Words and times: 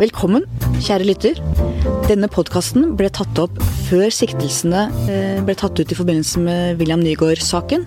Velkommen, 0.00 0.46
kjære 0.80 1.04
lytter. 1.04 1.36
Denne 2.06 2.24
podkasten 2.32 2.94
ble 2.96 3.10
tatt 3.12 3.36
opp 3.42 3.58
før 3.84 4.08
siktelsene 4.08 4.86
eh, 5.12 5.42
ble 5.44 5.52
tatt 5.60 5.76
ut 5.76 5.92
i 5.92 5.98
forbindelse 5.98 6.40
med 6.40 6.80
William 6.80 7.02
Nygaard-saken. 7.04 7.84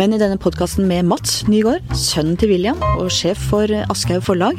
Men 0.00 0.16
i 0.16 0.20
denne 0.22 0.40
podkasten 0.40 0.88
med 0.88 1.04
Mats 1.10 1.42
Nygaard, 1.52 1.84
sønnen 1.92 2.38
til 2.40 2.54
William 2.54 2.80
og 2.94 3.12
sjef 3.12 3.36
for 3.50 3.68
Aschehoug 3.68 4.24
forlag, 4.30 4.56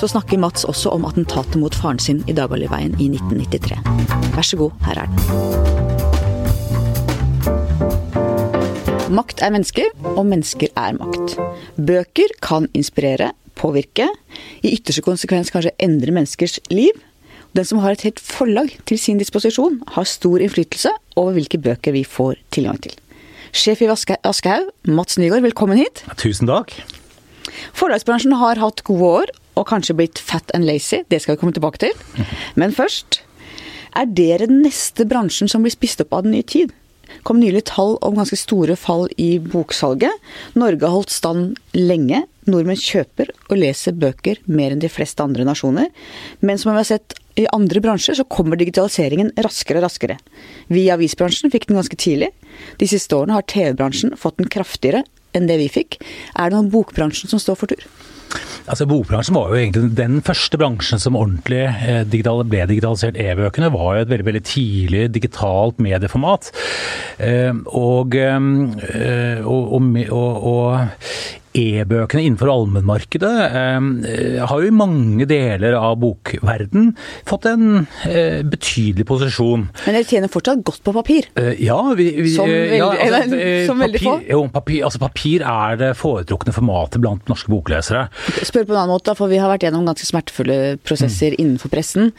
så 0.00 0.10
snakker 0.10 0.42
Mats 0.42 0.66
også 0.66 0.90
om 0.96 1.06
attentatet 1.06 1.54
mot 1.62 1.70
faren 1.78 2.02
sin 2.02 2.26
i 2.26 2.34
Dagaliveien 2.34 2.98
i 2.98 3.06
1993. 3.14 3.78
Vær 4.34 4.42
så 4.50 4.58
god, 4.58 4.74
her 4.88 5.04
er 5.04 5.14
den. 5.14 5.22
Makt 9.14 9.38
er 9.38 9.54
mennesker, 9.54 9.86
og 10.16 10.26
mennesker 10.26 10.74
er 10.74 10.98
makt. 10.98 11.38
Bøker 11.78 12.34
kan 12.42 12.66
inspirere, 12.74 13.30
påvirke, 13.64 14.10
i 14.62 14.74
ytterste 14.76 15.04
konsekvens 15.04 15.52
kanskje 15.54 15.74
endre 15.82 16.14
menneskers 16.14 16.60
liv. 16.72 16.92
Den 17.54 17.66
som 17.68 17.80
har 17.84 17.94
et 17.94 18.04
helt 18.06 18.20
forlag 18.20 18.72
til 18.88 18.98
sin 18.98 19.20
disposisjon, 19.20 19.80
har 19.94 20.08
stor 20.10 20.42
innflytelse 20.42 20.90
over 21.20 21.36
hvilke 21.36 21.60
bøker 21.62 21.94
vi 21.94 22.02
får 22.04 22.36
tilgang 22.54 22.80
til. 22.82 22.96
Sjef 23.54 23.84
i 23.84 23.88
Aschehoug, 23.88 24.72
Mats 24.90 25.18
Nygaard, 25.20 25.44
velkommen 25.46 25.78
hit. 25.78 26.02
Tusen 26.18 26.50
takk. 26.50 26.74
Forlagsbransjen 27.78 28.34
har 28.40 28.58
hatt 28.58 28.82
gode 28.86 29.10
år, 29.22 29.34
og 29.54 29.68
kanskje 29.70 29.94
blitt 29.94 30.18
fat 30.18 30.50
and 30.56 30.66
lazy. 30.66 31.04
Det 31.06 31.20
skal 31.22 31.36
vi 31.36 31.44
komme 31.44 31.54
tilbake 31.54 31.84
til. 31.84 32.24
Men 32.60 32.74
først, 32.74 33.22
er 33.94 34.10
dere 34.10 34.48
den 34.50 34.64
neste 34.64 35.06
bransjen 35.06 35.50
som 35.50 35.62
blir 35.62 35.74
spist 35.74 36.02
opp 36.02 36.16
av 36.16 36.26
den 36.26 36.34
nye 36.34 36.46
tid? 36.46 36.74
Kom 37.22 37.40
nylig 37.40 37.64
tall 37.70 37.96
om 38.04 38.16
ganske 38.18 38.38
store 38.38 38.76
fall 38.76 39.06
i 39.20 39.38
boksalget. 39.38 40.12
Norge 40.58 40.84
har 40.84 40.94
holdt 40.96 41.14
stand 41.14 41.58
lenge. 41.76 42.24
Nordmenn 42.50 42.80
kjøper 42.80 43.30
og 43.48 43.56
leser 43.56 43.96
bøker 43.96 44.40
mer 44.50 44.74
enn 44.74 44.82
de 44.82 44.90
fleste 44.92 45.24
andre 45.24 45.46
nasjoner. 45.48 45.88
Men 46.44 46.60
som 46.60 46.72
vi 46.72 46.80
har 46.80 46.88
sett 46.88 47.16
i 47.40 47.46
andre 47.54 47.80
bransjer, 47.82 48.18
så 48.18 48.26
kommer 48.30 48.58
digitaliseringen 48.60 49.32
raskere 49.42 49.80
og 49.80 49.88
raskere. 49.88 50.18
Vi 50.68 50.84
i 50.84 50.92
avisbransjen 50.94 51.52
fikk 51.54 51.68
den 51.70 51.80
ganske 51.80 51.98
tidlig. 51.98 52.30
De 52.78 52.88
siste 52.90 53.16
årene 53.16 53.38
har 53.38 53.46
TV-bransjen 53.50 54.14
fått 54.20 54.38
den 54.42 54.50
kraftigere 54.52 55.02
enn 55.34 55.48
det 55.50 55.58
vi 55.62 55.70
fikk. 55.72 55.98
Er 56.38 56.50
det 56.50 56.58
noen 56.58 56.72
bokbransjen 56.74 57.32
som 57.32 57.42
står 57.42 57.58
for 57.58 57.72
tur? 57.72 57.88
Altså 58.64 58.86
Bokbransjen 58.88 59.36
var 59.36 59.50
jo 59.52 59.58
egentlig 59.60 59.90
den 59.98 60.20
første 60.24 60.58
bransjen 60.60 61.00
som 61.02 61.18
ordentlig 61.20 61.66
eh, 61.68 62.02
digital, 62.08 62.40
ble 62.48 62.64
digitalisert. 62.70 63.18
E-bøkene 63.20 63.68
var 63.74 63.98
jo 63.98 64.04
et 64.04 64.12
veldig 64.12 64.28
veldig 64.30 64.44
tidlig 64.48 65.02
digitalt 65.12 65.82
medieformat. 65.84 66.48
Eh, 67.20 67.52
og, 67.76 68.16
eh, 68.16 69.44
og, 69.44 69.74
og, 70.08 70.46
og 70.54 71.43
e-bøkene 71.54 72.24
innenfor 72.26 72.50
allmennmarkedet 72.50 73.32
eh, 73.46 74.40
har 74.42 74.62
jo 74.62 74.70
i 74.70 74.74
mange 74.74 75.26
deler 75.30 75.76
av 75.78 75.96
bokverden 76.02 76.92
fått 77.28 77.46
en 77.50 77.84
eh, 78.08 78.40
betydelig 78.42 79.06
posisjon. 79.08 79.68
Men 79.84 79.98
dere 79.98 80.08
tjener 80.08 80.32
fortsatt 80.32 80.64
godt 80.66 80.82
på 80.86 80.94
papir? 80.96 81.28
Eh, 81.38 81.54
ja. 81.62 81.78
Vi, 81.94 82.08
vi, 82.18 82.32
som 82.34 82.50
veldig, 82.50 82.80
ja, 82.80 82.88
altså, 83.06 83.38
som 83.68 83.84
veldig 83.84 84.02
få? 84.02 84.16
Jo, 84.30 84.40
papir, 84.54 84.80
altså, 84.88 85.02
papir 85.02 85.44
er 85.46 85.78
det 85.80 85.92
foretrukne 85.98 86.54
formatet 86.56 87.02
blant 87.04 87.30
norske 87.30 87.52
boklesere. 87.52 88.08
Spør 88.42 88.66
på 88.66 88.74
en 88.74 88.82
annen 88.82 88.96
måte, 88.96 89.14
for 89.18 89.30
vi 89.30 89.38
har 89.42 89.52
vært 89.52 89.68
gjennom 89.68 89.86
ganske 89.86 90.08
smertefulle 90.10 90.58
prosesser 90.82 91.36
mm. 91.36 91.40
innenfor 91.44 91.72
pressen. 91.72 92.10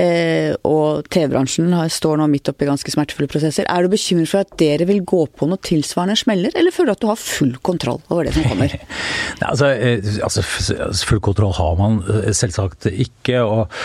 Eh, 0.00 0.54
og 0.64 1.04
TV-bransjen 1.12 1.68
står 1.92 2.16
nå 2.16 2.26
midt 2.32 2.48
oppi 2.48 2.68
ganske 2.68 2.92
smertefulle 2.94 3.28
prosesser. 3.28 3.66
Er 3.68 3.84
du 3.84 3.92
bekymret 3.92 4.30
for 4.30 4.46
at 4.46 4.54
dere 4.60 4.86
vil 4.88 5.02
gå 5.04 5.26
på 5.36 5.48
noe 5.50 5.60
tilsvarende 5.60 6.16
smeller, 6.16 6.54
eller 6.56 6.72
føler 6.72 6.92
du 6.92 6.96
at 6.96 7.02
du 7.02 7.10
har 7.10 7.20
full 7.20 7.52
kontroll 7.64 8.00
over 8.08 8.24
det 8.24 8.34
som 8.36 8.46
kommer? 8.48 8.72
Nei, 9.42 9.50
altså, 9.50 9.68
eh, 9.74 10.08
altså, 10.24 10.44
full 11.04 11.20
kontroll 11.24 11.52
har 11.58 11.76
man 11.80 12.00
eh, 12.06 12.30
selvsagt 12.36 12.88
ikke. 12.92 13.42
Og, 13.42 13.76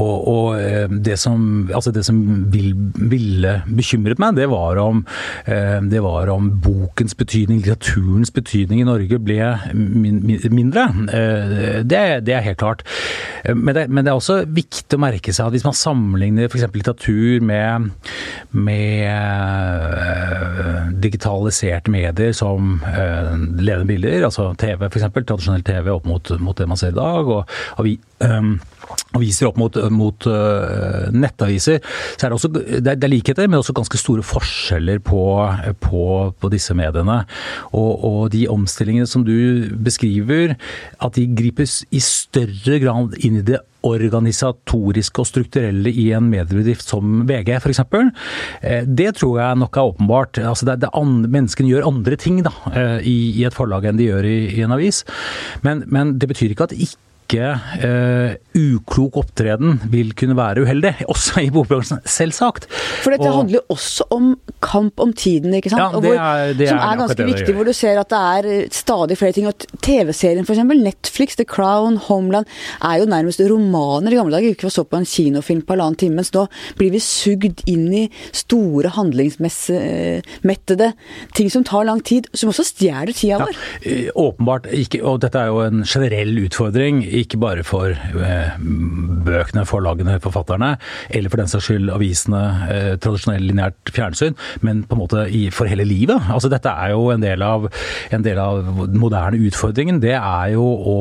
og, 0.00 0.28
og 0.28 0.92
det 1.04 1.16
som, 1.20 1.70
altså 1.72 1.94
det 1.94 2.04
som 2.06 2.18
vil, 2.52 2.74
ville 2.98 3.56
bekymret 3.68 4.20
meg, 4.20 4.36
det 4.36 4.50
var, 4.52 4.78
om, 4.82 5.02
det 5.46 6.00
var 6.02 6.28
om 6.32 6.50
bokens 6.62 7.14
betydning, 7.16 7.62
litteraturens 7.62 8.32
betydning 8.34 8.82
i 8.82 8.86
Norge 8.86 9.18
ble 9.22 9.48
mindre. 9.74 10.86
Det, 11.86 12.02
det 12.26 12.36
er 12.36 12.44
helt 12.44 12.60
klart. 12.60 12.84
Men 13.48 13.74
det, 13.76 13.86
men 13.88 14.04
det 14.04 14.12
er 14.12 14.18
også 14.18 14.40
viktig 14.48 14.98
å 14.98 15.02
merke 15.04 15.34
seg 15.34 15.48
at 15.48 15.53
hvis 15.54 15.64
man 15.66 15.76
sammenligner 15.78 16.48
f.eks. 16.48 16.66
litteratur 16.74 17.44
med, 17.46 17.90
med 18.50 19.06
uh, 19.06 20.90
digitaliserte 21.04 21.92
medier 21.94 22.34
som 22.36 22.80
uh, 22.82 23.32
levende 23.60 23.88
bilder, 23.92 24.26
altså 24.26 24.50
TV 24.58 24.88
f.eks., 24.88 25.06
tradisjonell 25.14 25.66
TV 25.66 25.92
opp 25.94 26.08
mot, 26.10 26.34
mot, 26.42 26.58
det 26.58 26.68
man 26.70 26.80
ser 26.80 26.94
i 26.94 26.98
dag, 26.98 27.30
og, 27.38 27.56
og 27.78 27.86
vi, 27.86 27.96
um, 28.26 28.56
aviser 29.14 29.48
opp 29.48 29.58
mot, 29.60 29.76
mot 29.94 30.26
uh, 30.30 31.10
nettaviser, 31.14 31.80
så 32.14 32.26
er 32.26 32.32
det 32.32 32.38
også 32.38 32.50
det 32.54 32.80
er, 32.80 32.96
er, 32.96 33.10
likheter, 33.10 33.48
men 33.48 33.60
også 33.60 33.76
ganske 33.76 34.00
store 34.00 34.24
forskjeller 34.26 35.02
på, 35.04 35.22
på, 35.84 36.06
på 36.40 36.52
disse 36.52 36.76
mediene. 36.76 37.22
Og, 37.72 37.92
og, 37.92 38.22
de 38.34 38.46
omstillingene 38.50 39.08
som 39.08 39.24
du 39.26 39.70
beskriver, 39.84 40.56
at 41.04 41.18
de 41.18 41.28
gripes 41.36 41.82
i 41.94 42.02
større 42.02 42.80
grad 42.82 43.16
inn 43.24 43.38
i 43.40 43.46
det 43.46 43.60
organisatoriske 43.84 45.20
og 45.20 45.28
strukturelle 45.28 45.92
i 45.92 46.06
en 46.16 46.28
mediebedrift 46.30 46.88
som 46.88 47.24
VG 47.28 47.52
f.eks. 47.58 47.82
Eh, 48.64 48.88
det 48.88 49.10
tror 49.20 49.40
jeg 49.40 49.60
nok 49.60 49.76
er 49.76 49.92
åpenbart. 49.92 50.40
Altså 50.40 50.68
det, 50.70 50.80
det 50.86 50.92
andre, 50.96 51.30
menneskene 51.36 51.70
gjør 51.70 51.90
andre 51.90 52.18
ting 52.20 52.40
da, 52.46 52.54
eh, 52.72 52.98
i, 53.04 53.16
i, 53.34 53.44
et 53.44 53.56
forlag 53.56 53.88
enn 53.88 54.00
de 54.00 54.08
gjør 54.08 54.28
i, 54.28 54.38
i 54.56 54.64
en 54.64 54.74
avis. 54.76 55.04
Men, 55.66 55.84
men 55.92 56.16
det 56.18 56.32
betyr 56.32 56.54
ikke 56.54 56.70
at 56.70 56.76
ikke 56.76 57.00
ikke 57.34 57.50
eh, 57.84 58.34
uklok 58.54 59.18
opptreden 59.18 59.78
vil 59.90 60.12
kunne 60.18 60.36
være 60.38 60.64
uheldig, 60.64 60.92
også 61.12 61.42
i 61.44 61.50
bokbransjen. 61.54 62.02
Selvsagt. 62.06 62.68
For 63.02 63.14
dette 63.14 63.28
og, 63.28 63.40
handler 63.40 63.60
jo 63.60 63.64
også 63.74 64.06
om 64.14 64.32
kamp 64.64 65.02
om 65.02 65.12
tiden, 65.16 65.54
ikke 65.58 65.72
sant? 65.72 65.82
Ja, 65.82 66.02
det 66.02 66.14
er, 66.14 66.54
det 66.58 66.68
som 66.70 66.78
er, 66.78 66.86
er 66.86 67.00
ganske 67.02 67.28
viktig, 67.28 67.56
hvor 67.56 67.68
du 67.68 67.74
ser 67.76 68.00
at 68.00 68.10
det 68.12 68.20
er 68.20 68.50
eh, 68.52 68.68
stadig 68.74 69.18
flere 69.20 69.36
ting. 69.36 69.48
Og 69.50 69.66
TV-serien 69.84 70.46
f.eks., 70.46 70.62
Netflix, 70.74 71.38
The 71.40 71.46
Crown, 71.48 71.98
Homeland, 72.08 72.48
er 72.80 73.02
jo 73.02 73.10
nærmest 73.10 73.42
romaner. 73.50 74.14
I 74.14 74.20
gamle 74.20 74.38
dager 74.38 74.54
vi 74.54 74.70
og 74.70 74.72
så 74.74 74.86
på 74.88 75.00
en 75.00 75.08
kinofilm 75.08 75.64
på 75.64 75.74
halvannen 75.74 75.98
time, 76.00 76.18
mens 76.20 76.32
nå 76.34 76.46
blir 76.78 76.94
vi 76.94 77.02
sugd 77.02 77.64
inn 77.70 77.88
i 77.94 78.04
store 78.34 78.94
handlingsmettede 78.94 80.92
ting 81.36 81.50
som 81.52 81.66
tar 81.66 81.86
lang 81.88 82.00
tid, 82.04 82.28
som 82.32 82.52
også 82.52 82.66
stjeler 82.68 83.12
tida 83.14 83.40
vår. 83.42 83.58
Ja, 83.84 84.14
åpenbart 84.24 84.68
ikke, 84.74 85.02
og 85.04 85.20
dette 85.24 85.40
er 85.40 85.52
jo 85.52 85.60
en 85.64 85.84
generell 85.88 86.32
utfordring 86.44 87.02
ikke 87.04 87.23
bare 87.40 87.64
for 87.66 87.92
eh, 87.94 88.56
bøkene, 89.24 89.64
forlagene, 89.68 90.18
forfatterne, 90.22 90.74
eller 91.10 91.32
for 91.32 91.40
den 91.40 91.50
saks 91.50 91.68
skyld 91.68 91.92
avisene, 91.94 92.42
eh, 92.70 92.90
tradisjonell 93.02 93.46
lineært 93.48 93.92
fjernsyn, 93.94 94.36
men 94.66 94.84
på 94.88 94.96
en 94.96 95.02
måte 95.02 95.24
for 95.54 95.70
hele 95.70 95.86
livet. 95.88 96.28
Altså 96.30 96.50
Dette 96.52 96.68
er 96.70 96.92
jo 96.94 97.08
en 97.14 97.24
del 97.24 97.42
av, 97.42 97.68
en 98.12 98.24
del 98.24 98.40
av 98.40 98.60
den 98.84 99.00
moderne 99.00 99.40
utfordringen. 99.48 100.02
Det 100.04 100.14
er 100.18 100.52
jo 100.54 100.64
å 100.64 100.98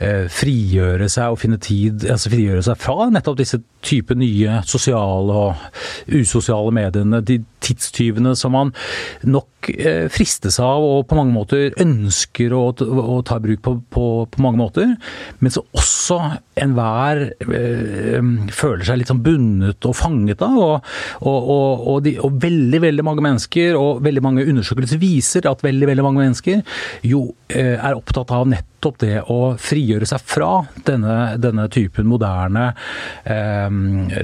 eh, 0.00 0.26
frigjøre 0.32 1.10
seg 1.12 1.34
og 1.34 1.40
finne 1.42 1.60
tid, 1.62 2.06
altså 2.10 2.32
frigjøre 2.32 2.64
seg 2.66 2.80
fra 2.80 3.10
nettopp 3.12 3.40
disse 3.40 3.60
type 3.84 4.14
nye 4.18 4.60
sosiale 4.68 5.36
og 5.46 6.10
usosiale 6.12 6.72
mediene, 6.74 7.22
de 7.24 7.40
tidstyvene 7.64 8.34
som 8.38 8.54
man 8.56 8.72
nok 9.28 9.70
eh, 9.74 10.06
fristes 10.12 10.58
av 10.62 10.84
og 10.84 11.06
på 11.10 11.18
mange 11.18 11.34
måter 11.34 11.76
ønsker 11.80 12.54
å, 12.56 12.62
å 12.72 13.20
ta 13.26 13.38
i 13.40 13.44
bruk 13.44 13.62
på, 13.66 13.74
på, 13.92 14.06
på, 14.30 14.42
mange 14.42 14.60
måter, 14.60 14.94
men 15.40 15.54
så 15.54 15.64
også 15.76 16.18
enhver 16.60 17.26
øh, 17.46 18.30
føler 18.54 18.86
seg 18.88 19.00
litt 19.00 19.12
sånn 19.12 19.22
bundet 19.24 19.88
og 19.88 19.96
fanget 19.96 20.42
av. 20.44 20.58
Og, 20.60 20.88
og, 21.28 21.86
og, 21.94 22.00
de, 22.06 22.16
og, 22.20 22.40
veldig, 22.42 22.82
veldig 22.86 23.06
mange 23.06 23.24
mennesker, 23.24 23.78
og 23.78 24.02
veldig 24.04 24.24
mange 24.24 24.46
undersøkelser 24.48 25.00
viser 25.00 25.48
at 25.50 25.64
veldig, 25.64 25.92
veldig 25.92 26.06
mange 26.06 26.24
mennesker 26.24 26.64
jo 27.06 27.28
øh, 27.30 27.76
er 27.76 27.96
opptatt 27.96 28.34
av 28.34 28.48
nettopp 28.50 28.70
nettopp 28.80 29.00
det 29.02 29.20
å 29.28 29.56
frigjøre 29.60 30.06
seg 30.08 30.22
fra 30.24 30.64
denne, 30.86 31.36
denne 31.36 31.68
typen 31.68 32.06
moderne 32.08 32.72
eh, 33.28 33.68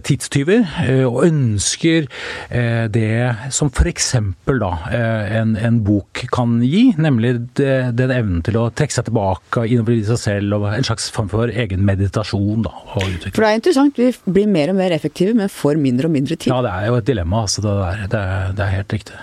tidstyver, 0.00 0.64
og 1.04 1.26
ønsker 1.26 2.06
eh, 2.48 2.86
det 2.88 3.25
som 3.54 3.70
f.eks. 3.70 4.12
da 4.46 4.70
eh, 4.94 5.36
en, 5.38 5.54
en, 5.56 5.78
bok 5.86 6.24
kan 6.32 6.58
gi, 6.64 6.88
nemlig 7.00 7.34
den 7.56 8.12
evnen 8.14 8.42
til 8.46 8.58
å 8.60 8.66
trekke 8.74 8.96
seg 8.96 9.08
tilbake 9.08 9.66
innover 9.68 9.96
i 9.96 10.04
seg 10.08 10.20
selv, 10.22 10.58
og 10.58 10.68
en 10.72 10.86
slags 10.86 11.08
form 11.14 11.30
for 11.32 11.52
egen 11.52 11.84
meditasjon. 11.86 12.66
da. 12.66 12.74
For 12.92 13.06
det 13.06 13.50
er 13.50 13.60
interessant, 13.60 14.00
vi 14.00 14.10
blir 14.24 14.50
mer 14.50 14.72
og 14.72 14.80
mer 14.80 14.94
effektive, 14.96 15.36
men 15.38 15.52
får 15.52 15.80
mindre 15.82 16.10
og 16.10 16.16
mindre 16.16 16.38
tid. 16.38 16.52
Ja, 16.52 16.60
det 16.66 16.74
er 16.74 16.90
jo 16.90 17.00
et 17.00 17.08
dilemma, 17.08 17.44
altså. 17.46 17.64
Det, 17.64 17.74
der, 17.80 18.04
det, 18.12 18.20
er, 18.20 18.52
det 18.56 18.66
er 18.66 18.76
helt 18.78 18.96
riktig. 18.98 19.18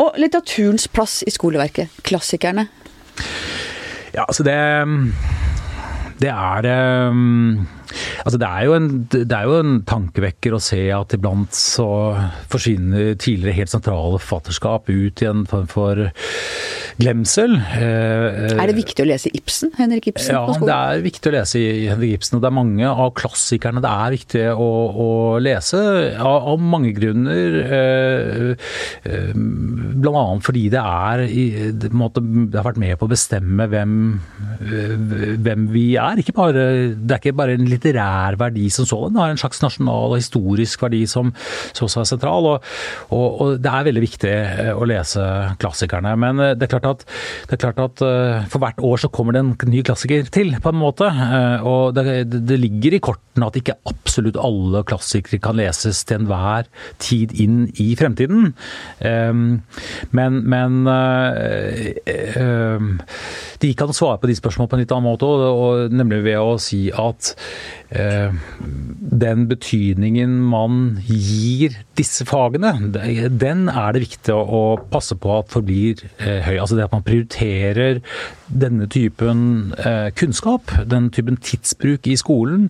Og 0.00 0.20
litteraturens 0.20 0.86
plass 0.88 1.20
i 1.26 1.32
skoleverket. 1.34 2.00
Klassikerne. 2.06 2.68
Ja, 4.14 4.24
altså 4.26 4.42
det 4.42 4.56
Det 6.20 6.28
er 6.28 6.66
altså 8.24 8.40
det, 8.40 8.48
er 8.48 8.74
en, 8.76 8.90
det, 9.12 9.32
er 9.32 9.48
jo 9.48 9.58
en, 9.60 9.80
tankevekker 9.88 10.56
å 10.56 10.62
se 10.62 10.82
at 10.94 11.16
iblant 11.16 11.56
så 11.56 11.88
forsvinner 12.52 13.14
tidligere 13.20 13.58
helt 13.62 13.72
sentrale 13.72 14.20
forfatterskap 14.20 14.90
ut 14.90 15.24
i 15.24 15.30
en 15.30 15.46
form 15.50 15.68
for 15.70 16.04
glemsel. 16.98 17.54
Eh, 17.76 18.56
er 18.56 18.70
det 18.70 18.76
viktig 18.78 19.04
å 19.04 19.08
lese 19.08 19.30
Ibsen? 19.36 19.72
Henrik 19.78 20.10
Ibsen 20.10 20.34
ja, 20.34 20.42
på 20.46 20.56
skolen? 20.56 20.70
det 20.70 20.76
er 20.76 21.04
viktig 21.04 21.30
å 21.30 21.34
lese 21.34 21.62
Henrik 21.90 22.18
Ibsen. 22.18 22.38
Og 22.38 22.44
det 22.44 22.50
er 22.50 22.56
mange 22.56 22.90
av 22.90 23.12
klassikerne 23.18 23.82
det 23.84 23.90
er 23.90 24.16
viktig 24.16 24.44
å, 24.52 24.68
å 24.90 25.08
lese, 25.42 25.80
av, 26.16 26.48
av, 26.52 26.62
mange 26.62 26.92
grunner. 26.96 27.58
Eh, 27.78 28.70
eh, 29.06 29.32
annet 30.10 30.44
fordi 30.44 30.66
det 30.72 30.80
er 30.80 31.24
det, 31.80 31.90
har 31.90 32.66
vært 32.66 32.80
med 32.80 32.98
på 32.98 33.06
å 33.06 33.10
bestemme 33.10 33.66
hvem, 33.70 33.94
hvem 34.60 35.68
vi 35.72 35.86
er. 36.00 36.20
Bare, 36.36 36.64
det 36.94 37.14
er 37.14 37.20
ikke 37.20 37.36
bare 37.36 37.56
en 37.56 37.68
litterær 37.68 38.38
verdi 38.40 38.68
som 38.72 38.88
sådan, 38.88 39.14
det 39.14 39.22
har 39.22 39.34
en 39.34 39.40
slags 39.40 39.62
nasjonal 39.64 40.14
og 40.14 40.20
historisk 40.20 40.82
verdi 40.84 41.04
som, 41.10 41.32
så 41.76 41.88
er 41.88 42.08
sentral. 42.08 42.48
Og, 42.54 42.68
og, 43.14 43.26
og, 43.28 43.56
det 43.62 43.72
er 43.72 43.88
veldig 43.88 44.04
viktig 44.04 44.34
å 44.74 44.88
lese 44.88 45.24
klassikerne. 45.60 46.14
Men 46.20 46.42
det 46.58 46.66
er 46.66 46.72
klart 46.74 46.79
at, 46.88 47.04
det 47.48 47.56
er 47.56 47.62
klart 47.62 47.80
at 47.84 48.02
for 48.50 48.62
hvert 48.62 48.80
år 48.84 49.02
så 49.02 49.10
kommer 49.12 49.36
det 49.36 49.42
en 49.44 49.54
ny 49.70 49.82
klassiker 49.86 50.28
til, 50.32 50.52
på 50.62 50.72
en 50.72 50.80
måte. 50.80 51.08
Og 51.66 51.94
det, 51.96 52.04
det 52.48 52.58
ligger 52.60 52.96
i 52.96 53.02
kortene 53.02 53.48
at 53.48 53.58
ikke 53.58 53.76
absolutt 53.88 54.38
alle 54.40 54.82
klassikere 54.88 55.40
kan 55.42 55.58
leses 55.60 56.02
til 56.08 56.22
enhver 56.22 56.68
tid 57.02 57.34
inn 57.40 57.64
i 57.80 57.92
fremtiden. 57.98 58.52
Men, 59.00 60.40
men 60.54 60.78
de 63.60 63.72
kan 63.76 63.92
svare 63.96 64.20
på 64.20 64.30
de 64.30 64.36
spørsmålene 64.38 64.70
på 64.70 64.78
en 64.78 64.82
litt 64.84 64.94
annen 64.94 65.08
måte, 65.10 65.28
og, 65.28 65.92
nemlig 65.92 66.22
ved 66.24 66.38
å 66.40 66.56
si 66.60 66.80
at 66.96 67.32
eh, 67.92 68.32
den 69.24 69.46
betydningen 69.50 70.38
man 70.50 71.00
gir 71.04 71.76
disse 71.98 72.24
fagene, 72.28 72.72
den 72.90 73.66
er 73.68 73.96
det 73.96 74.04
viktig 74.06 74.36
å, 74.36 74.62
passe 74.90 75.16
på 75.20 75.34
at 75.40 75.52
forblir 75.52 76.00
eh, 76.22 76.40
høy. 76.46 76.56
Altså 76.70 76.78
det 76.78 76.86
at 76.86 76.94
man 76.94 77.06
prioriterer 77.06 78.00
denne 78.50 78.86
typen 78.90 79.72
eh, 79.78 80.10
kunnskap, 80.14 80.70
den 80.86 81.08
typen 81.14 81.38
tidsbruk 81.42 82.06
i 82.06 82.16
skolen, 82.18 82.68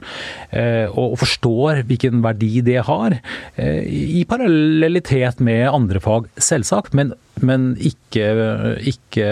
og, 0.91 1.19
forstår 1.20 1.82
hvilken 1.88 2.23
verdi 2.25 2.61
det 2.64 2.79
har, 2.87 3.17
i 3.61 4.23
parallellitet 4.29 5.41
med 5.44 5.69
andre 5.69 6.00
fag, 6.00 6.31
selvsagt. 6.41 6.94
men 6.94 7.12
men 7.41 7.73
ikke, 7.81 8.25
ikke 8.93 9.29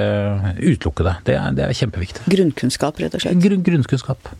utelukke 0.56 1.04
det. 1.06 1.14
Det 1.28 1.34
er, 1.36 1.56
det 1.56 1.64
er, 1.66 1.74
kjempeviktig. 1.76 2.24
Grunnkunnskap, 2.32 3.00
rett 3.02 3.16
og 3.18 3.24
slett? 3.24 3.40
Grunn, 3.42 3.64
grunnkunnskap. 3.66 4.30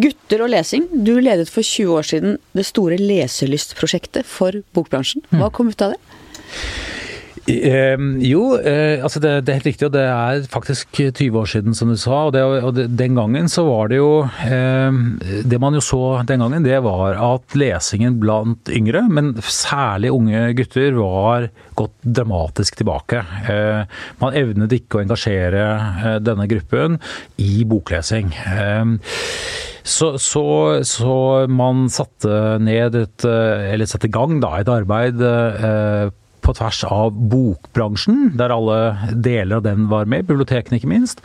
Gutter 0.00 0.44
og 0.44 0.50
lesing. 0.52 0.88
Du 1.06 1.14
ledet 1.22 1.48
for 1.52 1.62
20 1.66 1.94
år 2.00 2.08
siden 2.10 2.36
det 2.56 2.66
store 2.68 2.98
leselystprosjektet 3.00 4.26
for 4.28 4.58
bokbransjen. 4.76 5.24
Hva 5.34 5.52
kom 5.54 5.70
ut 5.70 5.86
av 5.86 5.94
det? 5.94 6.02
Jo, 7.46 8.42
eh, 8.58 8.98
altså 9.04 9.20
det, 9.22 9.32
det, 9.46 9.52
er 9.52 9.58
helt 9.60 9.68
riktig, 9.68 9.86
og 9.86 9.94
det 9.94 10.02
er 10.10 10.46
faktisk 10.50 10.98
20 10.98 11.38
år 11.38 11.50
siden, 11.50 11.76
som 11.78 11.92
du 11.92 11.98
sa. 12.00 12.24
Og, 12.26 12.32
det, 12.34 12.42
og 12.42 12.72
det, 12.74 12.88
den 12.98 13.14
gangen 13.18 13.50
så 13.52 13.62
var 13.68 13.92
det 13.92 14.00
jo 14.00 14.26
Det 15.46 15.60
man 15.62 15.76
jo 15.76 15.82
så 15.84 16.00
den 16.26 16.42
gangen, 16.42 16.66
det 16.66 16.80
var 16.82 17.18
at 17.22 17.54
lesingen 17.58 18.18
blant 18.22 18.70
yngre, 18.72 19.04
men 19.06 19.34
særlig 19.42 20.10
unge 20.14 20.42
gutter, 20.58 20.96
var 20.96 21.48
gått 21.76 21.94
dramatisk 22.02 22.80
tilbake. 22.80 23.22
Eh, 23.50 24.02
man 24.22 24.36
evnet 24.36 24.74
ikke 24.76 24.98
å 24.98 25.04
engasjere 25.04 25.64
eh, 25.76 26.18
denne 26.24 26.48
gruppen 26.50 26.98
i 27.42 27.64
boklesing. 27.68 28.32
Så, 29.86 30.16
så, 30.18 30.46
så, 30.82 31.16
man 31.46 31.86
satte 31.92 32.56
ned 32.58 32.96
et, 32.98 33.26
eller 33.26 33.86
satte 33.86 34.08
i 34.08 34.14
gang 34.14 34.40
da, 34.42 34.56
et 34.58 34.70
arbeid 34.72 35.22
eh, 35.22 36.08
på 36.46 36.54
tvers 36.54 36.84
av 36.86 37.16
bokbransjen, 37.32 38.30
der 38.38 38.54
alle 38.54 38.78
deler 39.12 39.58
av 39.58 39.66
den 39.66 39.88
var 39.90 40.06
med, 40.10 40.28
bibliotekene 40.28 40.78
ikke 40.78 40.92
minst. 40.92 41.22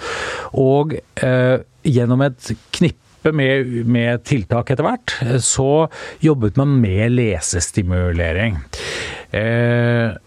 Og 0.58 0.98
eh, 0.98 1.62
gjennom 1.88 2.26
et 2.26 2.54
knippe 2.74 3.34
med, 3.38 3.70
med, 3.86 4.24
tiltak 4.26 4.74
etter 4.74 4.88
hvert, 4.88 5.14
så 5.46 5.86
jobbet 6.26 6.58
man 6.58 6.74
med 6.82 7.14
lesestimulering. 7.14 8.58
Eh, 9.38 10.18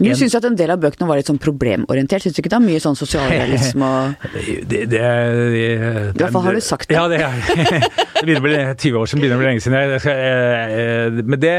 du 0.00 0.08
syns 0.16 0.34
at 0.38 0.46
en 0.48 0.56
del 0.56 0.70
av 0.72 0.80
bøkene 0.80 1.06
var 1.08 1.18
litt 1.20 1.28
sånn 1.28 1.40
problemorientert? 1.40 2.24
Syns 2.24 2.36
du 2.36 2.40
ikke 2.40 2.52
det 2.54 2.56
er 2.56 2.64
mye 2.64 2.80
sånn 2.80 2.96
sosialrealisme 2.96 3.84
og 3.84 4.30
det, 4.70 4.86
det, 4.88 4.88
det, 4.88 5.02
I 5.04 6.22
hvert 6.22 6.32
fall 6.32 6.46
har 6.46 6.56
du 6.56 6.64
sagt 6.64 6.88
det. 6.88 6.96
Ja, 6.96 7.04
det, 7.10 7.20
det 7.20 8.08
begynner 8.26 8.42
å 8.42 8.46
bli 8.46 8.58
20 8.90 8.98
år 9.00 9.10
siden, 9.10 9.22
begynner 9.22 9.38
å 9.38 9.42
bli 9.42 9.48
lenge 9.48 9.62
siden. 9.64 9.94
Eh, 9.96 10.08
eh, 10.10 11.20
men 11.20 11.40
det, 11.42 11.54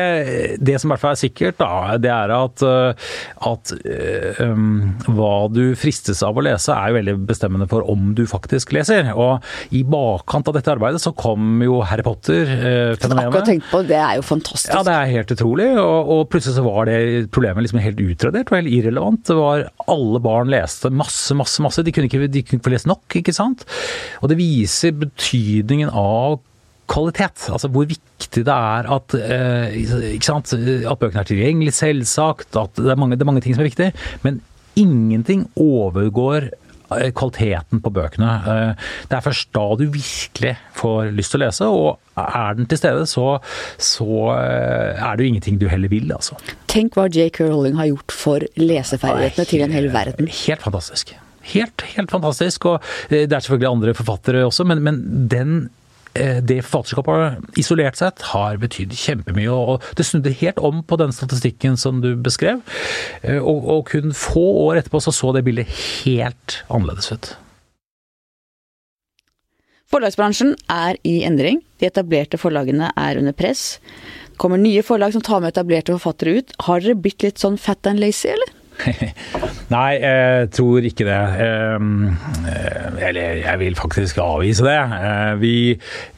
det 0.61 0.77
som 0.81 0.89
i 0.89 0.93
hvert 0.93 1.03
fall 1.03 1.15
er 1.15 1.21
sikkert, 1.21 1.57
da, 1.61 1.97
det 2.01 2.11
er 2.13 2.33
at, 2.35 2.63
eh, 2.65 3.07
at 3.51 3.73
um, 4.43 4.91
hva 5.07 5.33
du 5.51 5.63
fristes 5.79 6.21
av 6.25 6.37
å 6.37 6.45
lese, 6.45 6.75
er 6.75 6.91
jo 6.91 6.99
veldig 6.99 7.15
bestemmende 7.29 7.67
for 7.71 7.87
om 7.91 8.11
du 8.17 8.23
faktisk 8.29 8.75
leser. 8.75 9.11
Og 9.15 9.73
i 9.75 9.83
bakkant 9.87 10.51
av 10.51 10.57
dette 10.57 10.73
arbeidet 10.73 11.01
så 11.03 11.13
kom 11.17 11.63
jo 11.65 11.81
Harry 11.87 12.05
Potter-fenomenet. 12.05 13.39
Tenkt 13.47 13.69
på, 13.71 13.83
Det 13.87 13.97
er 13.97 14.19
jo 14.19 14.27
fantastisk. 14.27 14.73
Ja, 14.73 14.83
det 14.87 14.95
er 14.95 15.13
helt 15.15 15.35
utrolig. 15.35 15.71
Og, 15.81 16.13
og 16.15 16.23
plutselig 16.31 16.59
så 16.59 16.65
var 16.67 16.87
det 16.89 17.27
problemet 17.33 17.65
liksom 17.65 17.81
helt 17.83 18.01
utradert 18.03 18.51
og 18.51 18.61
helt 18.61 18.71
irrelevant. 18.71 19.25
Det 19.27 19.37
var 19.37 19.67
Alle 19.91 20.21
barn 20.23 20.51
leste 20.51 20.91
masse, 20.93 21.35
masse, 21.37 21.61
masse. 21.63 21.83
De 21.85 21.93
kunne 21.95 22.09
ikke, 22.09 22.27
de 22.27 22.45
kunne 22.45 22.59
ikke 22.59 22.69
få 22.69 22.75
lest 22.75 22.89
nok, 22.89 23.19
ikke 23.19 23.35
sant. 23.35 23.65
Og 24.21 24.31
det 24.31 24.39
viser 24.39 24.95
betydningen 25.01 25.91
av 25.91 26.39
kvalitet. 26.91 27.47
Altså 27.51 27.71
hvor 27.71 27.87
viktig 27.89 28.45
det 28.47 28.55
er 28.55 28.89
at, 28.97 29.17
eh, 29.17 30.19
sant? 30.23 30.53
at 30.53 31.01
bøkene 31.01 31.23
er 31.23 31.29
tilgjengelige, 31.31 31.77
selvsagt. 31.79 32.55
At 32.59 32.75
det 32.79 32.91
er, 32.91 32.99
mange, 32.99 33.15
det 33.15 33.25
er 33.25 33.31
mange 33.31 33.43
ting 33.45 33.55
som 33.55 33.63
er 33.65 33.71
viktig. 33.71 33.91
Men 34.25 34.41
ingenting 34.79 35.47
overgår 35.59 36.51
Eh, 36.91 37.11
kvaliteten 37.15 37.79
på 37.79 37.91
bøkene. 37.93 38.31
Eh, 38.51 38.87
det 39.07 39.15
er 39.15 39.23
først 39.23 39.51
da 39.55 39.63
du 39.79 39.85
virkelig 39.93 40.55
får 40.75 41.11
lyst 41.15 41.31
til 41.31 41.39
å 41.39 41.43
lese, 41.45 41.67
og 41.71 42.19
er 42.19 42.57
den 42.57 42.67
til 42.67 42.81
stede, 42.81 43.05
så, 43.07 43.37
så 43.79 44.33
er 44.35 45.15
det 45.15 45.23
jo 45.23 45.31
ingenting 45.31 45.59
du 45.61 45.69
heller 45.71 45.91
vil, 45.91 46.11
altså. 46.11 46.35
Tenk 46.71 46.97
hva 46.99 47.07
J.K. 47.07 47.47
Rowling 47.47 47.79
har 47.79 47.87
gjort 47.93 48.15
for 48.15 48.47
leseferdighetene 48.59 49.47
til 49.47 49.63
en 49.63 49.75
hel 49.75 49.87
verden. 49.93 50.27
Helt 50.43 50.65
fantastisk. 50.65 51.15
Helt, 51.53 51.85
helt 51.95 52.11
fantastisk. 52.11 52.67
Og 52.69 52.91
det 53.09 53.23
er 53.29 53.39
selvfølgelig 53.39 53.71
andre 53.71 53.95
forfattere 53.97 54.43
også, 54.49 54.67
men, 54.67 54.83
men 54.83 54.99
den 55.31 55.61
det 56.43 56.59
forfatterskapet 56.65 57.59
isolert 57.59 57.99
sett 57.99 58.23
har 58.33 58.59
betydd 58.61 58.95
kjempemye. 58.97 59.51
og 59.51 59.85
Det 59.97 60.05
snudde 60.07 60.33
helt 60.41 60.59
om 60.59 60.83
på 60.83 60.97
den 60.99 61.13
statistikken 61.15 61.77
som 61.79 62.01
du 62.03 62.13
beskrev. 62.15 62.61
Eh, 63.21 63.39
og, 63.39 63.67
og 63.67 63.85
kun 63.91 64.15
få 64.15 64.43
år 64.67 64.81
etterpå 64.81 65.01
så 65.03 65.13
så 65.15 65.31
det 65.35 65.45
bildet 65.47 65.71
helt 66.03 66.61
annerledes 66.69 67.11
ut. 67.11 67.33
Forlagsbransjen 69.91 70.55
er 70.71 70.99
i 71.03 71.21
endring. 71.27 71.59
De 71.79 71.89
etablerte 71.89 72.39
forlagene 72.39 72.93
er 72.95 73.19
under 73.19 73.35
press. 73.35 73.79
Det 74.31 74.39
kommer 74.39 74.57
nye 74.57 74.83
forlag 74.83 75.13
som 75.13 75.23
tar 75.23 75.41
med 75.43 75.51
etablerte 75.51 75.97
forfattere 75.97 76.39
ut. 76.39 76.55
Har 76.67 76.79
dere 76.79 76.99
blitt 76.99 77.23
litt 77.25 77.41
sånn 77.43 77.59
fat 77.59 77.87
and 77.91 77.99
lazy, 77.99 78.31
eller? 78.31 78.60
Nei, 79.71 79.91
jeg 80.01 80.49
tror 80.55 80.85
ikke 80.85 81.05
det. 81.07 81.19
Ehm, 81.45 82.11
eh, 82.49 83.07
eller 83.07 83.41
jeg 83.41 83.59
vil 83.61 83.77
faktisk 83.77 84.19
avvise 84.23 84.65
det. 84.65 84.77
Eh, 84.97 85.33
vi, 85.41 85.55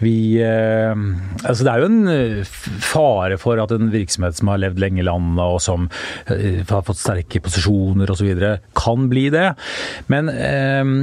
vi 0.02 0.16
eh, 0.42 0.94
Altså 1.44 1.66
det 1.66 1.74
er 1.74 1.84
jo 1.84 1.90
en 1.90 2.46
fare 2.84 3.38
for 3.42 3.60
at 3.62 3.74
en 3.76 3.92
virksomhet 3.94 4.38
som 4.38 4.52
har 4.52 4.62
levd 4.64 4.82
lenge 4.82 5.02
i 5.02 5.06
landet 5.06 5.44
og 5.44 5.60
som 5.62 5.90
har 6.30 6.86
fått 6.88 7.02
sterke 7.02 7.42
posisjoner 7.44 8.10
osv., 8.10 8.32
kan 8.78 9.08
bli 9.12 9.26
det. 9.34 9.50
Men 10.12 10.30
ehm, 10.32 10.94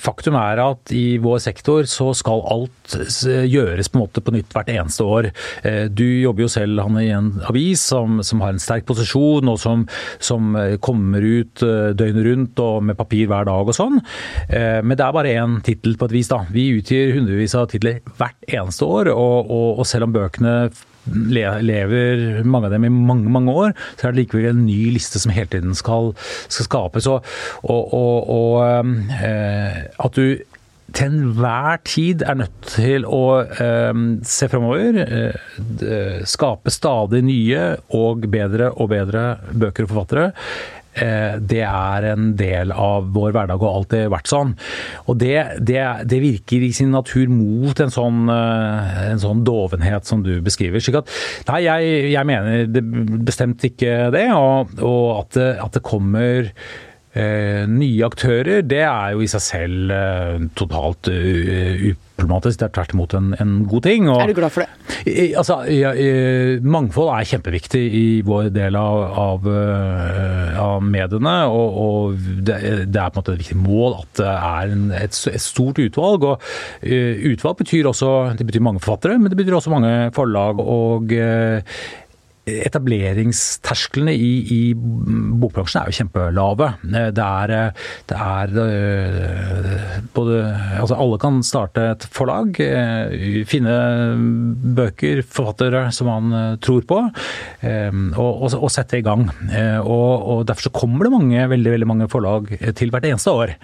faktum 0.00 0.38
er 0.38 0.62
at 0.62 0.92
i 0.94 1.18
vår 1.22 1.42
sektor 1.44 1.88
så 1.90 2.12
skal 2.16 2.44
alt 2.52 2.96
gjøres 3.50 3.90
på 3.90 3.98
en 3.98 4.04
måte 4.04 4.22
på 4.24 4.34
nytt 4.34 4.54
hvert 4.54 4.70
eneste 4.72 5.06
år. 5.06 5.30
Du 5.90 6.04
jobber 6.04 6.46
jo 6.46 6.52
selv 6.52 6.84
han, 6.84 7.00
i 7.02 7.10
en 7.14 7.32
avis 7.50 7.82
som, 7.90 8.20
som 8.26 8.42
har 8.44 8.54
en 8.54 8.62
sterk 8.62 8.86
posisjon. 8.88 9.50
og 9.50 9.53
som, 9.60 9.84
som 10.22 10.54
eh, 10.58 10.76
kommer 10.84 11.24
ut 11.24 11.64
eh, 11.64 11.92
døgnet 11.96 12.26
rundt 12.28 12.64
og 12.64 12.88
med 12.88 12.98
papir 12.98 13.28
hver 13.30 13.48
dag 13.48 13.70
og 13.70 13.76
sånn. 13.76 14.00
Eh, 14.48 14.80
men 14.84 14.96
det 14.96 15.06
er 15.06 15.16
bare 15.16 15.36
én 15.42 15.60
tittel 15.66 15.98
på 16.00 16.08
et 16.08 16.16
vis, 16.16 16.32
da. 16.32 16.42
Vi 16.54 16.70
utgir 16.78 17.14
hundrevis 17.16 17.56
av 17.58 17.70
titler 17.72 18.00
hvert 18.18 18.48
eneste 18.48 18.88
år, 18.88 19.12
og, 19.14 19.50
og, 19.50 19.68
og 19.82 19.88
selv 19.88 20.08
om 20.08 20.16
bøkene 20.16 20.56
lever 21.04 22.40
mange 22.48 22.70
av 22.70 22.72
dem 22.72 22.86
i 22.88 22.92
mange 22.92 23.28
mange 23.28 23.52
år, 23.52 23.74
så 23.98 24.06
er 24.06 24.14
det 24.14 24.22
likevel 24.22 24.54
en 24.54 24.62
ny 24.64 24.94
liste 24.94 25.20
som 25.20 25.34
hele 25.36 25.50
tiden 25.52 25.76
skal, 25.76 26.14
skal 26.48 26.68
skapes. 26.70 27.08
Og, 27.10 27.26
og, 27.68 27.92
og, 27.92 28.30
og 28.32 30.06
at 30.06 30.16
du 30.16 30.53
til 30.94 31.10
enhver 31.10 31.82
tid 31.86 32.22
er 32.22 32.38
nødt 32.38 32.70
til 32.74 33.04
å 33.08 33.24
eh, 33.42 34.04
se 34.26 34.48
fremover. 34.52 35.00
Eh, 35.04 36.22
skape 36.28 36.72
stadig 36.72 37.24
nye 37.26 37.66
og 37.98 38.28
bedre 38.30 38.70
og 38.74 38.90
bedre 38.94 39.26
bøker 39.52 39.86
og 39.86 39.94
forfattere. 39.94 40.30
Eh, 40.94 41.36
det 41.42 41.62
er 41.66 42.06
en 42.12 42.28
del 42.38 42.70
av 42.70 43.08
vår 43.14 43.32
hverdag 43.34 43.62
og 43.62 43.80
alltid 43.80 44.12
vært 44.12 44.30
sånn. 44.30 44.54
Og 45.10 45.18
det, 45.18 45.36
det, 45.58 45.82
det, 46.06 46.20
virker 46.22 46.62
i 46.62 46.70
sin 46.76 46.94
natur 46.94 47.30
mot 47.32 47.82
en 47.82 47.90
sånn, 47.90 48.24
eh, 48.30 49.02
en 49.10 49.22
sånn 49.22 49.42
dovenhet 49.46 50.06
som 50.06 50.22
du 50.22 50.36
beskriver. 50.44 50.82
slik 50.82 51.02
Nei, 51.48 51.64
jeg, 51.66 51.94
jeg 52.14 52.30
mener 52.30 52.66
det 52.70 52.84
bestemt 53.26 53.64
ikke 53.66 54.12
det, 54.14 54.28
og, 54.38 54.76
og 54.78 55.06
at, 55.18 55.32
det, 55.34 55.50
at 55.66 55.78
det 55.78 55.86
kommer 55.86 56.52
Eh, 57.14 57.62
nye 57.70 58.02
aktører, 58.02 58.64
det 58.66 58.80
er 58.82 59.12
jo 59.14 59.20
i 59.22 59.28
seg 59.30 59.42
selv 59.44 59.92
eh, 59.94 60.40
totalt 60.58 61.06
uh, 61.06 61.84
uproblematisk. 61.92 62.58
Det 62.58 62.66
er 62.66 62.72
tvert 62.74 62.94
imot 62.96 63.14
en, 63.14 63.28
en, 63.38 63.52
god 63.70 63.84
ting. 63.86 64.08
Og, 64.10 64.18
er 64.24 64.32
du 64.32 64.40
glad 64.40 64.50
for 64.50 64.64
det? 64.64 64.96
I, 65.06 65.28
altså, 65.38 65.60
ja, 65.70 65.92
mangfold 66.66 67.12
er 67.14 67.28
kjempeviktig 67.30 67.84
i 67.84 68.04
vår 68.26 68.50
del 68.56 68.74
av, 68.80 69.04
av, 69.20 69.46
av 70.58 70.82
mediene. 70.82 71.36
Og, 71.54 71.80
og 71.84 72.18
det, 72.18 72.58
det, 72.90 72.98
er 72.98 73.14
på 73.14 73.20
en 73.20 73.22
måte 73.22 73.36
et 73.36 73.44
viktig 73.44 73.60
mål 73.62 74.00
at 74.00 74.22
det 74.24 74.30
er 74.34 74.74
en, 74.74 74.86
et, 74.98 75.24
et, 75.30 75.42
stort 75.44 75.78
utvalg. 75.84 76.26
Og 76.32 76.88
utvalg 77.30 77.60
betyr 77.62 77.92
også 77.92 78.14
det 78.40 78.48
betyr 78.48 78.64
mange 78.64 78.82
forfattere, 78.82 79.20
men 79.20 79.30
det 79.30 79.38
betyr 79.38 79.60
også 79.60 79.74
mange 79.76 79.94
forlag. 80.16 80.58
og 80.58 81.14
etableringstersklene 82.44 84.12
i, 84.12 84.30
i, 84.52 84.60
bokbransjen 84.74 85.80
er 85.80 85.88
jo 85.88 85.96
kjempelave. 85.98 86.68
Det 86.84 87.24
er, 87.24 87.54
det 88.10 88.18
er 88.18 88.58
øh, 88.64 89.70
både 90.14 90.42
Altså 90.80 90.98
alle 91.00 91.18
kan 91.22 91.40
starte 91.46 91.86
et 91.94 92.04
forlag, 92.12 92.58
finne 93.48 93.74
bøker, 94.76 95.22
forfattere 95.24 95.86
som 95.94 96.10
man 96.10 96.58
tror 96.64 96.84
på, 96.88 97.00
og, 97.00 98.28
og, 98.44 98.56
og 98.58 98.72
sette 98.72 99.00
i 99.00 99.04
gang. 99.06 99.26
Og, 99.80 100.10
og, 100.18 100.44
Derfor 100.48 100.68
så 100.68 100.74
kommer 100.74 101.06
det 101.06 101.14
mange, 101.14 101.48
veldig, 101.54 101.74
veldig 101.76 101.88
mange 101.88 102.08
forlag 102.12 102.50
til 102.76 102.92
hvert 102.92 103.08
eneste 103.08 103.32
år. 103.32 103.54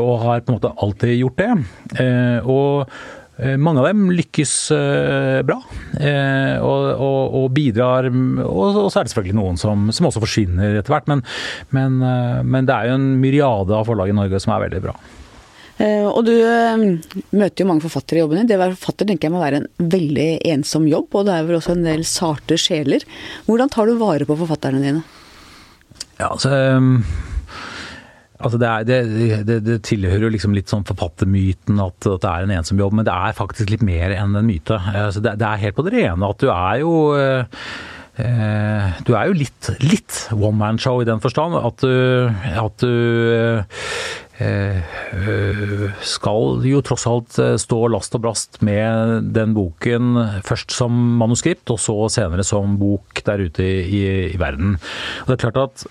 Og 0.00 0.14
har 0.24 0.42
på 0.42 0.52
en 0.52 0.58
måte 0.58 0.74
alltid 0.82 1.18
gjort 1.20 1.42
det. 1.42 1.50
Og 2.42 2.88
Eh, 2.88 3.21
mange 3.40 3.80
av 3.80 3.88
dem 3.88 4.10
lykkes 4.12 4.52
eh, 4.76 5.38
bra 5.46 5.56
eh, 5.96 6.58
og, 6.60 6.84
og, 6.92 7.38
og 7.38 7.46
bidrar. 7.56 8.10
Og, 8.12 8.76
og, 8.84 8.90
så 8.92 9.00
er 9.00 9.06
det 9.06 9.14
selvfølgelig 9.14 9.38
noen 9.38 9.58
som, 9.60 9.88
som 9.94 10.08
også 10.10 10.22
forsvinner 10.22 10.76
etter 10.78 10.92
hvert. 10.92 11.08
Men, 11.10 11.24
men, 11.74 11.96
men, 12.44 12.68
det 12.68 12.76
er 12.76 12.90
jo 12.90 12.98
en 13.00 13.08
myriade 13.22 13.74
av 13.78 13.88
forlag 13.88 14.12
i 14.12 14.16
Norge 14.16 14.42
som 14.42 14.54
er 14.54 14.66
veldig 14.66 14.82
bra. 14.84 14.94
Og 15.82 16.20
du 16.28 16.34
møter 17.34 17.64
jo 17.64 17.66
mange 17.66 17.82
forfattere 17.82 18.20
i 18.20 18.22
jobben 18.22 18.38
din. 18.38 18.50
Det 18.50 18.54
å 18.54 18.60
være 18.60 18.76
forfatter 18.76 19.08
tenker 19.08 19.26
jeg 19.26 19.34
må 19.34 19.40
være 19.40 19.62
en 19.62 19.90
veldig 19.90 20.28
ensom 20.52 20.84
jobb, 20.86 21.08
og 21.16 21.26
det 21.26 21.34
er 21.34 21.48
vel 21.48 21.58
også 21.58 21.74
en 21.74 21.88
del 21.88 22.04
sarte 22.06 22.60
sjeler. 22.60 23.02
Hvordan 23.48 23.72
tar 23.72 23.90
du 23.90 23.96
vare 23.98 24.28
på 24.28 24.36
forfatterne 24.38 24.84
dine? 24.84 25.02
Ja, 26.20 26.28
altså 26.28 26.52
Altså 28.42 28.58
det, 28.58 28.68
er, 28.68 28.86
det, 28.86 28.98
det, 29.46 29.58
det, 29.66 29.78
tilhører 29.86 30.26
jo 30.26 30.32
liksom 30.34 30.56
litt 30.56 30.72
sånn 30.72 30.86
forfattermyten 30.88 31.78
at, 31.82 31.98
at, 32.02 32.24
det 32.24 32.32
er 32.32 32.46
en 32.46 32.54
ensom 32.58 32.80
jobb, 32.82 32.98
men 32.98 33.06
det 33.06 33.14
er 33.14 33.38
faktisk 33.38 33.70
litt 33.70 33.86
mer 33.86 34.14
enn 34.16 34.36
en 34.38 34.48
myte. 34.48 34.78
Altså 34.90 35.22
det, 35.22 35.38
er 35.38 35.62
helt 35.62 35.78
på 35.78 35.86
det 35.86 35.94
rene 35.96 36.30
at 36.32 36.42
du 36.42 36.48
er 36.50 36.82
jo 36.82 36.92
eh, 37.14 38.98
du 39.06 39.14
er 39.16 39.30
jo 39.30 39.38
litt, 39.38 39.70
litt 39.86 40.18
one 40.34 40.58
man 40.58 40.80
show 40.82 41.00
i 41.00 41.08
den 41.08 41.22
forstand 41.22 41.56
at 41.56 41.86
du, 41.86 41.94
at 42.60 42.82
du 42.82 43.62
eh, 44.42 44.92
skal 46.02 46.66
jo 46.66 46.82
tross 46.84 47.06
alt 47.08 47.38
stå 47.62 47.80
last 47.94 48.18
og 48.18 48.26
brast 48.26 48.60
med 48.66 49.30
den 49.36 49.54
boken 49.54 50.18
først 50.42 50.74
som 50.74 50.92
manuskript, 51.22 51.70
og 51.70 51.78
så 51.80 51.96
senere 52.12 52.44
som 52.46 52.74
bok 52.80 53.22
der 53.28 53.46
ute 53.46 53.64
i, 53.64 54.04
i 54.32 54.38
verden. 54.40 54.78
Og 55.22 55.30
det 55.30 55.38
er 55.38 55.44
klart 55.46 55.62
at 55.62 55.90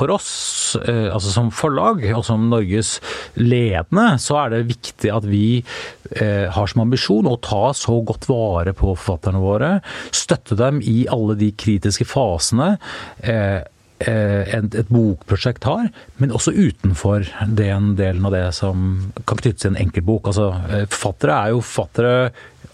for 0.00 0.10
oss, 0.14 0.76
eh, 0.88 1.08
altså 1.12 1.32
som 1.34 1.50
forlag 1.52 2.04
og 2.14 2.22
som 2.24 2.46
Norges 2.48 2.98
ledende, 3.36 4.14
så 4.22 4.38
er 4.44 4.54
det 4.54 4.70
viktig 4.70 5.10
at 5.12 5.26
vi 5.28 5.60
eh, 5.60 6.46
har 6.48 6.70
som 6.70 6.86
ambisjon 6.86 7.28
å 7.28 7.36
ta 7.44 7.74
så 7.76 7.98
godt 8.06 8.28
vare 8.30 8.72
på 8.76 8.94
forfatterne 8.94 9.42
våre. 9.42 9.74
Støtte 10.14 10.56
dem 10.56 10.80
i 10.80 11.02
alle 11.12 11.36
de 11.40 11.50
kritiske 11.52 12.08
fasene 12.08 12.72
eh, 13.20 13.60
et, 14.00 14.88
bokprosjekt 14.88 15.66
har, 15.68 15.90
men 16.16 16.32
også 16.32 16.54
utenfor 16.56 17.26
den 17.44 17.92
delen 17.98 18.24
av 18.24 18.32
det 18.32 18.46
som 18.56 19.12
kan 19.28 19.36
knyttes 19.36 19.66
til 19.66 19.74
en 19.74 19.82
enkeltbok. 19.82 20.30
Altså, 20.32 20.54
forfattere 20.88 21.36
er 21.36 21.52
jo 21.52 21.60
forfattere 21.60 22.14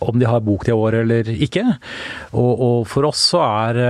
om 0.06 0.20
de 0.20 0.28
har 0.30 0.44
bok 0.46 0.68
til 0.68 0.78
året 0.78 1.02
eller 1.02 1.26
ikke. 1.34 1.64
Og, 2.36 2.52
og 2.52 2.78
for 2.86 3.10
oss 3.10 3.26
så 3.32 3.42
er 3.42 3.82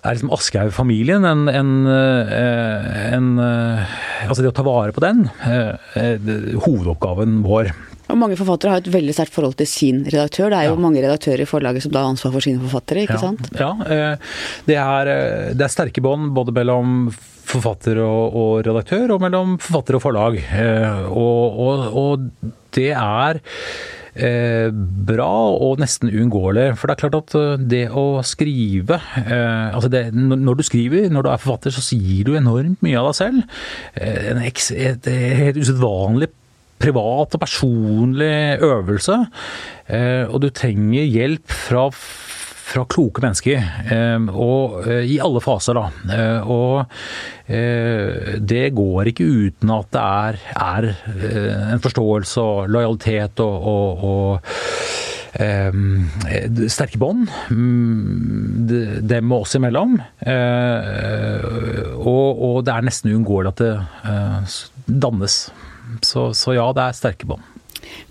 er 0.00 0.16
liksom 0.16 0.32
Aschehoug-familien 0.32 1.26
en, 1.28 1.46
en, 1.48 1.70
eh, 1.86 3.14
en, 3.14 3.30
eh, 3.44 3.94
Altså 4.26 4.42
det 4.42 4.52
å 4.52 4.56
ta 4.56 4.64
vare 4.64 4.94
på 4.96 5.02
den, 5.04 5.26
eh, 5.44 6.16
hovedoppgaven 6.64 7.40
vår. 7.44 7.72
Og 8.10 8.18
Mange 8.18 8.38
forfattere 8.38 8.74
har 8.74 8.82
et 8.82 8.90
veldig 8.90 9.14
sterkt 9.14 9.34
forhold 9.36 9.54
til 9.60 9.68
sin 9.70 10.00
redaktør. 10.04 10.50
Det 10.50 10.58
er 10.58 10.68
jo 10.70 10.74
ja. 10.74 10.82
mange 10.82 11.02
redaktører 11.04 11.44
i 11.44 11.48
forlaget 11.48 11.84
som 11.84 11.92
da 11.94 12.02
har 12.02 12.10
ansvar 12.10 12.32
for 12.34 12.42
sine 12.42 12.58
forfattere, 12.58 13.04
ikke 13.06 13.18
ja. 13.18 13.22
sant? 13.22 13.52
Ja, 13.54 14.16
det 14.66 14.78
er, 14.82 15.12
det 15.54 15.66
er 15.66 15.70
sterke 15.70 16.02
bånd 16.02 16.32
både 16.34 16.54
mellom 16.56 17.12
forfatter 17.50 18.00
og, 18.02 18.34
og, 18.34 18.50
redaktør, 18.66 19.14
og 19.14 19.22
mellom 19.22 19.54
forfatter 19.62 19.98
og 19.98 20.02
forlag. 20.02 20.40
Og, 21.06 21.62
og, 21.62 21.86
og 22.02 22.50
det 22.74 22.90
er 22.96 23.40
eh, 24.20 24.68
bra 25.10 25.30
og 25.56 25.80
nesten 25.82 26.10
uunngåelig. 26.12 26.74
For 26.78 26.88
det 26.88 26.96
er 26.96 27.02
klart 27.04 27.18
at 27.18 27.36
eh, 27.38 27.64
det 27.72 27.84
å 27.90 28.04
skrive 28.26 29.00
eh, 29.22 29.70
altså 29.70 29.90
det, 29.92 30.02
Når 30.14 30.60
du 30.60 30.64
skriver, 30.66 31.08
når 31.12 31.26
du 31.26 31.30
er 31.32 31.42
forfatter, 31.42 31.74
så 31.74 31.84
sier 31.84 32.28
du 32.28 32.36
enormt 32.38 32.84
mye 32.84 33.00
av 33.00 33.10
deg 33.10 33.18
selv. 33.20 33.56
Eh, 33.94 34.30
en 34.32 34.42
eks, 34.44 34.70
et, 34.76 35.10
et 35.10 35.40
helt 35.40 35.60
usedvanlig 35.60 36.30
privat 36.80 37.36
og 37.36 37.42
personlig 37.42 38.60
øvelse. 38.64 39.18
Eh, 39.90 40.24
og 40.28 40.40
du 40.44 40.48
trenger 40.54 41.04
hjelp 41.04 41.56
fra 41.66 41.88
fra 42.70 42.84
kloke 42.90 43.22
mennesker, 43.24 43.64
ehm, 43.90 44.28
og 44.30 44.86
eh, 44.86 45.04
i 45.14 45.18
alle 45.22 45.40
faser, 45.42 45.74
da. 45.78 45.90
Eh, 46.14 46.40
og 46.50 46.84
eh, 47.50 48.38
det 48.38 48.74
går 48.76 49.10
ikke 49.10 49.26
uten 49.26 49.72
at 49.74 49.90
det 49.94 50.02
er, 50.06 50.38
er 50.54 50.82
en 51.74 51.82
forståelse 51.82 52.40
og 52.44 52.68
lojalitet 52.70 53.42
og, 53.44 53.56
og, 53.74 54.04
og 54.10 54.28
sterke 55.30 56.98
bånd 56.98 57.28
mm, 57.54 58.66
dem 59.06 59.30
og 59.30 59.44
oss 59.44 59.54
imellom. 59.54 59.92
Og, 62.02 62.56
det 62.66 62.72
er 62.74 62.82
nesten 62.88 63.12
uunngåelig 63.14 63.52
at 63.52 63.62
det 63.62 63.74
dannes. 65.06 65.38
Så, 66.02 66.32
ja, 66.56 66.66
det 66.74 66.82
er 66.82 66.98
sterke 66.98 67.30
bånd. 67.30 67.49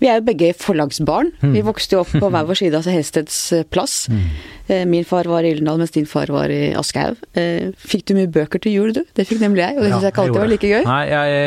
Vi 0.00 0.08
er 0.08 0.20
jo 0.20 0.26
begge 0.28 0.52
forlagsbarn. 0.56 1.32
Mm. 1.42 1.52
Vi 1.56 1.66
vokste 1.66 1.96
jo 1.96 2.04
opp 2.04 2.14
på 2.14 2.30
hver 2.32 2.48
vår 2.48 2.60
side 2.62 2.78
av 2.78 2.88
Hesteds 2.90 3.38
eh, 3.56 3.66
plass. 3.68 4.06
Mm. 4.10 4.24
Eh, 4.70 4.84
min 4.86 5.04
far 5.04 5.26
var 5.26 5.44
i 5.44 5.50
Gyldendal, 5.50 5.80
mens 5.82 5.94
din 5.94 6.06
far 6.06 6.30
var 6.32 6.52
i 6.52 6.70
Aschehoug. 6.78 7.18
Eh, 7.38 7.70
fikk 7.74 8.06
du 8.10 8.14
mye 8.18 8.30
bøker 8.30 8.62
til 8.62 8.76
jul, 8.76 8.92
du? 8.94 9.02
Det 9.16 9.26
fikk 9.26 9.42
nemlig 9.42 9.64
jeg, 9.64 9.76
og 9.78 9.84
det 9.84 9.90
syns 9.92 10.06
jeg 10.06 10.14
ikke 10.14 10.24
alltid 10.24 10.40
var 10.40 10.52
like 10.52 10.70
gøy. 10.70 10.84
Nei, 10.86 11.00
jeg, 11.10 11.40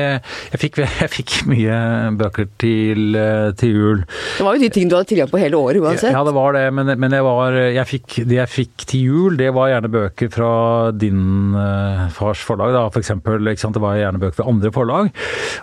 jeg, 0.52 0.62
fikk, 0.63 0.82
jeg, 1.04 1.12
fikk, 1.13 1.36
mye 1.52 1.78
bøker 2.20 2.50
til, 2.62 3.20
til, 3.60 3.78
jul. 3.78 4.04
Det 4.38 4.48
var 4.48 4.58
jo 4.58 4.63
de 4.66 4.72
tingene 4.75 4.92
du 4.94 4.98
hadde 5.00 5.12
tilgang 5.13 5.32
på 5.32 5.42
hele 5.42 5.60
året 5.60 5.84
uansett. 5.84 6.12
Ja, 6.16 6.25
det 6.28 6.36
var 6.36 6.58
det, 6.58 6.66
men, 6.75 6.94
men 7.00 7.18
var, 7.24 7.58
fikk, 7.90 8.20
det 8.28 8.40
jeg 8.42 8.52
fikk 8.52 8.88
til 8.92 9.08
jul, 9.08 9.40
det 9.40 9.52
var 9.56 9.72
gjerne 9.72 9.92
bøker 9.94 10.32
fra 10.34 10.52
din 10.92 11.56
uh, 11.56 12.10
fars 12.13 12.44
forlag, 12.44 12.75
da, 12.75 12.86
for 12.92 13.04
eksempel. 13.04 13.40
Det 13.44 13.82
var 13.82 14.00
gjerne 14.02 14.22
bøker 14.22 14.42
fra 14.42 14.50
andre 14.52 14.74
forlag. 14.75 15.12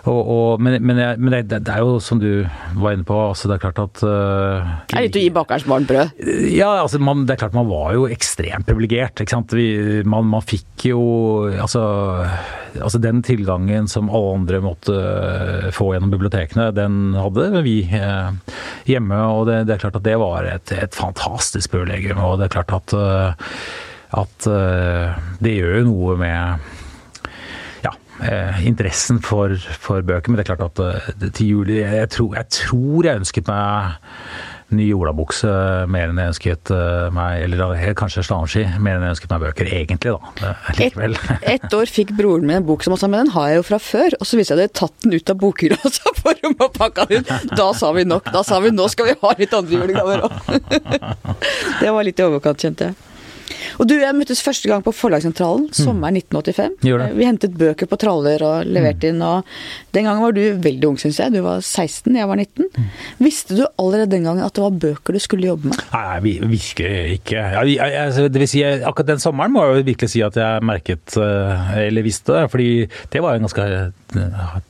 Og, 0.09 0.21
og, 0.21 0.61
men, 0.63 0.79
men, 0.81 1.01
men 1.21 1.37
det, 1.37 1.61
det, 1.61 1.75
er 1.75 1.85
jo 1.85 1.99
som 2.03 2.19
du 2.21 2.45
var 2.75 2.95
inne 2.95 3.05
på, 3.07 3.15
altså 3.31 3.49
det 3.49 3.57
er 3.57 3.63
klart 3.63 3.81
at 3.81 4.01
uh, 4.05 4.71
Det 4.89 4.97
er 4.97 5.05
litt 5.07 5.19
å 5.19 5.23
gi 5.23 5.31
bakerens 5.35 5.67
barn 5.69 5.87
brød? 5.89 6.13
Ja, 6.51 6.69
altså 6.81 7.01
man, 7.03 7.25
det 7.27 7.35
er 7.35 7.41
klart 7.43 7.57
man 7.57 7.69
var 7.69 7.93
jo 7.95 8.07
ekstremt 8.11 8.67
privilegert. 8.67 9.23
Man, 10.05 10.29
man, 10.31 10.45
fikk 10.45 10.87
jo 10.89 11.01
altså, 11.51 11.83
altså, 12.77 13.01
den 13.03 13.21
tilgangen 13.25 13.89
som 13.91 14.09
alle 14.09 14.35
andre 14.39 14.61
måtte 14.63 14.97
eh, 14.97 15.69
få 15.75 15.91
gjennom 15.93 16.13
bibliotekene, 16.13 16.71
den 16.75 17.15
hadde 17.17 17.63
vi 17.65 17.77
uh, 17.91 18.33
hjemme. 18.89 19.23
Og 19.35 19.47
det, 19.49 19.63
det, 19.69 19.77
er 19.77 19.85
klart 19.85 19.99
at 20.01 20.07
det 20.07 20.19
var 20.21 20.49
et, 20.49 20.75
et 20.75 20.97
fantastisk 20.97 21.75
privilegium. 21.75 22.21
Og 22.23 22.39
det 22.39 22.49
er 22.49 22.55
klart 22.59 22.75
at, 22.77 22.95
uh, 22.95 23.57
at 24.21 24.47
det 25.39 25.53
gjør 25.55 25.77
jo 25.79 25.83
noe 25.87 26.15
med 26.19 26.71
eh, 28.27 28.61
interessen 28.67 29.21
for, 29.23 29.55
for, 29.81 30.01
bøker. 30.05 30.31
Men 30.31 30.39
det 30.39 30.45
er 30.45 30.55
klart 30.55 30.67
at 30.69 31.19
det, 31.21 31.33
til 31.37 31.55
juli 31.57 31.81
jeg 31.81 32.09
tror, 32.13 32.35
jeg 32.39 32.49
tror 32.61 33.07
jeg 33.07 33.21
ønsket 33.23 33.51
meg 33.51 33.99
ny 34.75 34.85
olabukse 34.95 35.49
mer 35.91 36.11
enn 36.11 36.19
jeg 36.21 36.31
ønsket 36.31 36.71
eh, 36.71 37.07
meg 37.13 37.45
Eller 37.45 37.93
kanskje 37.97 38.23
slalåmski 38.25 38.63
mer 38.79 38.97
enn 38.97 39.05
jeg 39.07 39.17
ønsket 39.17 39.33
meg 39.33 39.43
bøker, 39.45 39.71
egentlig, 39.81 40.15
da. 40.15 40.53
Likevel. 40.77 41.17
Et, 41.41 41.45
ett 41.57 41.75
år 41.75 41.91
fikk 41.91 42.15
broren 42.17 42.47
min 42.47 42.61
en 42.61 42.67
bok 42.67 42.85
som 42.85 42.95
han 42.95 43.01
sa, 43.01 43.11
men 43.11 43.25
den 43.25 43.33
har 43.35 43.51
jeg 43.51 43.61
jo 43.61 43.67
fra 43.71 43.81
før. 43.83 44.17
Og 44.19 44.27
så 44.27 44.39
viste 44.39 44.55
jeg 44.55 44.59
at 44.59 44.63
jeg 44.63 44.71
hadde 44.71 44.79
tatt 44.81 45.05
den 45.05 45.17
ut 45.17 45.33
av 45.33 45.39
bokhylla 45.43 45.93
for 46.21 46.43
rommet 46.45 46.65
å 46.67 46.71
pakke 46.77 47.07
den 47.11 47.27
ut. 47.27 47.55
Da 47.57 47.69
sa 47.77 47.91
vi 47.95 48.07
nok. 48.07 48.31
Da 48.33 48.43
sa 48.47 48.61
vi 48.63 48.73
nå 48.73 48.87
skal 48.91 49.11
vi 49.11 49.19
ha 49.23 49.35
litt 49.39 49.55
andre 49.57 49.79
julegaver 49.81 50.27
òg. 50.27 50.41
Det 51.81 51.91
var 51.91 52.05
litt 52.05 52.19
i 52.19 52.27
overkant, 52.27 52.61
kjente 52.61 52.91
jeg. 52.91 53.10
Og 53.79 53.87
du, 53.89 53.95
jeg 53.99 54.15
møttes 54.17 54.41
første 54.43 54.69
gang 54.71 54.83
på 54.85 54.93
Forlagssentralen 54.95 55.69
sommeren 55.75 56.17
1985. 56.19 56.77
Vi 57.17 57.27
hentet 57.27 57.57
bøker 57.59 57.89
på 57.89 57.99
traller 58.01 58.43
og 58.45 58.69
leverte 58.69 59.11
inn, 59.11 59.21
og 59.25 59.47
den 59.95 60.07
gangen 60.07 60.23
var 60.23 60.35
du 60.35 60.41
veldig 60.61 60.91
ung, 60.91 60.99
syns 61.01 61.19
jeg. 61.21 61.33
Du 61.35 61.41
var 61.45 61.61
16, 61.63 62.15
jeg 62.17 62.29
var 62.29 62.39
19. 62.39 62.69
Visste 63.21 63.57
du 63.57 63.63
allerede 63.81 64.11
den 64.15 64.27
gangen 64.27 64.45
at 64.45 64.55
det 64.57 64.63
var 64.65 64.77
bøker 64.85 65.17
du 65.17 65.21
skulle 65.23 65.49
jobbe 65.51 65.71
med? 65.71 65.81
Nei, 65.93 66.35
virkelig 66.51 66.91
ikke. 67.17 67.37
Jeg, 67.37 67.75
jeg, 67.75 67.97
altså, 68.05 68.27
det 68.31 68.43
vil 68.43 68.51
si, 68.51 68.63
akkurat 68.63 69.13
den 69.13 69.23
sommeren 69.23 69.53
må 69.53 69.65
jeg 69.65 69.81
jo 69.81 69.87
virkelig 69.91 70.11
si 70.13 70.23
at 70.25 70.37
jeg 70.39 70.67
merket, 70.67 71.17
eh, 71.17 71.73
eller 71.87 72.05
visste 72.05 72.37
det. 72.37 72.45
Fordi 72.53 72.69
det 73.13 73.23
var 73.23 73.37
en 73.37 73.47
ganske 73.47 73.67
eh, 73.67 73.89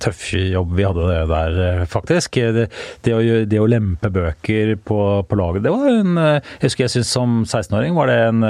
tøff 0.02 0.28
jobb 0.36 0.76
vi 0.78 0.86
hadde 0.86 1.08
der, 1.32 1.58
eh, 1.66 1.84
faktisk. 1.90 2.40
Det, 2.56 2.68
det, 3.06 3.16
å, 3.16 3.22
det 3.50 3.60
å, 3.62 3.70
lempe 3.72 4.12
bøker 4.14 4.76
på, 4.78 5.02
på 5.28 5.40
laget, 5.40 5.66
det 5.66 5.74
var 5.74 5.90
en 5.90 6.16
Jeg 6.22 6.64
husker 6.68 6.86
jeg 6.86 6.96
syntes 6.96 7.16
som 7.16 7.42
16-åring 7.46 7.98
var 7.98 8.12
det 8.12 8.22
en 8.30 8.48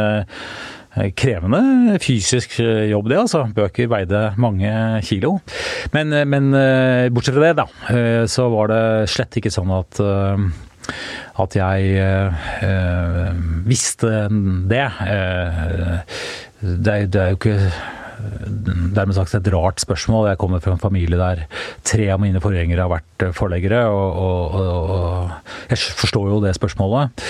Eh, 0.92 1.14
krevende 1.16 1.96
fysisk 2.04 2.58
eh, 2.60 2.90
jobb, 2.92 3.08
det 3.08 3.20
altså. 3.22 3.46
Bøker 3.56 3.88
veide 3.92 4.34
mange 4.42 4.72
kilo. 5.08 5.38
Men, 5.96 6.12
eh, 6.12 6.26
men 6.28 6.52
bortsett 7.16 7.38
fra 7.38 7.46
det, 7.48 7.54
da, 7.62 8.28
så 8.28 8.50
var 8.52 8.72
det 8.72 8.84
slett 9.12 9.40
ikke 9.40 9.54
sånn 9.54 9.72
at 9.76 10.04
at 11.40 11.56
jeg 11.56 11.92
øh, 12.02 13.30
visste 13.70 14.26
det. 14.68 14.88
det, 16.60 16.96
det 17.14 17.22
er 17.22 17.30
jo 17.32 17.38
ikke 17.38 17.56
dermed 18.96 19.16
sagt 19.16 19.36
et 19.38 19.50
rart 19.54 19.82
spørsmål. 19.84 20.30
Jeg 20.32 20.40
kommer 20.42 20.62
fra 20.64 20.76
en 20.76 20.82
familie 20.82 21.20
der 21.20 21.44
tre 21.88 22.08
av 22.14 22.22
mine 22.22 22.42
forgjengere 22.44 22.86
har 22.86 22.92
vært 22.92 23.26
eh, 23.26 23.34
forleggere, 23.36 23.84
og, 23.92 24.18
og, 24.22 24.58
og, 24.96 25.54
jeg 25.72 25.82
forstår 26.02 26.30
jo 26.34 26.42
det 26.44 26.56
spørsmålet. 26.58 27.26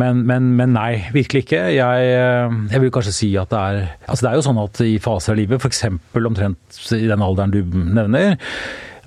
Men, 0.00 0.24
men, 0.28 0.52
men, 0.58 0.74
nei, 0.76 1.04
virkelig 1.14 1.44
ikke. 1.46 1.64
Jeg, 1.76 2.12
eh, 2.16 2.56
jeg 2.72 2.84
vil 2.84 2.94
kanskje 2.94 3.16
si 3.16 3.32
at 3.40 3.52
det 3.52 3.60
er 3.60 3.82
Altså 4.06 4.24
det 4.24 4.30
er 4.30 4.38
jo 4.38 4.46
sånn 4.46 4.62
at 4.62 4.80
i 4.84 4.96
faser 5.02 5.34
av 5.34 5.38
livet, 5.40 5.62
f.eks. 5.62 5.84
omtrent 6.18 6.82
i 6.96 7.06
den 7.08 7.24
alderen 7.24 7.52
du 7.54 7.62
nevner, 7.72 8.36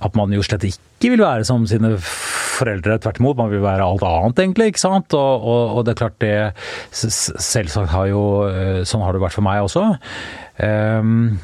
at 0.04 0.18
man 0.18 0.34
jo 0.34 0.44
slett 0.46 0.66
ikke 0.68 1.14
vil 1.14 1.24
være 1.24 1.46
som 1.48 1.66
sine 1.70 1.94
foreldre. 2.56 2.98
Tvert 3.04 3.20
imot, 3.22 3.38
man 3.40 3.52
vil 3.52 3.64
være 3.64 3.86
alt 3.86 4.06
annet, 4.06 4.42
egentlig. 4.42 4.72
ikke 4.72 4.84
sant? 4.84 5.16
Og, 5.18 5.46
og, 5.46 5.78
og 5.78 5.86
det 5.86 5.94
er 5.96 6.02
klart 6.04 6.18
det 6.24 6.36
Selvsagt 6.96 7.92
har 7.94 8.10
jo 8.12 8.24
eh, 8.48 8.82
Sånn 8.88 9.04
har 9.06 9.16
det 9.16 9.24
vært 9.24 9.38
for 9.38 9.46
meg 9.46 9.66
også. 9.66 9.86
Um, 10.60 11.38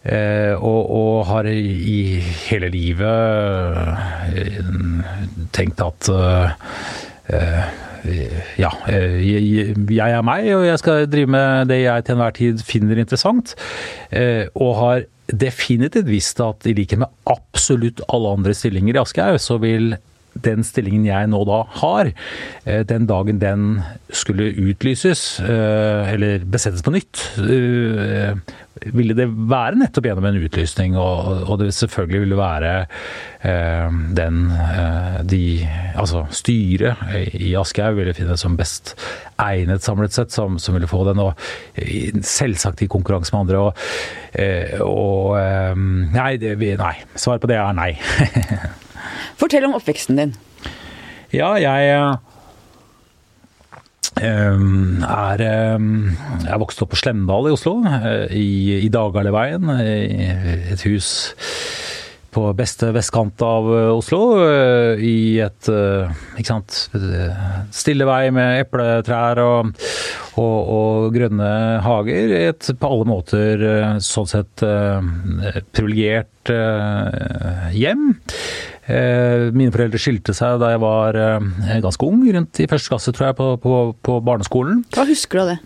Uh, 0.00 0.56
og, 0.56 0.86
og, 0.96 1.26
har 1.28 1.44
i 1.52 2.22
hele 2.48 2.70
livet 2.72 3.76
uh, 3.76 5.02
tenkt 5.52 5.82
at 5.84 6.08
uh, 6.08 6.48
ja, 8.56 8.70
jeg, 8.88 9.74
jeg, 9.76 10.06
er 10.08 10.24
meg, 10.24 10.48
og 10.56 10.64
jeg 10.64 10.80
skal 10.80 11.04
drive 11.04 11.28
med 11.36 11.68
det 11.68 11.82
jeg 11.82 12.06
til 12.06 12.16
enhver 12.16 12.32
tid 12.38 12.64
finner 12.64 13.02
interessant. 13.02 13.52
og 14.56 14.72
har 14.78 15.04
definitivt 15.28 16.08
visst 16.08 16.40
at 16.40 16.64
i 16.64 16.72
likhet 16.74 17.04
med 17.04 17.12
absolutt 17.28 18.00
alle 18.08 18.32
andre 18.40 18.56
stillinger 18.56 18.96
i 18.96 19.02
Aschehoug, 19.04 19.36
så 19.44 19.60
vil 19.60 19.92
den 20.38 20.64
stillingen 20.66 21.04
jeg 21.08 21.28
nå 21.30 21.42
da 21.48 21.60
har, 21.80 22.10
eh, 22.64 22.82
den 22.86 23.06
dagen 23.10 23.40
den 23.42 23.82
skulle 24.14 24.50
utlyses, 24.54 25.40
eh, 25.40 26.12
eller 26.14 26.44
besettes 26.46 26.82
på 26.82 26.94
nytt, 26.94 27.22
eh, 27.38 28.34
ville 28.94 29.14
det 29.14 29.26
være 29.28 29.76
nettopp 29.76 30.06
gjennom 30.06 30.24
en 30.24 30.40
utlysning, 30.40 30.96
og 30.96 31.58
det 31.58 31.74
selvfølgelig 31.74 32.20
ville 32.20 32.36
være 32.36 32.86
den 34.14 34.52
de 35.26 35.68
Altså 36.00 36.26
styret 36.30 36.96
i 37.34 37.54
Aschehoug 37.56 37.96
ville 37.96 38.14
finne 38.14 38.36
som 38.40 38.56
best 38.56 38.94
egnet 39.38 39.82
samlet 39.82 40.12
sett, 40.12 40.32
som, 40.32 40.58
som, 40.58 40.74
ville 40.74 40.88
få 40.88 41.04
den, 41.04 41.18
og 41.18 41.34
selvsagt 42.24 42.82
i 42.82 42.88
konkurranse 42.88 43.34
med 43.34 43.40
andre. 43.40 43.58
Og, 43.58 43.74
og 44.86 45.36
nei, 46.14 46.36
det, 46.40 46.56
nei, 46.78 46.94
svaret 47.16 47.42
på 47.42 47.50
det 47.50 47.60
er 47.60 47.76
nei. 47.76 47.92
Fortell 49.40 49.68
om 49.68 49.76
oppveksten 49.78 50.20
din. 50.20 50.34
Ja, 51.30 51.54
jeg 51.60 52.18
Um, 54.20 55.00
er 55.06 55.40
um, 55.76 56.10
Jeg 56.44 56.60
vokst 56.60 56.82
opp 56.82 56.90
på 56.92 56.98
Slemdal 56.98 57.46
i 57.48 57.52
Oslo, 57.54 57.78
uh, 57.86 58.26
i, 58.34 58.80
i 58.82 58.90
Dagaleveien. 58.92 59.70
I 59.80 60.26
et 60.74 60.82
hus 60.84 61.30
på 62.30 62.44
beste 62.54 62.90
vestkant 62.94 63.40
av 63.42 63.68
Oslo. 63.94 64.20
Uh, 64.42 65.00
I 65.00 65.40
et 65.46 65.70
ikke 65.70 66.48
sant, 66.48 66.76
stille 67.74 68.08
vei 68.08 68.28
med 68.34 68.64
epletrær 68.66 69.40
og, 69.44 69.72
og, 70.34 70.58
og 70.76 71.08
grønne 71.14 71.52
hager. 71.86 72.34
Et 72.50 72.70
på 72.76 72.92
alle 72.92 73.08
måter 73.08 73.64
sånn 74.04 74.28
sett 74.30 74.66
privilegert 75.70 76.52
hjem. 77.72 78.10
Eh, 78.90 79.46
mine 79.54 79.72
foreldre 79.74 80.00
skilte 80.00 80.34
seg 80.36 80.58
da 80.62 80.72
jeg 80.74 80.82
var 80.82 81.18
eh, 81.18 81.76
ganske 81.84 82.06
ung, 82.06 82.24
rundt 82.34 82.62
i 82.62 82.68
første 82.70 82.92
klasse 82.92 83.14
tror 83.14 83.30
jeg, 83.30 83.38
på, 83.38 83.48
på, 83.62 83.76
på 84.06 84.18
barneskolen. 84.26 84.82
Hva 84.96 85.06
husker 85.08 85.40
du 85.40 85.44
av 85.44 85.52
det? 85.52 85.58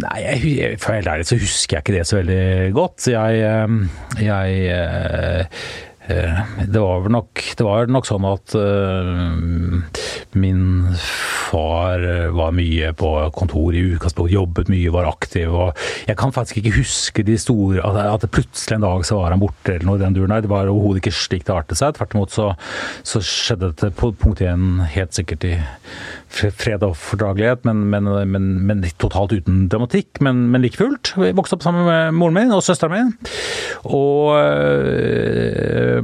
Nei, 0.00 0.16
jeg, 0.24 0.80
For 0.82 0.96
helt 0.96 1.10
ærlig 1.10 1.28
så 1.28 1.38
husker 1.40 1.78
jeg 1.78 1.84
ikke 1.84 1.96
det 1.98 2.06
så 2.08 2.20
veldig 2.20 2.42
godt. 2.76 3.10
Jeg, 3.12 3.44
eh, 3.44 4.24
jeg 4.24 5.89
det 6.10 6.80
var 6.80 7.04
vel 7.04 7.14
nok, 7.14 7.42
var 7.60 7.90
nok 7.90 8.08
sånn 8.08 8.26
at 8.28 8.54
min 10.38 10.62
far 11.50 12.02
var 12.34 12.54
mye 12.54 12.92
på 12.98 13.10
kontor 13.34 13.74
i 13.74 13.82
utgangspunktet, 13.92 14.34
jobbet 14.36 14.70
mye, 14.72 14.92
var 14.94 15.08
aktiv. 15.10 15.52
og 15.54 15.78
Jeg 16.08 16.18
kan 16.20 16.34
faktisk 16.34 16.60
ikke 16.60 16.76
huske 16.78 17.24
de 17.26 17.36
store 17.40 17.82
At 17.82 18.26
plutselig 18.30 18.76
en 18.76 18.86
dag 18.86 19.04
så 19.06 19.20
var 19.20 19.34
han 19.34 19.42
borte 19.42 19.74
eller 19.74 19.86
noe 19.88 19.98
i 19.98 20.04
den 20.04 20.16
duren. 20.16 20.30
Nei, 20.34 20.40
det 20.44 20.52
var 20.52 20.70
overhodet 20.70 21.02
ikke 21.02 21.16
slik 21.16 21.46
det 21.48 21.56
artet 21.56 21.80
seg. 21.80 21.94
Tvert 21.96 22.16
imot 22.16 22.34
så, 22.34 22.50
så 23.06 23.22
skjedde 23.24 23.72
det 23.80 23.92
på 23.98 24.12
punkt 24.20 24.42
én 24.44 24.82
helt 24.94 25.16
sikkert 25.16 25.46
i 25.48 25.54
fred 26.30 26.84
og 26.86 26.94
fordragelighet, 26.98 27.64
men, 27.68 27.82
men, 27.90 28.06
men, 28.30 28.46
men, 28.66 28.84
totalt 29.02 29.34
uten 29.34 29.64
dramatikk. 29.70 30.20
Men, 30.24 30.46
men 30.52 30.62
like 30.64 30.78
fullt. 30.78 31.12
Jeg 31.18 31.36
vokste 31.38 31.58
opp 31.58 31.64
sammen 31.66 31.86
med 31.88 32.14
moren 32.16 32.36
min 32.36 32.54
og 32.54 32.62
søsteren 32.64 32.94
min. 32.94 33.12
Og 33.90 34.36
øh, 34.38 36.00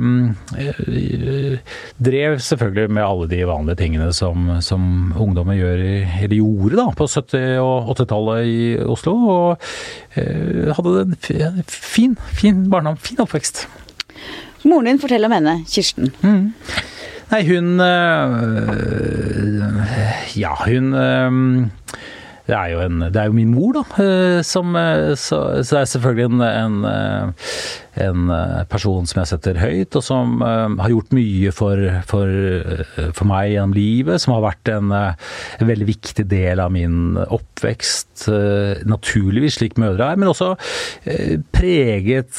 øh, 0.89 1.59
drev 2.03 2.39
selvfølgelig 2.43 2.91
med 2.99 3.07
alle 3.07 3.31
de 3.31 3.41
vanlige 3.49 3.81
tingene 3.83 4.11
som, 4.17 4.51
som 4.61 5.15
ungdommer 5.17 5.59
gjør 5.59 5.85
i, 5.85 5.97
eller 6.25 6.37
gjorde 6.37 6.81
da, 6.81 6.89
på 6.97 7.09
70- 7.11 7.47
og 7.63 7.95
80-tallet 7.95 8.51
i 8.51 8.61
Oslo. 8.85 9.17
Og 9.37 9.59
øh, 10.17 10.75
hadde 10.77 11.01
en 11.07 11.65
fin, 11.69 12.19
fin 12.35 12.67
barndom, 12.71 12.97
fin 12.97 13.21
oppvekst. 13.23 13.67
Moren 14.67 14.91
din, 14.91 15.01
forteller 15.01 15.29
om 15.31 15.37
henne, 15.37 15.61
Kirsten. 15.71 16.11
Mm. 16.23 16.53
Nei, 17.31 17.45
hun 17.49 17.79
Ja, 20.35 20.55
hun 20.65 21.73
det 22.47 22.55
er, 22.55 22.69
jo 22.75 22.85
en, 22.85 23.01
det 23.11 23.19
er 23.21 23.31
jo 23.31 23.37
min 23.37 23.55
mor, 23.55 23.75
da. 23.75 24.07
Som, 24.47 24.77
så, 25.19 25.41
så 25.63 25.77
det 25.77 25.81
er 25.81 25.91
selvfølgelig 25.91 26.31
en, 26.31 26.85
en 26.87 27.87
en 27.97 28.31
eh, 28.31 28.63
person 28.69 29.07
som 29.09 29.23
jeg 29.23 29.31
setter 29.31 29.61
høyt, 29.61 29.97
og 29.97 30.05
som 30.05 30.41
har 30.43 30.93
gjort 30.93 31.15
mye 31.17 31.53
for, 31.55 31.81
for, 32.09 32.33
for, 33.17 33.29
meg 33.29 33.55
gjennom 33.55 33.77
livet. 33.77 34.23
Som 34.23 34.37
har 34.37 34.45
vært 34.45 34.73
en, 34.73 34.93
en 34.93 35.71
veldig 35.71 35.89
viktig 35.89 36.27
del 36.31 36.63
av 36.63 36.73
min 36.75 37.17
oppvekst. 37.17 38.27
naturligvis, 38.89 39.59
slik 39.59 39.79
mødre 39.81 40.13
er, 40.13 40.21
men 40.21 40.31
også 40.33 40.55
preget 41.57 42.33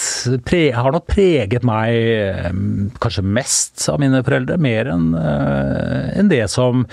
pre, 0.46 0.62
Har 0.76 0.94
nok 0.94 1.08
preget 1.10 1.66
meg 1.68 2.94
kanskje 3.02 3.26
mest 3.26 3.88
av 3.92 4.02
mine 4.02 4.22
foreldre, 4.26 4.60
mer 4.62 4.92
enn 4.94 5.10
en 5.18 6.30
det 6.32 6.46
som 6.52 6.86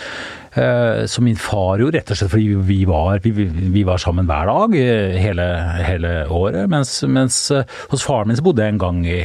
som 1.10 1.24
min 1.26 1.38
far 1.40 1.80
jo 1.82 1.88
rett 1.90 2.10
og 2.12 2.18
slett 2.18 2.30
fordi 2.30 2.54
vi 2.68 2.76
var, 2.86 3.18
vi, 3.24 3.48
vi 3.74 3.82
var 3.86 3.98
sammen 3.98 4.28
hver 4.28 4.46
dag 4.46 4.76
hele, 5.18 5.46
hele 5.82 6.12
året. 6.30 6.68
Mens, 6.70 6.92
mens 7.10 7.40
hos 7.90 8.06
faren 8.06 8.30
min 8.30 8.38
så 8.38 8.44
bodde 8.46 8.62
jeg 8.62 8.76
en 8.76 8.82
gang 8.82 9.00
i 9.02 9.18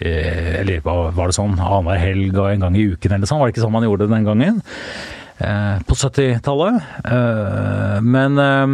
Eller 0.00 0.80
var 0.80 1.20
det 1.20 1.36
sånn 1.36 1.58
annenhver 1.58 2.00
helg 2.00 2.32
og 2.32 2.48
en 2.48 2.64
gang 2.64 2.78
i 2.80 2.86
uken 2.94 3.18
eller 3.18 3.28
sånn? 3.28 3.42
Var 3.42 3.50
det 3.50 3.58
ikke 3.58 3.66
sånn 3.66 3.76
man 3.76 3.84
gjorde 3.84 4.06
det 4.06 4.14
den 4.14 4.30
gangen? 4.30 4.62
Eh, 5.40 5.76
på 5.88 5.96
70-tallet. 5.96 6.82
Eh, 7.04 8.00
men 8.04 8.38
eh, 8.38 8.66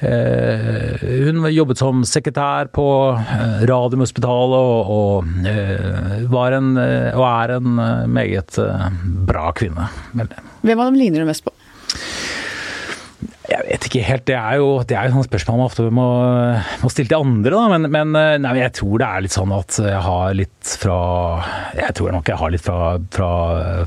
Hun 0.00 1.42
jobbet 1.52 1.80
som 1.80 2.02
sekretær 2.08 2.68
på 2.74 2.86
eh, 3.16 3.64
Radiumhospitalet 3.70 4.56
og, 4.60 4.90
og 4.96 5.48
eh, 5.48 6.24
var 6.32 6.56
en, 6.58 6.72
eh, 6.80 7.10
og 7.16 7.24
er 7.30 7.56
en 7.56 7.78
eh, 7.80 8.06
meget 8.20 8.58
eh, 8.62 8.88
bra 9.28 9.50
kvinne. 9.56 9.88
Hvem 10.16 10.78
av 10.80 10.90
dem 10.90 10.98
ligner 11.00 11.24
du 11.24 11.30
mest 11.30 11.46
på? 11.46 11.54
Jeg 13.46 13.62
vet 13.68 13.84
ikke 13.86 14.00
helt. 14.02 14.24
Det 14.26 14.34
er 14.34 14.56
jo, 14.58 14.66
det 14.90 14.96
er 14.98 15.06
jo 15.06 15.14
sånne 15.14 15.28
spørsmål 15.28 15.58
man 15.60 15.68
ofte 15.68 15.84
må, 15.94 16.06
må 16.82 16.88
stille 16.90 17.12
til 17.12 17.22
andre, 17.22 17.52
da. 17.54 17.60
Men, 17.76 17.86
men 17.94 18.18
eh, 18.18 18.32
nei, 18.42 18.56
jeg 18.58 18.74
tror 18.80 18.98
det 19.00 19.06
er 19.06 19.24
litt 19.24 19.36
sånn 19.36 19.54
at 19.54 19.78
jeg 19.86 20.02
har 20.08 20.34
litt 20.36 20.72
fra 20.82 20.98
Jeg 21.78 21.94
tror 21.96 22.16
nok 22.16 22.32
jeg 22.32 22.40
har 22.42 22.52
litt 22.52 22.66
fra, 22.66 22.80
fra, 23.14 23.30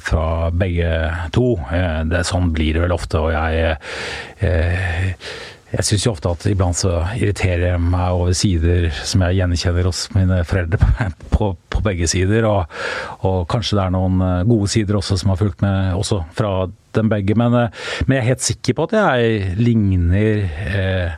fra 0.09 0.25
begge 0.55 0.93
to. 1.35 1.51
Eh, 1.75 2.01
Det, 2.09 2.23
sånn 2.31 2.49
blir 2.55 2.79
det 2.79 2.85
vel 2.87 2.95
ofte. 2.95 3.19
Og 3.19 3.35
jeg 3.35 3.75
eh, 4.47 5.13
jeg 5.69 5.85
syns 5.85 6.05
jo 6.05 6.13
ofte 6.15 6.31
at 6.33 6.45
iblant 6.49 6.77
så 6.77 6.95
irriterer 7.13 7.67
jeg 7.67 7.81
meg 7.83 8.17
over 8.17 8.33
sider 8.37 8.89
som 9.05 9.21
jeg 9.25 9.37
gjenkjenner 9.37 9.89
hos 9.89 10.01
mine 10.15 10.41
foreldre 10.49 10.79
på, 10.81 10.89
på, 11.35 11.49
på 11.75 11.83
begge 11.85 12.09
sider. 12.09 12.47
Og, 12.49 12.79
og, 13.21 13.43
kanskje 13.51 13.77
det 13.77 13.85
er 13.85 13.95
noen 13.95 14.19
eh, 14.25 14.45
gode 14.49 14.69
sider 14.73 14.97
også 14.99 15.19
som 15.21 15.33
har 15.33 15.41
fulgt 15.41 15.63
med 15.65 15.93
også 15.99 16.23
fra 16.37 16.53
dem 16.97 17.11
begge. 17.11 17.37
Men, 17.37 17.55
eh, 17.55 17.89
men 18.07 18.17
jeg 18.17 18.23
er 18.23 18.31
helt 18.31 18.47
sikker 18.47 18.79
på 18.79 18.89
at 18.89 18.97
jeg 18.97 19.57
ligner 19.61 20.45
eh, 20.69 21.17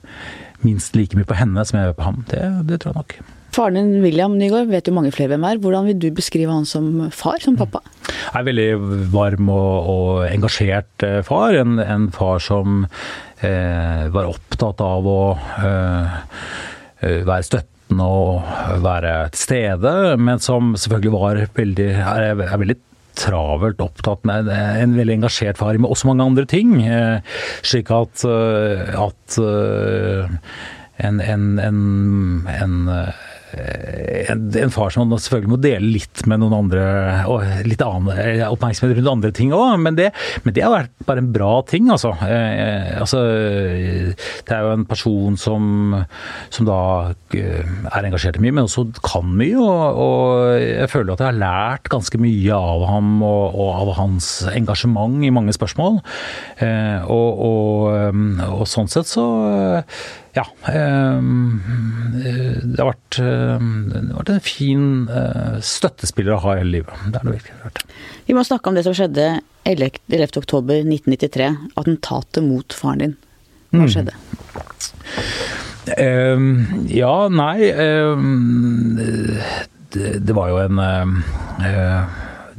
minst 0.65 0.99
like 0.99 1.17
mye 1.17 1.27
på 1.27 1.39
henne 1.39 1.63
som 1.65 1.79
jeg 1.79 1.89
gjør 1.89 2.01
på 2.01 2.09
ham. 2.09 2.25
Det, 2.31 2.41
det 2.67 2.83
tror 2.83 2.91
jeg 2.91 3.03
nok. 3.05 3.21
Faren 3.51 3.75
din, 3.75 3.97
William 3.99 4.37
Nygaard, 4.39 4.69
vet 4.71 4.87
jo 4.87 4.93
mange 4.95 5.11
flere 5.11 5.33
hvem 5.33 5.43
er. 5.43 5.59
Hvordan 5.59 5.89
vil 5.89 5.97
du 5.99 6.07
beskrive 6.15 6.53
han 6.53 6.67
som 6.67 7.09
far, 7.11 7.41
som 7.43 7.57
pappa? 7.59 7.81
Jeg 8.07 8.39
er 8.39 8.45
veldig 8.47 8.69
varm 9.11 9.49
og, 9.51 9.89
og 9.91 10.11
engasjert 10.29 11.07
eh, 11.07 11.19
far. 11.27 11.57
En, 11.59 11.75
en 11.83 12.07
far 12.15 12.39
som 12.43 12.85
var 13.41 14.29
opptatt 14.29 14.81
av 14.85 15.07
å 15.09 15.21
eh, 15.65 16.19
være 17.25 17.47
støttende 17.47 18.05
og 18.05 18.81
være 18.83 19.15
til 19.33 19.41
stede, 19.41 19.93
men 20.21 20.39
som 20.43 20.75
selvfølgelig 20.79 21.13
var 21.15 21.41
veldig, 21.57 21.89
er, 21.97 22.27
er 22.45 22.61
veldig 22.61 22.77
travelt 23.19 23.81
opptatt 23.83 24.23
med 24.29 24.47
en 24.53 24.93
veldig 24.95 25.17
engasjert 25.19 25.59
far 25.59 25.75
med 25.81 25.91
også 25.91 26.07
mange 26.11 26.29
andre 26.29 26.45
ting. 26.49 26.77
Eh, 26.85 27.19
slik 27.65 27.91
at, 27.91 28.23
at 28.23 29.41
en, 31.01 31.19
en, 31.19 31.45
en, 31.59 31.81
en 32.47 32.77
en, 33.51 34.43
en, 34.55 34.71
far 34.71 34.93
som 34.93 35.11
selvfølgelig 35.11 35.51
må 35.51 35.59
dele 35.61 35.93
litt 35.97 36.23
med 36.29 36.41
noen 36.41 36.55
andre, 36.63 36.83
og 37.29 37.43
litt 37.67 37.81
annen 37.83 38.45
oppmerksomhet 38.47 38.97
rundt 38.99 39.11
andre 39.11 39.31
ting 39.35 39.51
òg, 39.55 39.75
men, 39.81 39.97
men, 39.97 40.55
det 40.55 40.63
har 40.65 40.73
vært 40.73 41.05
bare 41.07 41.23
en 41.23 41.31
bra 41.35 41.51
ting, 41.67 41.89
altså. 41.91 42.13
Eh, 42.25 42.91
altså 43.01 43.21
det 44.47 44.55
er 44.55 44.65
jo 44.65 44.75
en 44.75 44.87
person 44.87 45.37
som, 45.39 45.95
som 46.53 46.67
da 46.67 46.79
er 47.33 48.07
engasjert 48.07 48.39
i 48.39 48.43
mye, 48.43 48.55
men 48.55 48.67
også 48.67 48.87
kan 49.05 49.27
mye. 49.27 49.57
Og, 49.59 50.01
og, 50.05 50.55
jeg 50.61 50.89
føler 50.91 51.13
at 51.13 51.23
jeg 51.23 51.31
har 51.31 51.41
lært 51.41 51.91
ganske 51.91 52.21
mye 52.21 52.57
av 52.57 52.87
ham 52.89 53.13
og, 53.25 53.57
og 53.57 53.71
av 53.81 53.93
hans 53.99 54.31
engasjement 54.51 55.21
i 55.25 55.33
mange 55.33 55.55
spørsmål. 55.57 56.01
Eh, 56.63 57.11
og, 57.11 57.45
og, 57.47 58.67
sånn 58.71 58.91
sett 58.91 59.09
så 59.09 59.25
ja. 60.35 60.45
Det 60.65 60.71
har 62.79 62.87
vært, 62.87 63.17
det 63.17 63.97
har 63.97 64.15
vært 64.15 64.29
en 64.31 64.45
fin 64.45 64.85
støttespiller 65.65 66.33
å 66.37 66.43
ha 66.45 66.51
hele 66.59 66.71
livet. 66.77 66.93
Det 67.11 67.17
er 67.19 67.25
det 67.27 67.35
virkelig 67.35 67.55
vært. 67.65 67.79
Vi 68.29 68.33
må 68.37 68.41
snakke 68.47 68.67
om 68.71 68.77
det 68.77 68.85
som 68.87 68.95
skjedde 68.95 69.25
11.10.1993. 69.67 71.49
Attentatet 71.75 72.41
mot 72.47 72.77
faren 72.77 73.01
din. 73.03 73.15
Hva 73.75 73.85
skjedde? 73.91 74.15
Mm. 75.91 76.87
ja, 76.93 77.15
nei 77.33 77.57
det, 79.91 80.19
det, 80.21 80.33
var 80.37 80.47
jo 80.51 80.57
en 80.61 80.77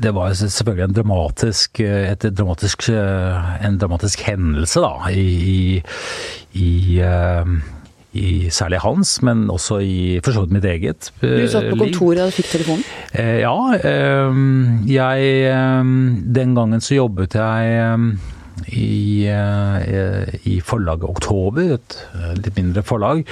det 0.03 0.13
var 0.17 0.35
selvfølgelig 0.35 0.89
en 0.89 0.97
dramatisk, 0.97 1.81
et 1.81 2.27
dramatisk, 2.39 2.89
en 2.93 3.79
dramatisk 3.81 4.25
hendelse, 4.27 4.83
da, 4.83 5.13
i, 5.15 5.79
i, 6.59 6.73
i 8.13 8.51
særlig 8.53 8.83
hans, 8.83 9.15
men 9.23 9.47
også 9.53 9.79
i 9.87 10.21
for 10.25 10.35
så 10.35 10.45
vidt 10.45 10.57
mitt 10.59 10.69
eget 10.69 11.11
liv. 11.23 11.47
Du 11.47 11.49
satt 11.55 11.71
på 11.71 11.81
kontoret 11.85 12.27
og 12.27 12.35
fikk 12.37 12.51
telefonen? 12.53 12.85
Ja. 13.15 13.57
Jeg 14.91 15.19
Den 16.37 16.55
gangen 16.59 16.85
så 16.85 16.99
jobbet 16.99 17.39
jeg 17.39 17.97
i, 18.69 19.27
i 20.45 20.61
forlaget 20.61 21.09
Oktober, 21.09 21.79
et 21.79 21.97
litt 22.43 22.57
mindre 22.59 22.85
forlag. 22.87 23.25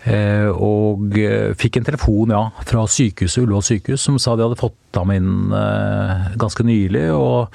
Og 0.00 1.16
fikk 1.60 1.76
en 1.76 1.84
telefon 1.84 2.32
ja, 2.32 2.46
fra 2.64 2.86
sykehuset, 2.88 3.42
Ullevål 3.42 3.66
sykehus 3.66 4.06
som 4.06 4.16
sa 4.22 4.32
de 4.32 4.46
hadde 4.46 4.56
fått 4.56 4.96
ham 4.96 5.12
inn 5.12 5.52
ganske 6.40 6.64
nylig. 6.64 7.04
Og 7.12 7.52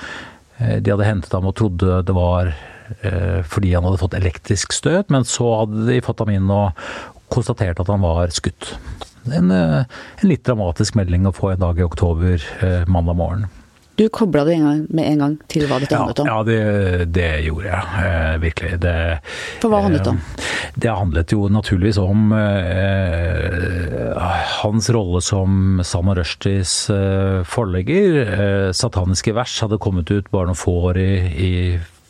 de 0.59 0.93
hadde 0.93 1.07
hentet 1.07 1.33
ham 1.33 1.49
og 1.49 1.55
trodde 1.57 2.03
det 2.05 2.15
var 2.15 2.53
fordi 3.49 3.71
han 3.73 3.87
hadde 3.87 3.97
fått 3.97 4.13
elektrisk 4.13 4.75
støt, 4.77 5.09
men 5.09 5.25
så 5.25 5.47
hadde 5.63 5.87
de 5.89 5.97
fått 6.05 6.21
ham 6.21 6.29
inn 6.35 6.53
og 6.53 6.77
konstatert 7.33 7.81
at 7.81 7.89
han 7.89 8.05
var 8.05 8.29
skutt. 8.29 8.75
En, 9.33 9.49
en 9.49 10.29
litt 10.29 10.45
dramatisk 10.45 10.93
melding 10.99 11.25
å 11.25 11.33
få 11.33 11.55
en 11.55 11.65
dag 11.65 11.81
i 11.81 11.87
oktober, 11.87 12.45
mandag 12.85 13.17
morgen. 13.17 13.49
Du 13.95 14.09
kobla 14.09 14.43
det 14.43 14.57
med 14.89 15.05
en 15.07 15.21
gang 15.23 15.35
til 15.47 15.67
hva 15.69 15.79
dette 15.79 15.95
handlet 15.95 16.19
om? 16.19 16.27
Ja, 16.27 16.41
det, 16.43 17.05
det 17.15 17.29
gjorde 17.45 17.69
jeg. 17.69 18.01
Eh, 18.03 18.33
virkelig. 18.43 18.71
Det, 18.83 18.95
For 19.63 19.71
hva 19.71 19.79
handlet 19.85 20.03
det 20.03 20.11
om? 20.11 20.19
Det 20.75 20.91
handlet 20.91 21.31
jo 21.31 21.47
naturligvis 21.47 21.99
om 22.01 22.33
eh, 22.35 23.55
hans 24.59 24.89
rolle 24.91 25.23
som 25.23 25.79
Salman 25.87 26.19
Rushdies 26.19 26.73
eh, 26.91 27.39
forlegger. 27.47 28.19
Eh, 28.25 28.69
'Sataniske 28.75 29.31
vers' 29.37 29.61
hadde 29.63 29.79
kommet 29.79 30.11
ut 30.11 30.27
bare 30.31 30.51
noen 30.51 30.59
få 30.59 30.75
år 30.91 30.99
i, 30.99 31.11
i 31.31 31.51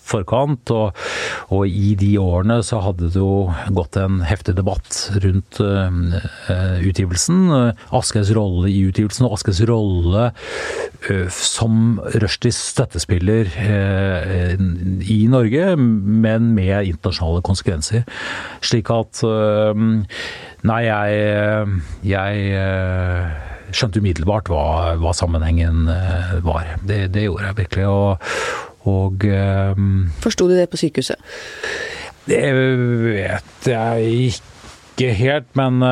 forkant. 0.06 0.72
Og, 0.74 1.06
og, 1.50 1.65
i 1.65 1.94
de 2.00 2.13
årene 2.22 2.60
så 2.65 2.82
hadde 2.84 3.10
det 3.13 3.22
jo 3.22 3.50
gått 3.76 3.98
en 4.00 4.22
heftig 4.26 4.56
debatt 4.60 5.00
rundt 5.24 5.60
uh, 5.62 6.80
utgivelsen. 6.86 7.74
Askes 7.96 8.32
rolle 8.36 8.70
i 8.72 8.84
utgivelsen 8.89 9.28
og 9.28 9.38
Askes 9.39 9.63
rolle 9.70 10.30
uh, 10.32 11.28
som 11.34 12.00
Rushdies 12.15 12.60
støttespiller 12.74 13.50
uh, 13.56 14.56
i 14.56 15.22
Norge, 15.32 15.74
men 15.78 16.54
med 16.56 16.91
internasjonale 16.91 17.44
konsekvenser. 17.46 18.06
Slik 18.65 18.91
at 18.94 19.22
Nei, 20.65 20.80
jeg, 20.88 21.74
jeg 22.10 23.74
skjønte 23.76 24.02
umiddelbart 24.02 24.50
hva, 24.50 24.63
hva 24.98 25.12
sammenhengen 25.13 25.86
var. 26.46 26.72
Det, 26.82 27.04
det, 27.13 27.28
gjorde 27.28 27.52
jeg 27.52 27.58
virkelig. 27.60 27.86
Og, 27.91 28.75
og 28.89 29.26
um, 29.78 30.10
Forsto 30.24 30.48
du 30.50 30.56
det 30.58 30.67
på 30.71 30.80
sykehuset? 30.82 31.21
Det 32.26 32.41
vet 33.06 33.67
jeg 33.69 34.13
ikke 34.32 35.12
helt, 35.13 35.50
men, 35.60 35.84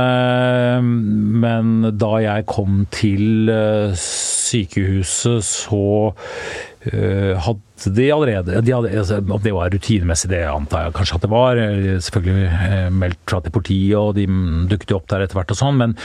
men 1.44 1.74
da 2.00 2.12
jeg 2.24 2.48
kom 2.50 2.88
til 2.94 3.52
sykehuset, 4.00 5.44
så 5.46 5.84
hadde 6.82 7.94
de 8.00 8.08
allerede 8.16 8.64
de 8.66 8.74
hadde, 8.74 8.96
altså, 8.98 9.20
det 9.44 9.54
var 9.54 9.70
rutinemessig, 9.76 10.32
det 10.32 10.42
antar 10.48 10.88
jeg 10.88 10.96
kanskje 10.98 11.20
at 11.20 11.28
det 11.28 11.32
var. 11.36 11.62
Selvfølgelig 12.08 12.96
meldt 12.96 13.22
fra 13.30 13.44
til 13.44 13.56
politiet, 13.60 14.00
og 14.00 14.16
de 14.18 14.26
dukket 14.72 14.96
jo 14.96 14.98
opp 14.98 15.12
der 15.12 15.28
etter 15.28 15.38
hvert 15.38 15.54
og 15.54 15.62
sånn. 15.62 15.84
men 15.84 15.96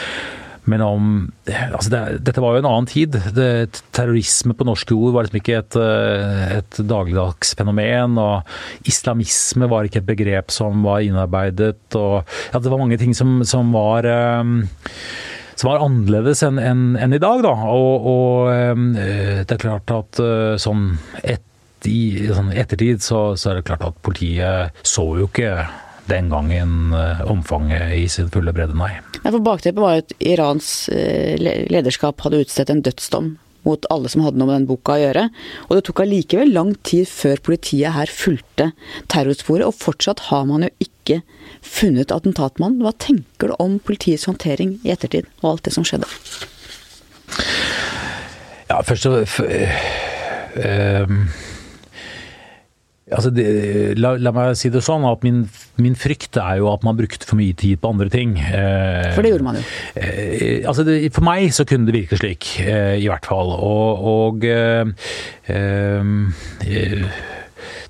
men 0.68 0.85
om 0.85 1.09
altså 1.48 1.90
det, 1.92 2.00
Dette 2.28 2.42
var 2.44 2.54
jo 2.54 2.62
en 2.62 2.68
annen 2.70 2.88
tid. 2.90 3.16
Det, 3.35 3.81
terrorisme 3.96 4.54
på 4.57 4.66
norsk 4.68 4.92
jord 4.92 5.14
var 5.14 5.26
liksom 5.26 5.40
ikke 5.40 5.57
et, 5.62 5.78
et 6.59 6.81
dagligdags 6.90 7.54
fenomen. 7.59 8.18
Og 8.20 8.88
islamisme 8.88 9.70
var 9.70 9.88
ikke 9.88 10.02
et 10.02 10.11
begrep 10.11 10.54
som 10.54 10.85
var 10.87 11.02
innarbeidet. 11.07 11.81
Og 11.98 12.20
ja, 12.52 12.61
det 12.61 12.70
var 12.72 12.81
mange 12.83 13.00
ting 13.00 13.16
som, 13.16 13.40
som 13.48 13.72
var 13.74 14.07
um, 14.09 14.61
som 15.59 15.72
var 15.72 15.83
annerledes 15.83 16.44
enn 16.46 16.61
en, 16.62 16.87
en 17.00 17.16
i 17.16 17.22
dag. 17.22 17.42
Da. 17.46 17.57
Og, 17.72 18.09
og 18.12 18.52
um, 18.76 18.92
det 18.94 19.48
er 19.48 19.64
klart 19.64 19.90
at 19.94 20.22
sånn 20.62 20.90
et, 21.24 21.44
i 21.88 22.28
sånn 22.35 22.52
ettertid 22.52 23.04
så, 23.04 23.33
så 23.38 23.52
er 23.52 23.61
det 23.61 23.68
klart 23.68 23.87
at 23.87 24.00
politiet 24.04 24.87
så 24.87 25.04
jo 25.18 25.28
ikke 25.31 25.52
den 26.09 26.31
gangen 26.33 26.94
omfanget 27.29 27.92
i 27.97 28.07
sin 28.11 28.31
fulle 28.33 28.55
bredde, 28.57 28.77
nei. 28.79 28.94
Ja, 29.23 29.31
for 29.31 29.42
Bakteppet 29.44 29.83
var 29.83 29.97
jo 29.97 30.05
at 30.07 30.14
Irans 30.18 30.71
lederskap 30.88 32.25
hadde 32.25 32.40
utstedt 32.44 32.73
en 32.73 32.85
dødsdom 32.87 33.37
mot 33.68 33.88
alle 33.92 34.11
som 34.11 34.25
hadde 34.25 34.40
noe 34.40 34.49
med 34.49 34.61
den 34.61 34.68
boka 34.68 34.97
å 34.97 35.03
gjøre. 35.03 35.27
Og 35.68 35.77
det 35.77 35.85
tok 35.88 36.03
allikevel 36.05 36.53
lang 36.55 36.75
tid 36.87 37.09
før 37.11 37.42
politiet 37.51 37.97
her 37.97 38.12
fulgte 38.12 38.71
terrorsporet, 39.12 39.66
og 39.68 39.77
fortsatt 39.77 40.29
har 40.31 40.47
man 40.49 40.66
jo 40.66 40.73
ikke 40.85 41.21
funnet 41.64 42.14
attentatmannen. 42.14 42.83
Hva 42.85 42.94
tenker 43.01 43.53
du 43.53 43.59
om 43.62 43.79
politiets 43.83 44.29
håndtering 44.31 44.79
i 44.85 44.94
ettertid, 44.94 45.29
og 45.42 45.55
alt 45.55 45.68
det 45.68 45.75
som 45.77 45.87
skjedde? 45.88 46.09
Ja, 48.68 48.83
først 48.85 49.07
så 49.07 49.14
øh, 49.25 49.79
øh, 50.61 51.12
Altså 53.09 53.31
det, 53.33 53.44
la, 53.97 54.12
la, 54.21 54.33
meg 54.37 54.57
si 54.59 54.71
det 54.73 54.83
sånn 54.85 55.07
at 55.09 55.23
min, 55.25 55.42
min, 55.81 55.97
frykt 55.99 56.37
er 56.40 56.59
jo 56.61 56.68
at 56.73 56.85
man 56.85 56.99
brukte 56.99 57.29
for 57.29 57.38
mye 57.40 57.57
tid 57.57 57.81
på 57.81 57.92
andre 57.94 58.11
ting. 58.12 58.37
Eh, 58.37 59.09
for 59.16 59.25
det 59.25 59.33
gjorde 59.33 59.47
man 59.47 59.59
jo. 59.59 59.64
Eh, 59.97 60.66
altså 60.68 60.85
det, 60.85 60.99
for 61.16 61.25
meg 61.29 61.49
så 61.57 61.64
kunne 61.68 61.88
det 61.88 61.97
virke 61.97 62.21
slik, 62.21 62.51
eh, 62.64 62.99
i 63.01 63.09
hvert 63.09 63.29
fall. 63.29 63.55
Og, 63.57 64.05
og 64.12 64.49
eh, 64.49 64.92
eh, 65.49 66.12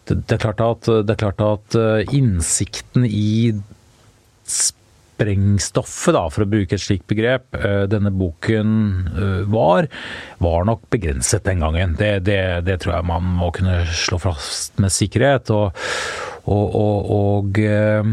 det, 0.06 0.20
det, 0.22 0.38
er 0.38 0.44
klart 0.44 0.62
at, 0.64 0.92
det 1.08 1.16
er 1.16 1.22
klart 1.26 1.42
at 1.44 1.78
innsikten 2.14 3.08
i 3.08 3.56
sprengstoffet, 5.18 6.14
da, 6.14 6.24
for 6.30 6.44
å 6.44 6.50
bruke 6.50 6.76
et 6.76 6.82
slikt 6.82 7.08
begrep, 7.10 7.50
eh, 7.58 7.84
denne 7.90 8.12
boken 8.14 8.70
eh, 9.10 9.42
var, 9.50 9.88
var 10.38 10.68
nok 10.68 10.86
begrenset 10.94 11.46
den 11.48 11.64
gangen. 11.64 11.96
Det, 11.98 12.18
det, 12.26 12.40
det 12.68 12.78
tror 12.82 12.98
jeg 12.98 13.10
man 13.10 13.26
må 13.40 13.50
kunne 13.54 13.82
slå 13.90 14.20
fast 14.22 14.78
med 14.78 14.94
sikkerhet. 14.94 15.50
og 15.50 15.74
og, 16.48 16.74
og, 16.80 17.08
og 17.12 17.58
eh, 17.60 18.06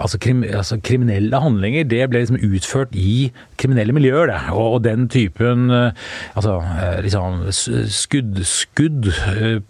altså, 0.00 0.18
krim, 0.20 0.42
altså, 0.44 0.78
kriminelle 0.84 1.40
handlinger 1.42 1.88
det 1.88 2.02
ble 2.10 2.22
liksom 2.22 2.40
utført 2.40 2.94
i 2.96 3.30
kriminelle 3.60 3.94
miljøer, 3.94 4.30
det. 4.30 4.38
Og, 4.54 4.76
og 4.76 4.82
den 4.84 5.06
typen 5.12 5.70
eh, 5.74 5.92
altså, 6.38 6.56
eh, 6.80 7.00
liksom 7.04 7.42
skudd, 7.52 8.40
skudd 8.48 9.10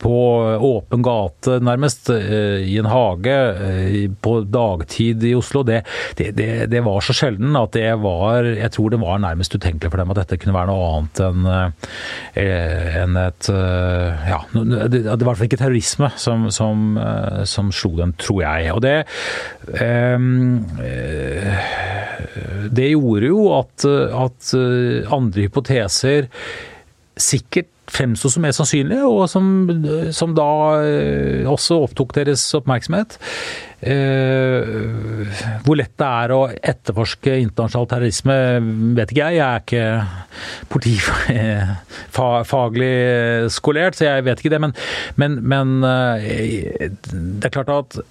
på 0.01 0.17
åpen 0.71 1.05
gate, 1.07 1.59
nærmest, 1.65 2.11
i 2.11 2.77
en 2.81 2.89
hage 2.91 3.37
på 4.23 4.35
dagtid 4.47 5.25
i 5.27 5.35
Oslo, 5.39 5.63
det, 5.67 5.83
det, 6.19 6.31
det, 6.71 6.83
var 6.85 7.03
så 7.05 7.15
sjelden 7.17 7.57
at 7.59 7.75
det 7.75 7.91
var 8.03 8.47
Jeg 8.47 8.71
tror 8.75 8.93
det 8.93 9.01
var 9.03 9.21
nærmest 9.23 9.55
utenkelig 9.55 9.91
for 9.91 10.01
dem 10.01 10.13
at 10.13 10.21
dette 10.23 10.39
kunne 10.41 10.55
være 10.57 10.71
noe 10.71 10.89
annet 10.91 11.23
enn 11.27 11.49
en 12.41 13.19
et 13.21 13.51
Ja, 13.51 14.41
det 14.55 15.03
var 15.05 15.21
i 15.21 15.29
hvert 15.29 15.41
fall 15.41 15.49
ikke 15.49 15.61
terrorisme 15.61 16.11
som, 16.21 16.49
som, 16.55 16.99
som 17.49 17.71
slo 17.75 17.93
dem, 17.99 18.15
tror 18.21 18.43
jeg. 18.45 18.71
Og 18.75 18.83
det 18.85 18.95
eh, 19.01 19.80
Det 22.71 22.89
gjorde 22.93 23.31
jo 23.31 23.47
at, 23.57 23.87
at 23.89 24.51
eh, 24.59 25.13
andre 25.17 25.47
hypoteser 25.47 26.29
sikkert 27.21 27.71
fremsto 27.91 28.31
som 28.31 28.45
mer 28.45 28.53
sannsynlige, 28.55 29.07
og 29.07 29.29
som, 29.31 29.69
som, 30.15 30.35
da 30.37 30.47
eh, 30.85 31.51
også 31.51 31.75
opptok 31.87 32.15
deres 32.21 32.55
oppmerksomhet. 32.57 33.11
Eh, 33.81 34.61
hvor 35.65 35.77
lett 35.81 35.95
det 35.99 36.07
er 36.07 36.31
å 36.37 36.53
etterforske 36.53 37.33
internasjonal 37.47 37.89
terrorisme, 37.91 38.37
vet 38.99 39.11
ikke 39.11 39.27
jeg. 39.27 39.35
Jeg 39.41 39.49
er 39.49 39.61
ikke 39.65 39.87
politifaglig 40.77 42.97
skolert, 43.57 43.95
så 43.99 44.03
jeg 44.11 44.27
vet 44.29 44.39
ikke 44.43 44.55
det. 44.55 44.63
Men, 44.67 44.73
men, 45.21 45.33
men 45.55 45.67
eh, 45.89 46.89
det 47.11 47.45
er 47.49 47.57
klart 47.57 47.73
at 47.75 47.91
eh, 48.05 48.09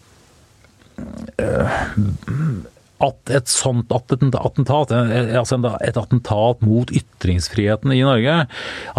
at 3.00 3.32
et 3.32 3.48
sånt 3.52 3.92
attentat, 3.96 4.92
altså 4.92 5.60
et 5.80 5.98
attentat 6.00 6.64
mot 6.66 6.92
ytringsfriheten 6.92 7.94
i 7.96 8.02
Norge, 8.04 8.36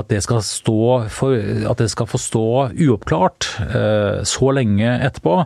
at 0.01 0.09
det 0.09 0.23
skal, 0.25 0.41
for, 1.13 1.37
at 1.37 1.83
det 1.83 1.91
skal 1.93 2.09
få 2.09 2.21
stå 2.21 2.47
uoppklart 2.73 3.51
eh, 3.67 4.23
så 4.29 4.53
lenge 4.57 4.89
etterpå, 4.89 5.43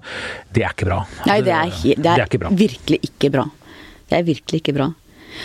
det 0.55 0.67
er 0.67 0.77
ikke 0.77 0.91
bra. 0.91 1.01
Nei, 1.27 1.41
det 1.47 1.57
er, 1.57 1.73
det 1.75 1.97
er, 1.97 2.05
det 2.05 2.15
er 2.15 2.29
ikke 2.29 2.55
virkelig 2.63 3.01
ikke 3.11 3.33
bra. 3.35 3.49
Det 4.05 4.21
er 4.21 4.29
virkelig 4.29 4.63
ikke 4.63 4.77
bra. 4.77 4.93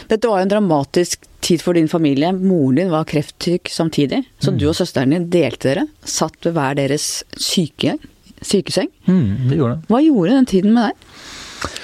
Dette 0.10 0.30
var 0.30 0.42
jo 0.42 0.46
en 0.46 0.54
dramatisk 0.54 1.26
tid 1.42 1.64
for 1.64 1.74
din 1.74 1.90
familie. 1.90 2.30
Moren 2.36 2.78
din 2.78 2.94
var 2.94 3.08
kreftsyk 3.10 3.72
samtidig, 3.74 4.22
så 4.38 4.54
mm. 4.54 4.62
du 4.62 4.68
og 4.70 4.78
søsteren 4.78 5.16
din 5.16 5.30
delte 5.34 5.72
dere. 5.72 5.88
Satt 6.06 6.38
ved 6.46 6.54
hver 6.54 6.78
deres 6.78 7.10
syke, 7.42 7.98
sykeseng. 8.46 8.90
Mm, 9.08 9.50
det 9.50 9.60
gjorde 9.60 9.78
det. 9.78 9.90
Hva 9.92 10.02
gjorde 10.04 10.38
den 10.38 10.50
tiden 10.50 10.76
med 10.76 10.90
deg? 10.90 11.12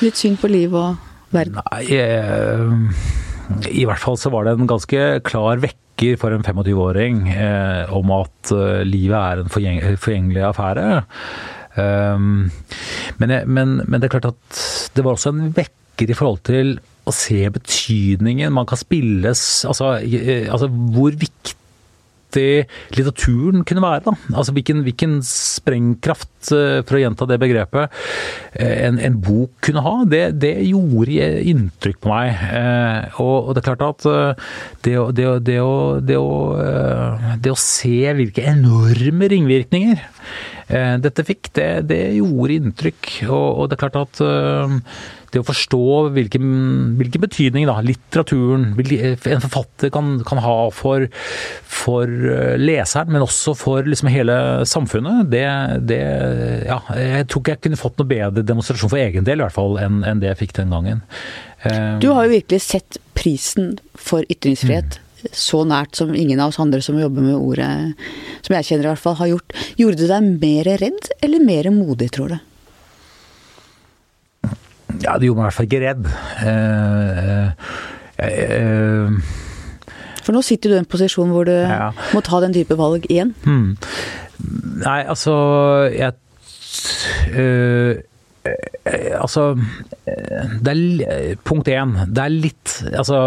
Litt 0.05 0.19
syn 0.19 0.37
på 0.39 0.49
liv 0.51 0.75
og 0.75 0.95
verden? 1.35 1.59
Nei, 1.71 1.83
eh, 1.99 3.71
i 3.71 3.83
hvert 3.87 4.01
fall 4.01 4.17
så 4.19 4.31
var 4.33 4.45
det 4.45 4.55
en 4.55 4.69
ganske 4.69 5.01
klar 5.27 5.61
vekker 5.63 6.17
for 6.19 6.35
en 6.35 6.43
25-åring 6.43 7.25
eh, 7.31 7.91
om 7.95 8.11
at 8.17 8.55
eh, 8.55 8.81
livet 8.87 9.19
er 9.19 9.43
en 9.43 9.51
forgjengelig 9.51 10.47
affære. 10.49 10.87
Um, 11.75 12.51
men, 13.19 13.33
men, 13.51 13.81
men, 13.83 13.99
det 13.99 14.07
er 14.07 14.13
klart 14.13 14.29
at 14.29 14.59
det 14.95 15.03
var 15.03 15.17
også 15.17 15.33
en 15.33 15.49
vekker 15.55 16.11
i 16.11 16.15
forhold 16.15 16.39
til 16.47 16.77
å 17.05 17.11
se 17.13 17.41
betydningen 17.51 18.53
man 18.55 18.67
kan 18.69 18.79
spilles 18.79 19.41
Altså, 19.67 19.97
eh, 19.99 20.47
altså 20.47 20.69
hvor 20.71 21.17
viktig 21.19 21.57
viktig 22.35 22.95
litteraturen 22.95 23.63
kunne 23.65 23.83
være. 23.83 24.03
Da. 24.05 24.13
Altså 24.35 24.53
hvilken, 24.55 24.83
hvilken, 24.85 25.19
sprengkraft, 25.25 26.51
eh, 26.51 26.81
for 26.85 26.97
å 26.97 27.01
gjenta 27.01 27.27
det 27.29 27.39
begrepet, 27.41 27.91
eh, 28.53 28.87
en, 28.87 28.99
en 28.99 29.19
bok 29.21 29.51
kunne 29.61 29.83
ha. 29.85 29.95
Det, 30.05 30.39
det, 30.39 30.53
gjorde 30.65 31.29
inntrykk 31.51 32.01
på 32.01 32.11
meg. 32.11 32.43
Eh, 32.51 33.21
og, 33.21 33.49
og 33.49 33.55
det 33.55 33.61
er 33.61 33.69
klart 33.69 33.85
at 33.85 34.07
det, 34.85 34.95
det, 35.17 35.27
det, 35.45 35.59
å, 35.61 35.99
det, 36.01 36.17
å, 36.17 37.37
det 37.41 37.53
å 37.53 37.59
se 37.59 38.13
hvilke 38.15 38.45
enorme 38.45 39.29
ringvirkninger 39.31 40.03
dette 40.65 41.21
fikk, 41.21 41.51
det, 41.53 41.85
det 41.91 41.99
gjorde 42.15 42.55
inntrykk. 42.57 43.09
Og, 43.27 43.45
og, 43.45 43.67
det 43.69 43.75
er 43.75 43.81
klart 43.83 43.99
at 43.99 44.21
det 45.33 45.41
å 45.41 45.47
forstå 45.47 45.83
hvilken, 46.15 46.49
hvilken 46.99 47.23
betydning 47.25 47.67
da, 47.69 47.77
litteraturen, 47.85 48.73
en 48.75 49.43
forfatter 49.45 49.93
kan, 49.93 50.17
kan 50.27 50.41
ha 50.43 50.55
for, 50.75 51.07
for, 51.77 52.09
eh, 52.09 52.55
leseren, 52.61 53.13
men 53.13 53.25
også 53.25 53.55
for 53.57 53.87
liksom 53.87 54.11
hele 54.13 54.37
samfunnet, 54.69 55.29
det, 55.31 55.45
det, 55.89 56.01
ja, 56.67 56.81
Jeg 56.99 57.29
tror 57.29 57.43
ikke 57.43 57.55
jeg 57.55 57.63
kunne 57.67 57.81
fått 57.81 57.97
noe 58.01 58.11
bedre 58.11 58.45
demonstrasjon 58.45 58.91
for 58.91 59.01
egen 59.01 59.27
del 59.27 59.41
i 59.41 59.47
hvert 59.47 59.57
fall 59.57 59.79
enn, 59.81 60.03
enn 60.07 60.21
det 60.23 60.31
jeg 60.33 60.43
fikk 60.45 60.57
den 60.59 60.75
gangen. 60.75 61.01
Eh, 61.63 61.97
du 62.03 62.11
har 62.13 62.27
jo 62.27 62.35
virkelig 62.37 62.61
sett 62.65 63.01
prisen 63.17 63.75
for 63.93 64.25
ytringsfrihet. 64.29 64.99
Mm 64.99 65.01
så 65.33 65.63
nært 65.65 65.95
som 65.97 66.11
ingen 66.15 66.39
av 66.39 66.51
oss 66.51 66.59
andre 66.61 66.81
som 66.85 66.99
jobber 66.99 67.23
med 67.25 67.37
ordet, 67.37 67.69
som 68.45 68.55
jeg 68.57 68.67
kjenner 68.67 68.85
i 68.85 68.91
hvert 68.91 69.01
fall, 69.01 69.17
har 69.21 69.31
gjort. 69.31 69.55
Gjorde 69.79 70.01
du 70.01 70.05
deg 70.09 70.27
mer 70.43 70.69
redd 70.83 71.09
eller 71.25 71.45
mer 71.45 71.71
modig, 71.73 72.11
tror 72.13 72.35
du? 72.35 72.37
Ja, 75.05 75.17
det 75.19 75.29
gjorde 75.29 75.41
meg 75.41 75.45
i 75.45 75.49
hvert 75.49 75.57
fall 75.59 75.67
ikke 75.69 75.83
redd. 75.83 76.07
Uh, 76.41 77.47
uh, 78.25 79.43
for 80.25 80.33
nå 80.33 80.41
sitter 80.45 80.71
du 80.71 80.77
i 80.77 80.81
en 80.81 80.89
posisjon 80.89 81.29
hvor 81.33 81.45
du 81.45 81.53
ja. 81.53 81.91
må 82.15 82.23
ta 82.25 82.41
den 82.41 82.55
type 82.55 82.77
valg 82.79 83.05
igjen. 83.11 83.35
Hmm. 83.45 83.75
Nei, 84.81 84.99
altså 85.07 85.33
Jeg 85.93 86.11
uh, 87.31 87.95
Altså 89.23 89.55
det 90.61 90.73
er, 90.75 91.37
Punkt 91.47 91.69
én. 91.71 91.95
Det 92.13 92.21
er 92.21 92.33
litt 92.33 92.73
Altså 92.91 93.17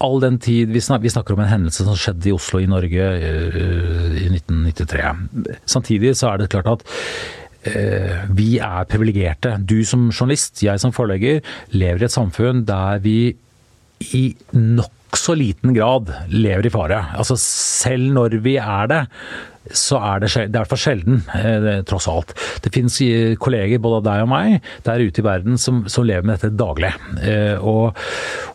all 0.00 0.22
den 0.22 0.38
tid 0.40 0.70
vi 0.72 0.80
snakker, 0.80 1.04
vi 1.04 1.12
snakker, 1.12 1.36
om 1.36 1.42
en 1.44 1.50
hendelse 1.50 1.84
som 1.84 1.98
skjedde 1.98 2.30
i 2.30 2.32
Oslo 2.32 2.62
i 2.62 2.68
Norge 2.70 3.08
i 3.20 4.30
1993. 4.30 5.58
Samtidig 5.68 6.14
så 6.16 6.30
er 6.30 6.40
det 6.40 6.52
klart 6.54 6.70
at 6.72 6.86
vi 7.62 8.48
er 8.58 8.88
privilegerte. 8.90 9.54
Du 9.62 9.84
som 9.86 10.08
journalist, 10.10 10.64
jeg 10.64 10.80
som 10.82 10.94
forlegger, 10.94 11.40
lever 11.70 12.02
i 12.02 12.08
et 12.08 12.14
samfunn 12.14 12.64
der 12.66 13.02
vi 13.04 13.16
i 14.10 14.24
nokså 14.56 15.36
liten 15.38 15.74
grad 15.76 16.10
lever 16.32 16.66
i 16.66 16.74
fare. 16.74 17.00
Altså 17.14 17.38
selv 17.40 18.12
når 18.16 18.38
vi 18.44 18.56
er 18.58 18.90
det, 18.90 19.00
så 19.78 20.00
er 20.02 20.22
det, 20.22 20.30
det 20.34 20.42
er 20.42 20.48
i 20.48 20.56
hvert 20.56 20.70
fall 20.72 20.80
sjelden, 20.82 21.20
eh, 21.38 21.82
tross 21.86 22.08
alt. 22.10 22.34
Det 22.64 22.72
finnes 22.74 22.96
kolleger, 23.40 23.78
både 23.82 24.00
av 24.00 24.06
deg 24.08 24.24
og 24.24 24.30
meg, 24.32 24.56
der 24.86 25.04
ute 25.06 25.22
i 25.22 25.26
verden 25.26 25.60
som, 25.60 25.84
som 25.92 26.06
lever 26.06 26.26
med 26.26 26.40
dette 26.40 26.56
daglig. 26.58 26.90
Eh, 27.22 27.62
og, 27.62 27.94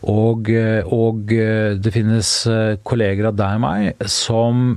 og, 0.04 0.52
og, 0.92 1.32
det 1.80 1.94
finnes 1.94 2.32
kolleger 2.84 3.30
av 3.30 3.40
deg 3.40 3.56
og 3.56 3.64
meg 3.64 4.08
som 4.12 4.68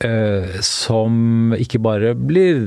Eh, 0.00 0.60
som 0.64 1.52
ikke 1.52 1.76
bare 1.84 2.14
blir 2.16 2.62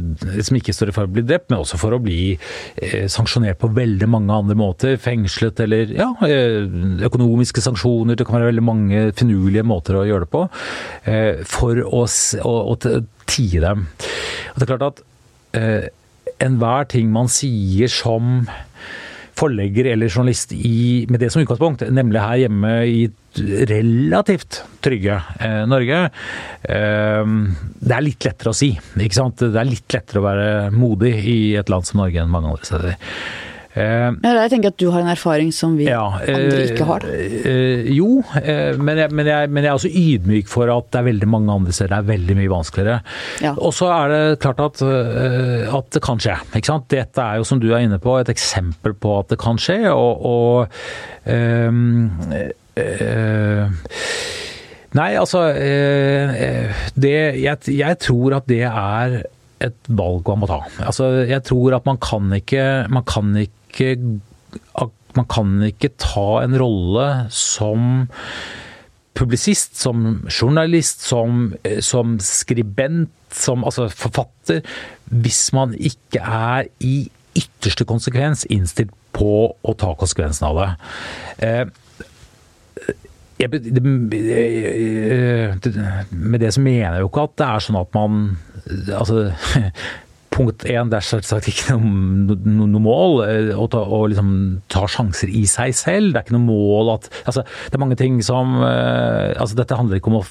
som 0.45 0.57
ikke 0.59 0.73
står 0.75 0.91
i 0.91 0.93
fare 0.93 1.07
for 1.07 1.09
å 1.09 1.15
bli 1.15 1.23
drept, 1.25 1.47
men 1.49 1.63
også 1.63 1.79
for 1.81 1.95
å 1.95 2.01
bli 2.03 2.35
eh, 2.35 3.07
sanksjonert 3.09 3.57
på 3.57 3.71
veldig 3.73 4.09
mange 4.13 4.35
andre 4.37 4.57
måter. 4.59 4.99
Fengslet 5.01 5.63
eller 5.65 5.95
ja, 5.97 6.11
eh, 6.27 6.67
økonomiske 7.09 7.63
sanksjoner. 7.65 8.19
Det 8.19 8.27
kan 8.29 8.37
være 8.37 8.51
veldig 8.51 8.65
mange 8.67 9.07
finurlige 9.17 9.65
måter 9.65 9.97
å 9.97 10.05
gjøre 10.05 10.27
det 10.27 10.33
på. 10.35 10.43
Eh, 11.09 11.41
for 11.49 11.81
å, 11.81 12.03
å, 12.05 12.53
å 12.75 12.77
tie 13.25 13.63
dem. 13.65 13.87
Og 14.53 14.61
det 14.61 14.67
er 14.67 14.71
klart 14.75 14.87
at 14.91 15.03
eh, 15.57 15.89
enhver 16.43 16.85
ting 16.93 17.09
man 17.13 17.31
sier 17.33 17.89
som 17.89 18.43
forlegger 19.37 19.91
eller 19.93 20.11
journalist 20.11 20.53
i, 20.53 21.05
med 21.09 21.21
det 21.23 21.31
som 21.33 21.41
utgangspunkt, 21.43 21.85
nemlig 21.93 22.21
her 22.21 22.41
hjemme 22.45 22.73
i 22.85 22.99
relativt 23.69 24.61
trygge 24.85 25.15
eh, 25.41 25.63
Norge. 25.69 26.03
Eh, 26.61 27.33
det 27.79 27.95
er 27.97 28.05
litt 28.05 28.27
lettere 28.27 28.53
å 28.53 28.57
si, 28.57 28.73
ikke 28.77 29.19
sant. 29.19 29.41
Det 29.41 29.59
er 29.59 29.69
litt 29.69 29.95
lettere 29.97 30.21
å 30.21 30.27
være 30.27 30.51
modig 30.75 31.15
i 31.29 31.39
et 31.59 31.73
land 31.73 31.87
som 31.87 32.03
Norge 32.03 32.21
enn 32.21 32.31
mange 32.33 32.53
andre 32.53 32.69
steder. 32.69 33.01
Uh, 33.73 34.13
jeg 34.21 34.51
tenker 34.51 34.69
at 34.69 34.77
du 34.77 34.85
har 34.93 35.01
en 35.01 35.09
erfaring 35.09 35.49
som 35.55 35.73
vi 35.79 35.87
ja, 35.87 36.03
andre 36.21 36.59
ikke 36.67 36.85
har. 36.85 37.05
jo, 37.89 38.09
men 38.77 39.01
jeg, 39.01 39.09
men, 39.09 39.25
jeg, 39.25 39.49
men, 39.49 39.63
jeg, 39.63 39.69
er 39.71 39.73
også 39.73 39.89
ydmyk 39.89 40.51
for 40.51 40.69
at 40.69 40.91
det 40.93 41.01
er 41.01 41.07
veldig 41.09 41.29
mange 41.31 41.55
andre 41.55 41.73
steder 41.73 41.93
det 41.93 41.97
er 41.97 42.11
veldig 42.11 42.37
mye 42.37 42.51
vanskeligere. 42.51 42.99
Ja. 43.41 43.55
Og 43.57 43.73
så 43.73 43.89
er 43.95 44.13
det 44.13 44.21
klart 44.45 44.61
at, 44.61 44.83
at, 44.85 45.89
det 45.93 46.03
kan 46.05 46.21
skje. 46.21 46.37
ikke 46.53 46.69
sant? 46.69 46.87
Dette 46.93 47.25
er 47.25 47.41
jo, 47.41 47.47
som 47.49 47.61
du 47.61 47.69
er 47.71 47.83
inne 47.85 47.99
på, 48.01 48.15
et 48.21 48.29
eksempel 48.33 48.93
på 48.93 49.17
at 49.19 49.33
det 49.33 49.39
kan 49.41 49.59
skje. 49.61 49.79
og, 49.89 50.21
og 50.25 50.67
um, 51.25 52.09
Nei, 54.93 55.11
altså 55.17 55.47
det, 55.53 57.13
jeg, 57.41 57.57
jeg 57.73 57.97
tror 58.01 58.37
at 58.37 58.49
det 58.49 58.63
er 58.69 59.23
et 59.63 59.91
valg 59.95 60.29
man 60.29 60.43
må 60.43 60.49
ta. 60.49 60.59
Altså, 60.83 61.09
jeg 61.27 61.43
tror 61.47 61.77
at 61.77 61.87
man 61.87 61.99
kan 62.01 62.31
ikke 62.35 62.63
Man 62.91 63.05
kan 63.07 63.35
ikke, 63.39 63.62
man 65.13 65.27
kan 65.29 65.57
ikke 65.65 65.93
ta 66.01 66.43
en 66.43 66.57
rolle 66.57 67.07
som 67.33 68.05
publisist, 69.13 69.77
som 69.77 70.23
journalist, 70.29 71.03
som, 71.05 71.53
som 71.85 72.17
skribent, 72.19 73.11
som 73.33 73.63
altså 73.63 73.87
forfatter, 73.93 74.61
hvis 75.05 75.53
man 75.53 75.73
ikke 75.77 76.21
er 76.21 76.69
i 76.81 77.09
ytterste 77.37 77.85
konsekvens 77.89 78.45
innstilt 78.53 78.93
på 79.13 79.53
å 79.53 79.73
ta 79.77 79.93
konsekvensen 79.97 80.47
av 80.49 80.59
det. 80.59 80.69
Eh, 81.45 81.65
jeg, 83.41 83.49
med 86.09 86.39
det 86.41 86.53
så 86.53 86.61
mener 86.61 86.95
jeg 86.97 87.03
jo 87.03 87.09
ikke 87.09 87.25
at 87.27 87.37
det 87.41 87.47
er 87.49 87.63
sånn 87.65 87.79
at 87.79 87.95
man 87.97 88.19
Altså 88.93 89.23
Punkt 90.33 90.63
én, 90.65 90.89
det 90.89 90.97
er 90.97 91.05
selvsagt 91.05 91.47
ikke 91.51 91.75
noe, 91.75 92.37
no, 92.41 92.65
no 92.69 92.79
mål 92.81 93.19
eh, 93.27 93.51
å, 93.53 93.67
ta, 93.69 93.83
å 93.85 93.99
liksom, 94.09 94.31
ta, 94.71 94.87
sjanser 94.89 95.29
i 95.29 95.43
seg 95.49 95.75
selv. 95.77 96.13
Det 96.13 96.21
er 96.21 96.25
ikke 96.25 96.35
noe 96.37 96.47
mål 96.47 96.93
at 96.95 97.09
altså, 97.29 97.43
Det 97.67 97.77
er 97.77 97.83
mange 97.83 97.97
ting 97.99 98.17
som 98.25 98.55
uh, 98.61 99.29
altså, 99.37 99.57
Dette 99.59 99.77
handler 99.77 100.01
ikke 100.01 100.09
om 100.09 100.21
å 100.21 100.25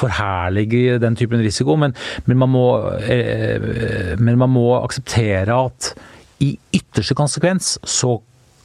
forherlige 0.00 0.96
den 1.02 1.18
typen 1.18 1.44
risiko, 1.44 1.76
men, 1.80 1.92
men, 2.24 2.40
man 2.40 2.54
må, 2.54 2.66
uh, 3.04 4.16
men 4.20 4.40
man 4.40 4.54
må 4.54 4.66
akseptere 4.80 5.60
at 5.68 5.92
i 6.40 6.54
ytterste 6.72 7.16
konsekvens 7.18 7.74
så 7.84 8.16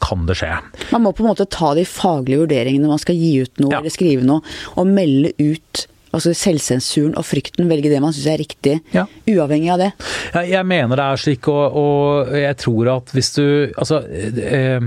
kan 0.05 0.23
det 0.29 0.37
skje. 0.39 0.53
Man 0.93 1.03
må 1.03 1.11
på 1.15 1.23
en 1.23 1.31
måte 1.31 1.47
ta 1.51 1.73
de 1.75 1.83
faglige 1.87 2.45
vurderingene 2.45 2.85
når 2.85 2.95
man 2.95 3.03
skal 3.03 3.19
gi 3.19 3.33
ut 3.43 3.61
noe 3.63 3.73
ja. 3.73 3.81
eller 3.81 3.93
skrive 3.93 4.25
noe, 4.27 4.43
og 4.79 4.89
melde 4.91 5.33
ut 5.41 5.85
altså 6.15 6.35
selvsensuren 6.37 7.15
og 7.19 7.25
frykten, 7.27 7.69
velge 7.71 7.91
det 7.91 8.01
man 8.03 8.15
syns 8.15 8.29
er 8.31 8.41
riktig, 8.41 8.77
ja. 8.95 9.05
uavhengig 9.29 9.73
av 9.75 9.81
det. 9.83 9.91
Ja, 10.33 10.45
jeg 10.57 10.69
mener 10.69 10.99
det 10.99 11.07
er 11.07 11.25
slik, 11.25 11.49
og, 11.51 11.79
og, 11.79 12.31
jeg 12.35 12.55
tror 12.61 12.95
at 12.97 13.11
hvis 13.15 13.35
du 13.35 13.43
Altså 13.75 14.01
eh, 14.07 14.79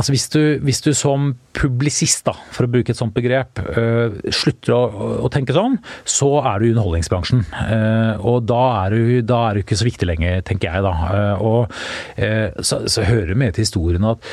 Altså 0.00 0.14
hvis 0.14 0.28
du, 0.32 0.40
hvis 0.64 0.78
du, 0.80 0.90
som 0.96 1.32
publisist, 1.52 2.22
da, 2.24 2.32
for 2.54 2.64
å 2.64 2.70
bruke 2.72 2.94
et 2.94 2.96
sånt 2.96 3.12
begrep, 3.12 3.58
uh, 3.74 4.14
slutter 4.32 4.72
å, 4.72 4.78
å, 5.26 5.28
tenke 5.32 5.52
sånn, 5.52 5.74
så 6.08 6.30
er 6.38 6.62
du 6.62 6.64
i 6.64 6.70
underholdningsbransjen. 6.70 7.42
Uh, 7.52 8.14
og 8.24 8.46
da 8.48 8.62
er, 8.86 8.96
du, 8.96 9.18
da 9.28 9.42
er, 9.50 9.58
du, 9.58 9.64
ikke 9.66 9.76
så 9.76 9.84
viktig 9.84 10.08
lenger, 10.08 10.40
tenker 10.48 10.70
jeg 10.70 10.86
da. 10.86 10.94
Uh, 11.10 11.44
og 11.44 12.64
så, 12.64 12.80
så, 12.88 13.04
hører 13.10 13.34
det 13.34 13.38
med 13.42 13.58
til 13.58 13.66
historien 13.66 14.08
at 14.08 14.24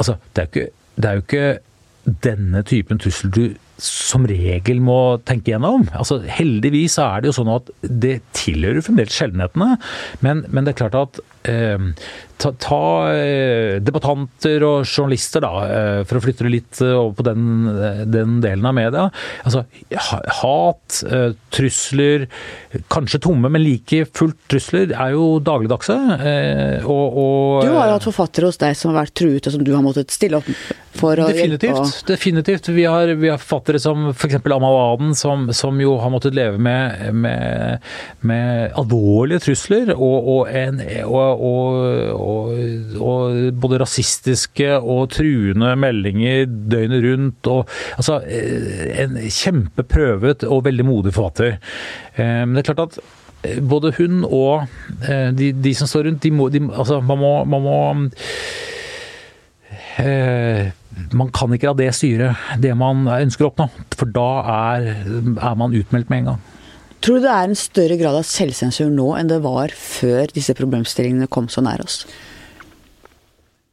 altså, 0.00 0.16
det 0.32 0.46
er, 0.46 0.48
ikke, 0.48 0.66
det 0.96 1.10
er 1.10 1.18
jo 1.18 1.26
ikke 1.26 2.16
denne 2.30 2.64
typen 2.72 3.02
trussel 3.02 3.34
du 3.34 3.44
som 3.80 4.26
regel 4.28 4.82
må 4.84 5.18
tenke 5.26 5.52
gjennom. 5.52 5.86
Altså, 5.96 6.20
heldigvis 6.26 6.98
er 7.02 7.22
det 7.22 7.30
jo 7.30 7.36
sånn 7.40 7.52
at 7.54 7.70
det 7.82 8.18
tilhører 8.36 8.84
fremdeles 8.84 9.16
sjeldenhetene, 9.16 9.76
men, 10.24 10.44
men, 10.48 10.66
det 10.66 10.74
er 10.74 10.80
klart 10.84 10.98
at 10.98 11.22
ta, 12.42 12.52
ta 12.58 12.82
eh, 13.14 13.78
debattanter 13.84 14.64
og 14.66 14.86
journalister, 14.86 15.44
da, 15.44 15.52
eh, 15.66 16.00
for 16.08 16.18
å 16.18 16.22
flytte 16.24 16.46
det 16.46 16.52
litt 16.52 16.82
eh, 16.82 16.94
over 16.96 17.14
på 17.18 17.26
den, 17.26 17.44
den 18.10 18.38
delen 18.42 18.68
av 18.68 18.76
media. 18.76 19.06
Altså, 19.46 19.64
hat, 20.42 21.00
trusler, 21.54 22.26
kanskje 22.92 23.22
tomme, 23.28 23.50
men 23.52 23.64
like 23.64 24.04
fullt 24.10 24.38
trusler, 24.50 24.92
er 24.92 25.14
jo 25.16 25.38
dagligdagse. 25.44 25.98
Og, 26.82 27.18
og, 27.22 27.66
du 27.66 27.74
har 27.76 27.90
jo 27.90 27.98
hatt 27.98 28.08
forfattere 28.08 28.50
hos 28.50 28.60
deg 28.60 28.76
som 28.78 28.92
har 28.92 29.04
vært 29.04 29.16
truet, 29.22 29.46
og 29.46 29.56
som 29.56 29.66
du 29.66 29.74
har 29.74 29.84
måttet 29.84 30.14
stille 30.14 30.40
opp 30.40 30.50
for 30.92 31.20
å 31.20 31.28
definitivt, 31.30 31.72
hjelpe? 31.72 32.06
Definitivt. 32.10 32.68
Vi 32.72 32.84
har, 32.88 33.14
vi 33.16 33.30
har 33.32 33.40
forfattere 33.40 33.80
som 33.82 34.10
f.eks. 34.12 34.40
For 34.42 34.56
Amal 34.56 34.76
Aden, 34.76 35.14
som, 35.16 35.46
som, 35.56 35.78
jo 35.80 35.94
har 36.02 36.10
måttet 36.12 36.36
leve 36.36 36.58
med, 36.60 37.14
med, 37.16 37.86
med 38.26 38.74
alvorlige 38.78 39.40
trusler 39.46 39.94
og, 39.94 40.28
og, 40.34 40.50
en, 40.52 40.82
og 41.06 41.31
og, 41.32 42.52
og 43.00 43.56
både 43.62 43.80
rasistiske 43.82 44.68
og 44.78 45.10
truende 45.14 45.72
meldinger 45.80 46.46
døgnet 46.46 47.04
rundt. 47.06 47.50
Og, 47.52 47.72
altså, 47.96 48.20
eh, 48.26 49.02
en 49.04 49.18
kjempeprøvet 49.22 50.46
og 50.48 50.64
veldig 50.68 50.86
modig 50.88 51.14
forfatter. 51.16 51.58
Eh, 52.16 52.42
men 52.44 52.56
det 52.56 52.64
er 52.64 52.70
klart 52.72 52.86
at 52.86 53.00
eh, 53.44 53.60
både 53.60 53.94
hun 53.98 54.24
og 54.28 54.68
de, 55.38 55.52
de 55.52 55.74
som 55.74 55.90
står 55.90 56.08
rundt, 56.08 56.22
de 56.22 56.34
må, 56.34 56.48
de, 56.52 56.62
altså, 56.70 57.00
man 57.00 57.18
må, 57.22 57.34
man 57.44 57.68
må 57.68 57.78
man 61.12 61.28
kan 61.34 61.52
ikke 61.52 61.68
la 61.68 61.76
det 61.76 61.90
styre 61.94 62.30
det 62.60 62.72
man 62.80 63.04
ønsker 63.12 63.44
å 63.44 63.50
oppnå, 63.50 63.66
for 63.96 64.08
da 64.08 64.28
er, 64.54 64.86
er 65.36 65.58
man 65.60 65.76
utmeldt 65.76 66.08
med 66.08 66.22
en 66.22 66.30
gang. 66.30 66.40
Tror 67.02 67.18
du 67.18 67.24
det 67.24 67.32
er 67.34 67.48
en 67.48 67.58
større 67.58 67.96
grad 67.98 68.14
av 68.14 68.26
selvsensur 68.28 68.90
nå 68.94 69.08
enn 69.18 69.30
det 69.30 69.40
var 69.42 69.74
før 69.74 70.30
disse 70.34 70.54
problemstillingene 70.54 71.30
kom 71.32 71.48
så 71.50 71.64
nær 71.64 71.82
oss? 71.82 72.04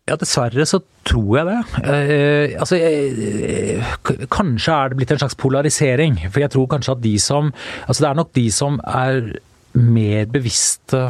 Ja, 0.10 0.16
dessverre 0.18 0.66
så 0.66 0.80
tror 1.06 1.36
jeg 1.38 1.46
det. 1.46 1.58
Eh, 1.86 2.56
altså, 2.58 2.80
eh, 2.82 3.92
kanskje 4.34 4.74
er 4.74 4.90
det 4.90 4.98
blitt 4.98 5.14
en 5.14 5.22
slags 5.22 5.38
polarisering. 5.38 6.18
For 6.32 6.42
jeg 6.42 6.50
tror 6.56 6.66
kanskje 6.72 6.96
at 6.96 7.04
de 7.04 7.14
som 7.22 7.52
Altså 7.86 8.02
det 8.02 8.10
er 8.10 8.18
nok 8.18 8.34
de 8.34 8.48
som 8.52 8.80
er 8.82 9.22
mer 9.78 10.26
bevisste 10.34 11.04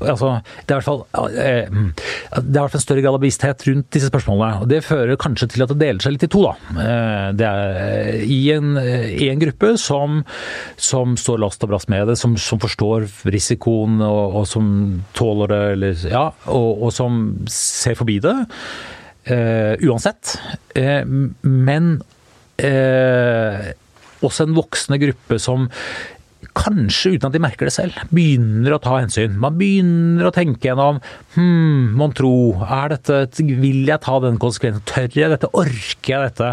altså, 0.00 0.30
det, 0.66 0.74
er 0.76 0.84
fall, 0.84 1.02
eh, 1.14 1.68
mm, 1.70 1.88
det 1.94 2.58
i 2.58 2.62
hvert 2.62 2.76
en 2.78 2.84
større 2.84 3.04
grad 3.04 3.16
av 3.16 3.22
bevissthet 3.22 3.64
rundt 3.68 3.88
disse 3.94 4.10
spørsmålene. 4.10 4.62
og 4.62 4.70
Det 4.70 4.82
fører 4.86 5.20
kanskje 5.20 5.50
til 5.52 5.64
at 5.64 5.72
det 5.72 5.80
deler 5.82 6.04
seg 6.04 6.14
litt 6.14 6.26
i 6.28 6.30
to. 6.32 6.44
da. 6.46 6.82
Eh, 6.84 7.24
det 7.38 7.48
er 7.48 7.80
eh, 7.84 8.26
i 8.28 8.40
en, 8.54 8.76
i 8.78 9.30
en 9.32 9.42
gruppe 9.42 9.74
som, 9.80 10.20
som, 10.76 11.16
står 11.18 11.42
last 11.42 11.64
og 11.64 11.72
brast 11.72 11.90
med 11.92 12.06
det, 12.10 12.18
som, 12.20 12.36
som 12.40 12.60
forstår 12.62 13.08
risikoen 13.28 13.98
og, 14.04 14.38
og, 14.42 14.46
som 14.50 14.68
tåler 15.18 15.54
det, 15.54 15.64
eller, 15.74 16.06
ja, 16.12 16.28
og, 16.46 16.86
og 16.86 16.94
som 16.94 17.24
ser 17.52 17.98
forbi 17.98 18.20
det. 18.24 18.36
Uh, 19.28 19.74
uansett. 19.84 20.38
Uh, 20.72 21.02
men 21.44 21.98
uh, 22.64 23.66
også 24.24 24.46
en 24.46 24.54
voksende 24.56 24.98
gruppe 25.02 25.36
som 25.42 25.66
kanskje 26.56 27.14
uten 27.16 27.28
at 27.28 27.34
de 27.34 27.42
merker 27.42 27.68
det 27.68 27.74
selv, 27.74 27.96
begynner 28.14 28.74
å 28.74 28.80
ta 28.82 28.96
hensyn. 28.98 29.36
Man 29.40 29.58
begynner 29.58 30.28
å 30.28 30.34
tenke 30.34 30.70
gjennom 30.70 31.00
hm, 31.34 31.94
mon 31.98 32.14
tro, 32.16 32.32
er 32.64 32.94
dette, 32.94 33.20
vil 33.38 33.88
jeg 33.88 34.02
ta 34.04 34.18
den 34.24 34.40
konsekvensen? 34.42 34.84
Tør 34.88 35.08
jeg 35.16 35.32
dette? 35.34 35.50
Orker 35.58 36.14
jeg 36.14 36.30
dette? 36.30 36.50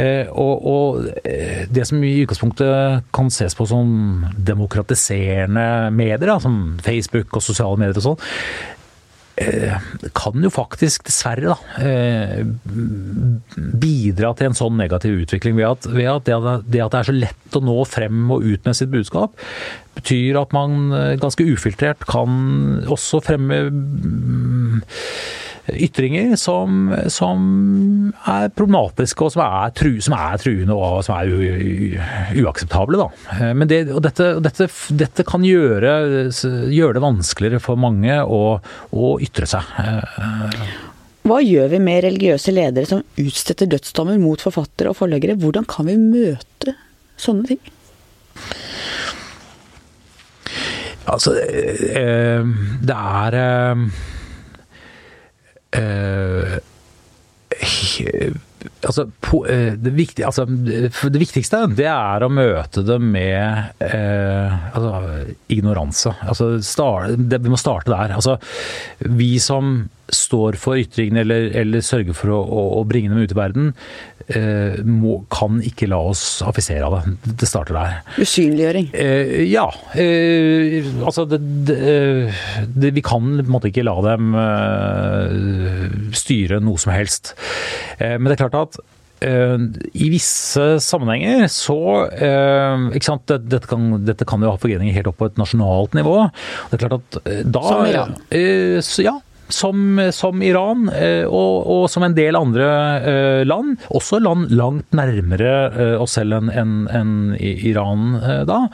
Eh, 0.00 0.30
og, 0.30 0.66
og, 0.70 1.08
eh, 1.24 1.64
det 1.70 1.86
som 1.88 2.02
i 2.04 2.16
utgangspunktet 2.24 3.10
kan 3.14 3.32
ses 3.34 3.56
på 3.58 3.66
som 3.68 4.26
demokratiserende 4.36 5.90
medier, 5.94 6.28
da, 6.30 6.38
som 6.42 6.60
Facebook 6.84 7.36
og 7.36 7.44
sosiale 7.44 7.80
medier 7.80 8.00
og 8.00 8.12
sånn, 8.12 8.28
kan 10.16 10.44
jo 10.44 10.50
faktisk, 10.52 11.04
dessverre, 11.08 11.54
da, 11.54 11.84
eh, 11.84 12.42
bidra 13.80 14.34
til 14.36 14.50
en 14.50 14.58
sånn 14.58 14.76
negativ 14.80 15.22
utvikling. 15.24 15.56
Ved 15.56 15.68
at, 15.68 15.88
ved 15.88 16.10
at, 16.12 16.26
det, 16.26 16.82
at 16.84 16.92
det 16.92 17.00
er 17.00 17.08
så 17.08 17.16
lett 17.16 17.56
å 17.56 17.64
nå 17.64 17.78
frem 17.88 18.30
og 18.30 18.44
ut 18.44 18.68
med 18.68 18.76
sitt 18.76 18.92
budskap, 18.92 19.36
betyr 19.98 20.38
at 20.40 20.52
man 20.56 20.92
eh, 20.96 21.14
ganske 21.20 21.46
ufiltrert 21.48 22.04
kan 22.10 22.84
også 22.90 23.22
fremme 23.24 23.62
mm, 23.70 24.82
ytringer 25.76 26.36
som, 26.40 26.90
som, 27.12 28.12
er 28.28 28.50
problematiske 28.54 29.26
og 29.26 29.34
som 29.34 29.42
er, 29.44 29.72
tru, 29.76 29.92
som 30.02 30.16
er 30.16 30.42
truende 30.42 30.76
og 30.76 31.00
som 31.06 31.16
er 31.16 32.36
uakseptable. 32.40 33.00
Da. 33.00 33.52
Men 33.56 33.70
det, 33.70 33.82
og 33.94 34.02
dette, 34.04 34.32
dette, 34.42 34.68
dette, 34.90 35.26
kan 35.28 35.44
gjøre, 35.46 35.94
gjøre, 36.30 36.94
det 36.96 37.04
vanskeligere 37.04 37.62
for 37.62 37.80
mange 37.80 38.20
å, 38.24 38.42
å 38.90 39.10
ytre 39.22 39.48
seg. 39.50 39.74
Hva 41.28 41.40
gjør 41.44 41.68
vi 41.74 41.82
med 41.84 42.04
religiøse 42.06 42.52
ledere 42.54 42.88
som 42.88 43.02
utstetter 43.20 43.68
dødsdommer 43.70 44.20
mot 44.22 44.40
forfattere 44.40 44.92
og 44.92 44.98
forleggere? 44.98 45.36
Hvordan 45.40 45.68
kan 45.68 45.90
vi 45.90 45.98
møte 46.00 46.74
sånne 47.20 47.52
ting? 47.52 47.60
Altså, 51.10 51.34
eh, 51.36 52.44
det 52.86 52.96
er 52.96 53.36
eh, 55.76 56.58
altså, 58.82 59.06
eh, 59.48 59.72
det, 59.78 59.92
viktig, 59.94 60.24
altså, 60.26 60.44
det, 60.46 61.20
viktigste 61.20 61.62
det 61.76 61.88
er 61.90 62.24
å 62.24 62.30
møte 62.32 62.82
det 62.86 62.98
med 63.02 63.82
eh, 63.84 64.58
altså, 64.74 64.92
ignoranse. 65.52 66.14
Altså, 66.26 66.52
start, 66.64 67.16
det, 67.30 67.40
vi 67.44 67.52
må 67.52 67.60
starte 67.60 67.92
der. 67.92 68.16
Altså, 68.16 68.38
vi 69.06 69.32
som 69.42 69.88
står 70.10 70.58
for 70.58 70.80
ytringene 70.80 71.22
eller, 71.22 71.50
eller 71.60 71.84
sørger 71.86 72.16
for 72.18 72.34
å, 72.34 72.40
å, 72.42 72.64
å, 72.80 72.86
bringe 72.88 73.12
dem 73.12 73.22
ut 73.22 73.34
i 73.34 73.38
verden, 73.38 73.72
eh, 73.72 74.19
må, 74.86 75.20
kan 75.32 75.58
ikke 75.64 75.88
la 75.90 75.98
oss 76.10 76.40
affisere 76.46 76.86
av 76.86 76.98
det. 76.98 77.34
Det 77.40 77.48
starter 77.48 77.76
der. 77.76 77.96
Usynliggjøring? 78.20 78.90
Eh, 78.94 79.42
ja. 79.50 79.66
Eh, 79.94 80.86
altså 81.04 81.26
det, 81.28 81.40
det, 81.66 82.92
Vi 82.96 83.04
kan 83.04 83.32
på 83.40 83.44
en 83.44 83.52
måte 83.52 83.70
ikke 83.70 83.86
la 83.86 83.96
dem 84.06 84.34
eh, 84.38 86.14
styre 86.16 86.60
noe 86.64 86.80
som 86.80 86.94
helst. 86.94 87.34
Eh, 87.98 88.16
men 88.16 88.30
det 88.30 88.38
er 88.38 88.46
klart 88.46 88.58
at 88.62 88.82
i 89.20 90.06
visse 90.08 90.62
sammenhenger 90.80 91.42
så 91.52 91.74
ikke 92.08 93.04
sant, 93.04 93.28
dette, 93.28 93.68
kan, 93.68 93.90
dette 94.00 94.24
kan 94.24 94.40
jo 94.40 94.48
ha 94.48 94.56
forgreninger 94.56 94.96
helt 94.96 95.10
opp 95.10 95.18
på 95.20 95.28
et 95.28 95.36
nasjonalt 95.36 95.92
nivå. 95.98 96.14
Det 96.70 96.78
er 96.78 96.82
klart 96.86 96.96
at 96.96 97.18
da, 97.44 97.60
Som 97.60 97.84
Iran? 97.84 98.14
ja, 98.32 99.18
som, 99.54 100.00
som 100.12 100.42
Iran 100.42 100.88
eh, 100.94 101.24
og, 101.26 101.66
og, 101.66 101.84
som 101.90 102.06
en 102.06 102.16
del 102.16 102.38
andre 102.38 102.68
eh, 103.00 103.42
land. 103.48 103.76
Også 103.94 104.20
land 104.22 104.50
langt 104.54 104.96
nærmere 104.96 105.54
eh, 105.70 105.94
oss 106.00 106.16
selv 106.18 106.38
enn 106.40 106.50
en, 106.54 106.74
en 106.94 107.14
Iran 107.40 108.18
da. 108.48 108.64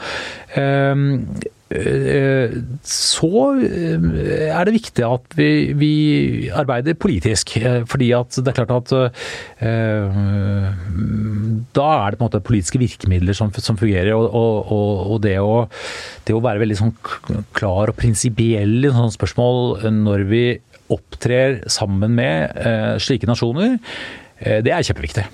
Så 1.66 3.30
er 3.58 4.68
det 4.68 4.74
viktig 4.76 5.02
at 5.02 5.32
vi, 5.34 5.48
vi, 5.74 5.94
arbeider 6.54 6.94
politisk. 6.94 7.56
Fordi 7.90 8.12
at 8.14 8.38
det 8.38 8.52
er 8.52 8.58
klart 8.60 8.74
at 8.76 8.92
da 11.76 11.88
er 11.90 12.14
det 12.14 12.20
på 12.20 12.22
en 12.22 12.28
måte 12.28 12.44
politiske 12.46 12.78
virkemidler 12.78 13.34
som, 13.34 13.50
som 13.50 13.78
fungerer. 13.80 14.12
Og, 14.14 14.30
og, 14.30 15.02
og 15.16 15.18
det, 15.26 15.34
å, 15.42 15.66
det, 16.26 16.36
å, 16.36 16.44
være 16.44 16.62
veldig 16.62 16.78
sånn 16.78 16.94
klar 17.56 17.90
og 17.90 17.98
prinsipiell 17.98 18.78
i 18.86 18.92
sånne 18.92 19.16
spørsmål 19.16 19.90
når 19.96 20.26
vi 20.30 20.44
opptrer 20.92 21.64
sammen 21.72 22.14
med 22.14 22.54
eh, 22.62 22.94
slike 23.02 23.28
nasjoner, 23.28 23.78
eh, 24.38 24.62
det 24.64 24.74
er 24.74 24.86
kjempeviktig. 24.86 25.26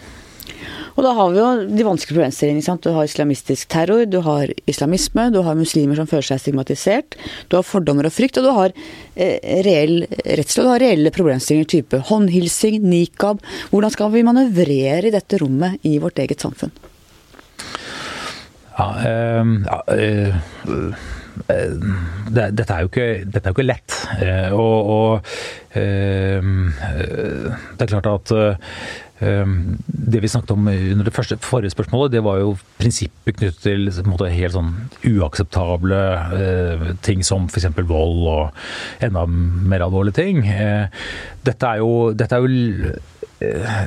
Og 0.97 1.05
da 1.07 1.13
har 1.17 1.33
vi 1.33 1.41
jo 1.41 1.49
de 1.69 1.87
vanskelige 1.87 2.19
problemstillingene. 2.19 2.79
Du 2.83 2.91
har 2.97 3.09
islamistisk 3.09 3.71
terror, 3.73 4.05
du 4.11 4.21
har 4.27 4.53
islamisme, 4.71 5.29
du 5.33 5.41
har 5.47 5.59
muslimer 5.59 5.99
som 5.99 6.09
føler 6.11 6.29
seg 6.33 6.43
stigmatisert, 6.43 7.17
du 7.49 7.59
har 7.59 7.67
fordommer 7.67 8.09
og 8.09 8.15
frykt, 8.15 8.41
og 8.41 8.49
du 8.49 8.53
har 8.57 8.77
eh, 9.15 9.39
reell 9.67 10.05
redsel, 10.25 10.63
og 10.63 10.69
du 10.69 10.73
har 10.75 10.85
reelle 10.85 11.15
problemstillinger 11.15 11.73
type 11.77 12.03
håndhilsing, 12.11 12.81
nikab. 12.85 13.43
Hvordan 13.73 13.95
skal 13.95 14.13
vi 14.15 14.27
manøvrere 14.27 15.09
i 15.09 15.15
dette 15.15 15.41
rommet 15.43 15.81
i 15.89 15.97
vårt 16.03 16.21
eget 16.23 16.45
samfunn? 16.45 16.75
Ja, 18.73 18.89
øh, 19.05 19.69
øh, 19.93 20.35
det, 22.33 22.51
dette, 22.57 22.73
er 22.73 22.87
ikke, 22.89 23.07
dette, 23.25 23.43
er 23.47 23.53
jo 23.53 23.57
ikke, 23.57 23.67
lett. 23.67 23.97
Eh, 24.23 24.53
og, 24.53 24.91
og 24.97 25.79
eh, 25.79 26.41
det 26.43 27.87
er 27.87 27.93
klart 27.93 28.11
at 28.13 28.35
eh, 28.37 28.77
det 29.23 30.21
vi 30.23 30.29
snakket 30.29 30.51
om 30.51 30.67
under 30.69 31.07
det 31.07 31.15
første, 31.15 31.37
forrige 31.45 31.71
spørsmålet, 31.75 32.13
det 32.17 32.23
var 32.27 32.41
jo 32.41 32.57
prinsippet 32.81 33.39
knyttet 33.39 33.63
til 33.63 34.09
måte, 34.09 34.31
helt 34.33 34.57
sånn 34.57 34.73
uakseptable 35.07 36.01
eh, 36.39 36.85
ting 37.07 37.23
som 37.27 37.47
f.eks. 37.47 37.71
vold 37.87 38.27
og 38.33 39.05
enda 39.05 39.25
mer 39.29 39.87
alvorlige 39.87 40.19
ting. 40.19 40.43
Eh, 40.51 40.91
dette 41.47 41.71
er 41.71 41.83
jo, 41.83 42.11
dette 42.19 42.39
er 42.39 42.45
jo 42.45 42.93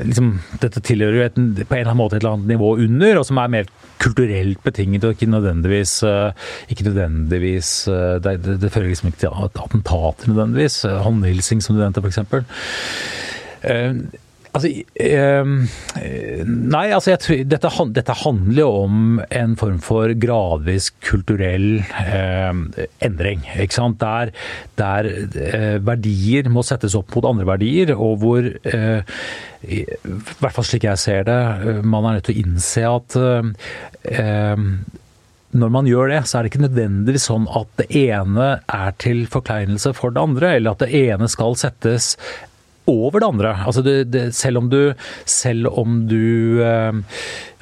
liksom, 0.03 0.33
Dette 0.59 0.81
tilhører 0.83 1.15
jo 1.15 1.25
et, 1.25 1.37
på 1.37 1.75
en 1.75 1.79
eller 1.79 1.91
annen 1.91 2.01
måte 2.01 2.17
et 2.17 2.23
eller 2.23 2.35
annet 2.35 2.51
nivå 2.55 2.73
under, 2.83 3.19
og 3.19 3.27
som 3.27 3.39
er 3.39 3.53
mer 3.53 3.71
kulturelt 4.03 4.59
betinget 4.65 5.05
og 5.07 5.15
ikke 5.15 5.29
nødvendigvis, 5.31 5.93
eh, 6.03 6.49
ikke 6.73 6.87
nødvendigvis 6.89 7.71
eh, 7.87 8.17
Det, 8.23 8.35
det, 8.43 8.59
det 8.63 8.71
fører 8.73 8.91
liksom 8.91 9.09
ikke 9.11 9.23
til 9.23 9.39
attentater 9.45 10.31
nødvendigvis. 10.31 10.81
Håndhilsing, 11.05 11.63
som 11.63 11.75
du 11.75 11.83
nevnte, 11.83 12.03
f.eks. 12.03 12.19
Altså, 14.55 14.69
nei, 16.47 16.83
altså 16.95 17.11
jeg 17.11 17.19
tror, 17.19 17.41
dette, 17.51 17.71
dette, 17.97 18.15
handler 18.21 18.61
jo 18.61 18.69
om 18.85 19.19
en 19.27 19.55
form 19.59 19.81
for 19.83 20.13
gradvis 20.15 20.87
kulturell 21.03 21.81
eh, 21.83 22.61
endring. 23.03 23.43
ikke 23.59 23.75
sant? 23.75 23.99
Der, 23.99 24.31
der 24.79 25.09
eh, 25.11 25.75
verdier 25.83 26.47
må 26.47 26.63
settes 26.63 26.95
opp 26.95 27.11
mot 27.17 27.27
andre 27.27 27.49
verdier, 27.51 27.91
og 27.99 28.23
hvor 28.23 28.47
eh, 28.47 29.19
i 29.65 29.83
hvert 30.39 30.55
fall 30.55 30.67
slik 30.67 30.85
jeg 30.87 31.01
ser 31.01 31.27
det, 31.27 31.39
eh, 31.65 31.81
man 31.83 32.07
er 32.07 32.19
nødt 32.19 32.29
til 32.29 32.37
å 32.37 32.45
innse 32.45 32.85
at 32.89 33.19
eh, 33.19 34.65
når 35.55 35.71
man 35.71 35.87
gjør 35.87 36.11
det, 36.11 36.23
så 36.27 36.37
er 36.37 36.45
det 36.45 36.51
ikke 36.51 36.65
nødvendigvis 36.65 37.29
sånn 37.29 37.47
at 37.55 37.69
det 37.79 37.87
ene 38.05 38.49
er 38.71 38.97
til 39.01 39.23
forkleinelse 39.31 39.93
for 39.95 40.15
det 40.15 40.23
andre, 40.23 40.55
eller 40.57 40.75
at 40.75 40.83
det 40.83 41.05
ene 41.05 41.29
skal 41.31 41.55
settes 41.59 42.15
over 42.91 43.19
det 43.19 43.27
andre. 43.27 43.53
Altså 43.65 43.81
det, 43.85 43.95
det, 44.13 44.25
selv 44.35 44.61
om 44.61 44.69
du, 44.69 44.93
selv 45.25 45.69
om 45.71 46.03
du 46.09 46.61
eh, 46.63 46.93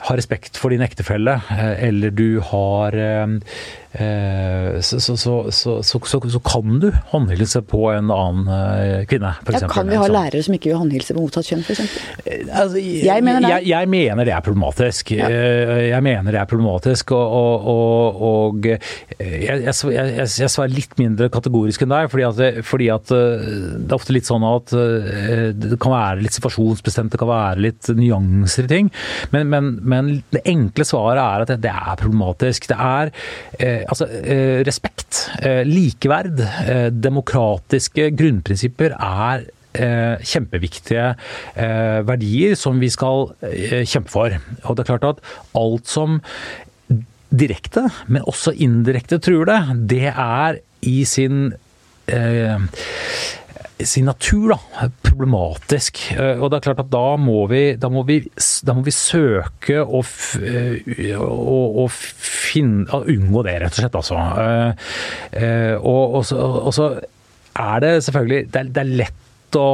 har 0.03 0.17
respekt 0.19 0.59
for 0.59 0.73
din 0.73 0.83
ektefelle, 0.83 1.39
eh, 1.51 1.87
eller 1.87 2.11
du 2.11 2.41
har 2.51 2.97
eh, 2.97 3.27
Eh, 3.93 4.79
så, 4.81 4.99
så, 4.99 5.51
så, 5.51 5.83
så, 5.83 6.39
kan 6.39 6.79
du 6.79 6.87
håndhilse 7.11 7.61
på 7.61 7.91
en 7.91 8.09
annen 8.09 8.47
kvinne, 9.05 9.35
f.eks. 9.43 9.61
Ja, 9.61 9.67
kan 9.69 9.91
vi 9.91 9.99
ha 10.01 10.07
lærere 10.09 10.41
som 10.41 10.55
ikke 10.57 10.71
vil 10.71 10.79
håndhilse 10.81 11.13
på 11.13 11.21
motsatt 11.21 11.45
kjønn, 11.51 11.61
f.eks.? 11.61 11.99
Altså, 12.25 12.81
jeg, 12.81 13.21
mener 13.21 13.45
jeg, 13.51 13.67
jeg, 13.69 13.89
mener 13.93 14.25
det 14.25 14.33
er 14.33 14.41
problematisk. 14.41 15.13
Ja. 15.13 15.29
Jeg 15.29 16.01
mener 16.05 16.33
det 16.33 16.41
er 16.41 16.49
problematisk, 16.49 17.13
og, 17.13 17.67
og, 17.69 18.23
og, 18.31 18.65
jeg, 18.65 19.61
jeg, 19.67 19.93
jeg, 19.93 20.49
svarer 20.49 20.73
litt 20.73 20.97
mindre 20.97 21.29
kategorisk 21.33 21.85
enn 21.85 21.93
deg, 21.93 22.09
fordi 22.09 22.25
at, 22.31 22.65
fordi 22.65 22.89
at, 22.95 23.13
det 23.13 23.93
er 23.93 23.97
ofte 23.99 24.17
litt 24.17 24.29
sånn 24.29 24.47
at 24.47 24.73
det 24.73 25.77
kan 25.77 25.93
være 25.93 26.25
litt 26.25 26.39
situasjonsbestemt, 26.39 27.13
det 27.13 27.21
kan 27.21 27.29
være 27.29 27.61
litt 27.67 27.93
nyanser 27.93 28.65
i 28.65 28.73
ting. 28.73 28.91
Men, 29.35 29.53
men, 29.53 29.69
men 29.93 30.15
det 30.33 30.43
enkle 30.49 30.87
svaret 30.87 31.21
er 31.21 31.45
at 31.45 31.55
det, 31.63 31.71
er 31.71 31.99
problematisk. 32.01 32.67
Det 32.71 32.77
er 32.77 33.13
altså, 33.87 34.07
eh, 34.07 34.61
respekt, 34.65 35.29
eh, 35.41 35.63
likeverd, 35.67 36.39
eh, 36.39 36.89
demokratiske 36.89 38.11
grunnprinsipper 38.17 38.97
er 38.99 39.49
kjempeviktige 39.73 41.15
verdier 42.05 42.51
som 42.53 42.77
vi 42.77 42.91
skal 42.93 43.31
kjempe 43.89 44.11
for. 44.13 44.35
Og 44.69 44.75
det 44.77 44.83
er 44.83 44.89
klart 44.91 45.07
at 45.07 45.23
alt 45.57 45.89
som 45.89 46.19
direkte, 47.33 47.87
men 48.05 48.21
også 48.29 48.53
indirekte 48.53 49.17
truer 49.17 49.49
det, 49.49 49.57
det 49.89 50.11
er 50.13 50.59
i 50.85 50.99
sin 51.09 51.55
sin 53.87 54.07
natur 54.09 54.53
da, 54.53 54.87
problematisk. 55.03 55.99
Eh, 56.15 56.39
og 56.39 56.51
det 56.51 56.59
er 56.59 56.65
klart 56.67 56.83
at 56.83 56.91
da 56.93 57.05
må 57.19 57.45
vi, 57.51 57.63
da 57.79 57.89
må 57.93 58.05
vi, 58.07 58.19
da 58.65 58.75
må 58.77 58.83
vi 58.85 58.95
søke 58.95 59.81
å, 59.83 60.03
eh, 60.41 61.13
å, 61.17 61.59
å, 61.83 61.87
unngå 63.01 63.45
det, 63.47 63.57
rett 63.63 63.77
og 63.77 63.81
slett. 63.81 63.99
Altså. 64.01 64.19
Eh, 65.37 65.75
og, 65.77 66.19
og, 66.19 66.21
så, 66.29 66.39
og 66.39 66.75
så 66.75 66.89
er 67.53 67.83
det 67.83 67.93
selvfølgelig 68.07 68.45
det 68.49 68.61
er, 68.61 68.73
det 68.73 68.83
er 68.83 68.93
lett 69.03 69.59
å 69.59 69.67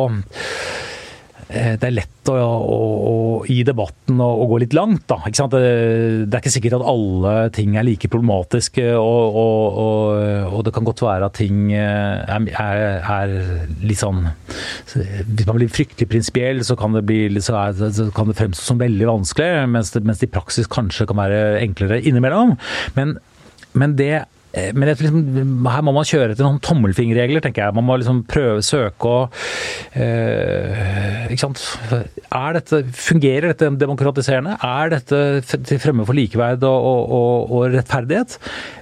det 1.49 1.87
er 1.87 1.95
lett 1.95 2.29
å, 2.29 2.35
å, 2.37 2.75
å, 3.09 3.13
i 3.49 3.63
debatten 3.65 4.19
å, 4.21 4.45
gå 4.51 4.59
litt 4.61 4.75
langt. 4.77 5.07
Da, 5.09 5.17
det, 5.25 5.61
det, 6.29 6.29
er 6.29 6.43
ikke 6.43 6.53
sikkert 6.53 6.77
at 6.77 6.85
alle 6.91 7.33
ting 7.55 7.73
er 7.73 7.87
like 7.87 8.11
problematiske. 8.11 8.85
Og, 9.01 9.39
og 10.53 10.61
det 10.67 10.73
kan 10.75 10.85
godt 10.85 11.01
være 11.07 11.29
at 11.29 11.37
ting 11.39 11.71
eh, 11.73 12.21
er, 12.29 12.47
er, 12.53 12.83
er, 13.01 13.35
litt 13.81 14.01
sånn 14.01 14.27
Hvis 14.29 15.47
man 15.47 15.57
blir 15.57 15.73
fryktelig 15.73 16.09
prinsipiell, 16.11 16.61
så 16.67 16.77
kan 16.77 16.93
det, 16.93 17.05
bli, 17.09 17.23
så, 17.41 17.57
er, 17.63 17.93
så 17.97 18.09
kan 18.13 18.29
det 18.29 18.37
fremstå 18.37 18.69
som 18.69 18.81
veldig 18.81 19.09
vanskelig, 19.09 19.65
mens 19.73 19.95
det, 19.95 20.05
mens 20.05 20.21
det 20.21 20.29
i 20.29 20.35
praksis 20.37 20.69
kanskje 20.69 21.09
kan 21.09 21.17
være 21.17 21.63
enklere 21.63 22.03
innimellom. 22.05 22.59
Men, 22.99 23.17
men 23.73 23.97
det 23.97 24.13
Eh, 24.19 24.38
men 24.49 24.89
liksom, 24.89 25.19
her 25.69 25.83
må 25.85 25.93
man 25.93 26.07
kjøre 26.09 26.33
etter 26.33 26.45
noen 26.45 26.61
tommelfingerregler, 26.65 27.43
tenker 27.45 27.67
jeg. 27.67 27.75
Man 27.77 27.85
må 27.85 27.99
liksom 28.01 28.23
prøve, 28.29 28.63
søke 28.65 29.09
å 29.09 29.19
øh, 29.29 31.27
Ikke 31.29 31.43
sant. 31.43 31.61
Dette, 31.89 32.81
fungerer 32.97 33.51
dette 33.51 33.69
demokratiserende? 33.77 34.55
Er 34.65 34.93
dette 34.95 35.19
til 35.45 35.81
fremme 35.81 36.05
for 36.07 36.17
likeverd 36.17 36.65
og, 36.65 36.87
og, 36.89 37.53
og, 37.53 37.65
rettferdighet? 37.75 38.39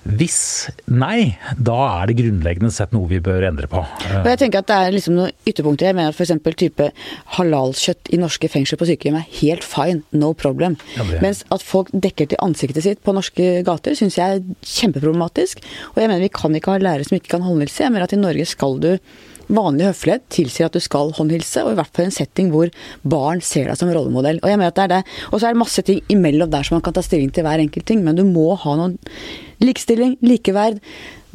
Hvis 0.08 0.40
nei, 0.88 1.36
da 1.60 1.78
er 1.98 2.10
det 2.10 2.18
grunnleggende 2.22 2.72
sett 2.74 2.96
noe 2.96 3.10
vi 3.12 3.20
bør 3.24 3.50
endre 3.50 3.68
på. 3.72 3.84
Og 3.84 4.32
jeg 4.32 4.42
tenker 4.44 4.64
at 4.64 4.72
Det 4.72 4.78
er 4.78 4.96
liksom 4.96 5.18
noen 5.18 5.36
ytterpunkter. 5.48 5.90
Jeg 5.90 5.98
mener 5.98 6.14
at 6.14 6.18
f.eks. 6.18 6.34
type 6.58 6.90
halalkjøtt 7.38 8.14
i 8.16 8.22
norske 8.22 8.50
fengsler 8.52 8.80
på 8.80 8.88
sykehjem 8.90 9.20
er 9.20 9.28
helt 9.42 9.68
fine, 9.68 10.04
no 10.16 10.32
problem. 10.38 10.80
Ja, 10.96 11.06
Mens 11.24 11.44
at 11.54 11.64
folk 11.66 11.92
dekker 11.92 12.32
til 12.32 12.42
ansiktet 12.44 12.86
sitt 12.88 13.04
på 13.04 13.16
norske 13.16 13.62
gater, 13.68 13.96
syns 13.98 14.18
jeg 14.20 14.40
er 14.40 14.68
kjempeproblematisk. 14.78 15.57
Og 15.94 16.02
jeg 16.02 16.12
mener 16.12 16.26
vi 16.26 16.34
kan 16.34 16.56
ikke 16.58 16.76
ha 16.76 16.84
lærere 16.84 17.08
som 17.08 17.18
ikke 17.18 17.36
kan 17.36 17.46
håndhilse. 17.46 17.84
Jeg 17.86 17.94
mener 17.94 18.08
at 18.08 18.16
i 18.16 18.22
Norge 18.22 18.48
skal 18.50 18.80
du 18.84 18.92
vanlig 19.54 19.88
høflighet 19.88 20.26
tilsier 20.34 20.68
at 20.68 20.76
du 20.76 20.84
skal 20.84 21.14
håndhilse, 21.16 21.64
og 21.64 21.72
i 21.72 21.78
hvert 21.80 21.92
fall 21.96 22.10
en 22.10 22.16
setting 22.16 22.50
hvor 22.52 22.72
barn 23.08 23.42
ser 23.46 23.70
deg 23.70 23.80
som 23.80 23.92
rollemodell. 23.94 24.42
Og 24.44 24.52
jeg 24.52 24.60
mener 24.60 24.74
at 24.74 24.80
det 24.80 24.88
er 24.88 24.94
det. 24.98 25.04
Og 25.32 25.40
så 25.40 25.48
er 25.48 25.56
det 25.56 25.62
masse 25.64 25.84
ting 25.88 26.02
imellom 26.12 26.52
der 26.52 26.68
som 26.68 26.78
man 26.78 26.86
kan 26.86 26.96
ta 26.98 27.04
stilling 27.06 27.32
til 27.36 27.48
hver 27.48 27.64
enkelt 27.64 27.88
ting, 27.88 28.04
men 28.06 28.18
du 28.18 28.26
må 28.28 28.50
ha 28.60 28.76
noen 28.80 28.98
likestilling, 29.64 30.18
likeverd. 30.26 30.82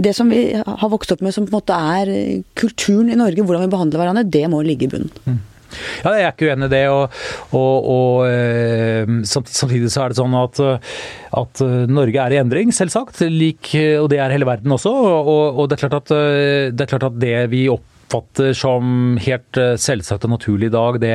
Det 0.03 0.15
som 0.17 0.31
vi 0.33 0.45
har 0.57 0.93
vokst 0.93 1.15
opp 1.15 1.23
med 1.25 1.35
som 1.35 1.47
på 1.47 1.53
en 1.53 1.61
måte 1.61 1.79
er 1.97 2.13
kulturen 2.59 3.13
i 3.13 3.19
Norge, 3.19 3.45
hvordan 3.45 3.67
vi 3.67 3.73
behandler 3.75 4.03
hverandre, 4.03 4.29
det 4.39 4.45
må 4.53 4.63
ligge 4.67 4.89
i 4.89 4.93
bunnen. 4.93 5.13
Mm. 5.25 5.41
Ja, 6.03 6.15
Jeg 6.17 6.27
er 6.27 6.35
ikke 6.35 6.51
uenig 6.51 6.69
i 6.69 6.75
det. 6.75 6.83
og, 6.93 7.23
og, 7.57 7.89
og 7.97 8.27
eh, 8.29 9.15
Samtidig 9.29 9.93
så 9.93 10.05
er 10.05 10.13
det 10.13 10.21
sånn 10.21 10.37
at, 10.39 10.61
at, 11.43 11.63
Norge 11.93 12.27
er 12.27 12.35
i 12.35 12.43
endring, 12.43 12.73
selvsagt. 12.75 13.23
Lik, 13.31 13.73
og 14.01 14.11
det 14.13 14.21
er 14.23 14.35
hele 14.35 14.49
verden 14.49 14.75
også. 14.75 14.93
Og, 14.93 15.59
og 15.63 15.71
det, 15.71 15.81
er 15.81 15.97
at, 15.97 16.13
det, 16.73 16.85
er 16.85 16.93
klart 16.93 17.09
at, 17.09 17.19
det 17.23 17.35
vi 17.53 17.65
oppfatter 17.73 18.53
som 18.57 19.17
helt 19.23 19.61
selvsagt 19.81 20.27
og 20.29 20.35
naturlig 20.35 20.69
i 20.69 20.75
dag, 20.75 21.01
det, 21.03 21.15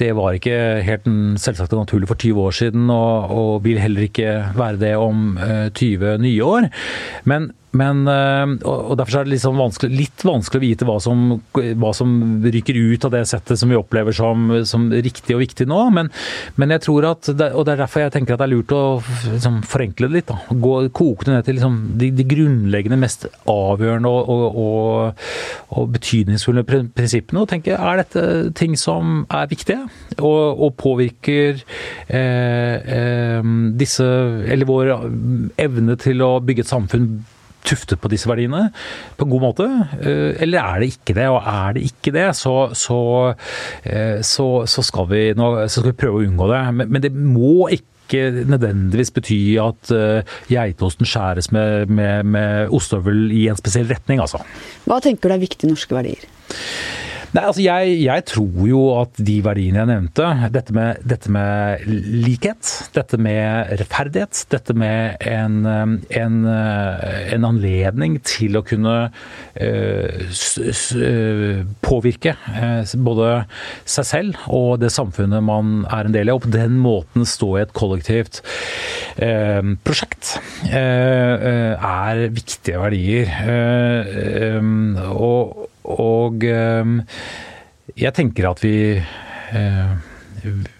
det 0.00 0.10
var 0.18 0.38
ikke 0.38 0.58
helt 0.86 1.08
selvsagt 1.40 1.74
og 1.76 1.84
naturlig 1.84 2.10
for 2.10 2.18
20 2.18 2.46
år 2.46 2.58
siden, 2.58 2.90
og, 2.90 3.34
og 3.38 3.52
vil 3.66 3.80
heller 3.82 4.08
ikke 4.08 4.38
være 4.58 4.80
det 4.82 4.94
om 4.98 5.34
20 5.78 6.16
nye 6.24 6.46
år. 6.46 6.70
Men 7.30 7.52
men, 7.78 8.04
eh, 8.08 8.54
og 8.68 8.96
Derfor 9.00 9.22
er 9.22 9.26
det 9.26 9.34
liksom 9.36 9.56
vanskelig, 9.60 9.96
litt 9.96 10.24
vanskelig 10.26 10.60
å 10.60 10.64
vite 10.66 10.88
hva 10.88 10.98
som, 11.00 11.22
hva 11.56 11.92
som, 11.96 12.12
ryker 12.42 12.76
ut 12.76 13.06
av 13.08 13.14
det 13.14 13.22
settet 13.30 13.60
som 13.60 13.72
vi 13.72 13.78
opplever 13.78 14.14
som, 14.16 14.50
som 14.68 14.90
riktig 14.92 15.36
og 15.36 15.42
viktig 15.42 15.66
nå. 15.70 15.78
Men, 15.96 16.10
men, 16.60 16.74
jeg 16.76 16.84
tror 16.86 17.08
at, 17.14 17.30
og 17.32 17.64
det 17.64 17.74
er 17.74 17.82
derfor 17.84 18.04
jeg 18.04 18.14
tenker 18.16 18.36
at 18.36 18.42
det 18.42 18.48
er 18.48 18.52
lurt 18.52 18.76
å 18.76 18.82
liksom, 19.32 19.62
forenkle 19.68 20.10
det 20.10 20.18
litt. 20.18 20.28
Da. 20.28 20.58
Gå, 20.66 20.74
koke 20.92 21.28
det 21.28 21.36
ned 21.36 21.48
til 21.48 21.58
liksom, 21.58 21.80
de, 22.00 22.12
de, 22.18 22.28
grunnleggende, 22.32 23.00
mest 23.00 23.26
avgjørende 23.48 24.12
og, 24.12 24.32
og, 24.32 24.62
og, 24.66 25.26
og, 25.72 25.90
betydningsfulle 25.96 26.66
prinsippene. 26.68 27.42
Og 27.42 27.50
tenke 27.50 27.76
er 27.76 28.02
dette 28.02 28.26
ting 28.58 28.76
som 28.80 29.24
er 29.32 29.48
viktige 29.50 29.86
og, 30.20 30.70
påvirker 30.82 31.60
eh, 32.12 32.76
eh, 32.96 33.52
disse, 33.78 34.06
eller 34.52 34.68
vår 34.68 34.92
evne 35.60 35.96
til 36.00 36.24
å 36.24 36.34
bygge 36.44 36.66
et 36.66 36.72
samfunn 36.72 37.08
tuftet 37.66 38.00
på 38.02 38.10
disse 38.12 38.28
verdiene 38.30 38.68
på 39.18 39.26
en 39.26 39.32
god 39.32 39.44
måte? 39.46 39.68
Eh, 40.00 40.34
eller 40.42 40.62
er 40.62 40.82
det 40.82 40.90
ikke 40.96 41.16
det? 41.18 41.28
Og 41.30 41.40
er 41.40 41.76
det 41.76 41.86
ikke 41.88 42.14
det, 42.14 42.26
så, 42.38 42.56
så, 42.76 43.00
eh, 43.84 44.20
så, 44.26 44.48
så 44.66 44.84
skal, 44.86 45.08
vi, 45.12 45.24
så 45.36 45.78
skal 45.78 45.90
vi 45.92 45.98
prøve 46.04 46.20
å 46.20 46.28
unngå 46.28 46.50
det. 46.52 46.62
Men, 46.80 46.92
men 46.92 47.04
det 47.04 47.12
må 47.14 47.70
ikke 47.72 47.86
nødvendigvis 48.44 49.12
bety 49.16 49.38
at 49.62 49.92
uh, 49.94 50.34
geitosten 50.50 51.08
skjæres 51.08 51.46
med, 51.54 51.88
med, 51.88 52.26
med 52.28 52.74
ostehøvel 52.74 53.30
i 53.32 53.46
en 53.48 53.56
spesiell 53.56 53.88
retning, 53.88 54.20
altså. 54.20 54.42
Hva 54.84 54.98
tenker 55.00 55.30
du 55.32 55.36
er 55.38 55.40
viktige 55.40 55.70
norske 55.70 55.96
verdier? 55.96 56.26
Nei, 57.32 57.46
altså 57.48 57.62
jeg, 57.64 57.92
jeg, 58.04 58.24
tror 58.28 58.66
jo 58.68 58.80
at 59.00 59.16
de 59.24 59.38
verdiene 59.40 59.78
jeg 59.80 59.88
nevnte, 59.88 60.26
dette 60.52 60.74
med, 60.76 60.98
dette 61.08 61.30
med 61.32 61.86
likhet, 61.88 62.72
dette 62.92 63.16
med 63.16 63.72
rettferdighet, 63.80 64.42
dette 64.52 64.76
med 64.76 65.16
en, 65.30 65.64
en, 65.64 66.36
en 66.44 67.48
anledning 67.48 68.18
til 68.28 68.60
å 68.60 68.64
kunne 68.68 68.96
uh, 69.08 70.36
påvirke 71.88 72.36
uh, 72.52 72.84
både 73.08 73.32
seg 73.88 74.10
selv 74.10 74.44
og 74.52 74.84
det 74.84 74.92
samfunnet 74.92 75.40
man 75.48 75.88
er 75.88 76.04
en 76.04 76.12
del 76.12 76.28
av, 76.28 76.42
og 76.42 76.44
på 76.50 76.52
den 76.52 76.76
måten 76.84 77.24
stå 77.24 77.54
i 77.56 77.64
et 77.64 77.72
kollektivt 77.76 78.42
prosjekt, 79.86 80.36
er 80.72 82.22
viktige 82.32 82.80
verdier. 82.80 83.28
og 85.12 85.71
og 85.90 86.44
ehm, 86.46 87.00
jeg 87.98 88.14
tenker 88.16 88.50
at 88.52 88.62
vi 88.62 88.76
eh, 88.96 89.92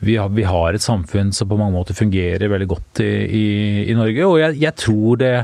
vi 0.03 0.17
har, 0.19 0.75
et 0.75 0.83
samfunn 0.83 1.31
som 1.35 1.47
på 1.47 1.59
mange 1.59 1.77
måter 1.77 1.95
fungerer 1.95 2.51
veldig 2.51 2.67
godt 2.67 3.03
i, 3.05 3.13
i, 3.39 3.45
i 3.93 3.95
Norge. 3.95 4.25
Og 4.27 4.41
jeg, 4.41 4.57
jeg, 4.59 4.75
tror 4.75 5.21
det 5.21 5.35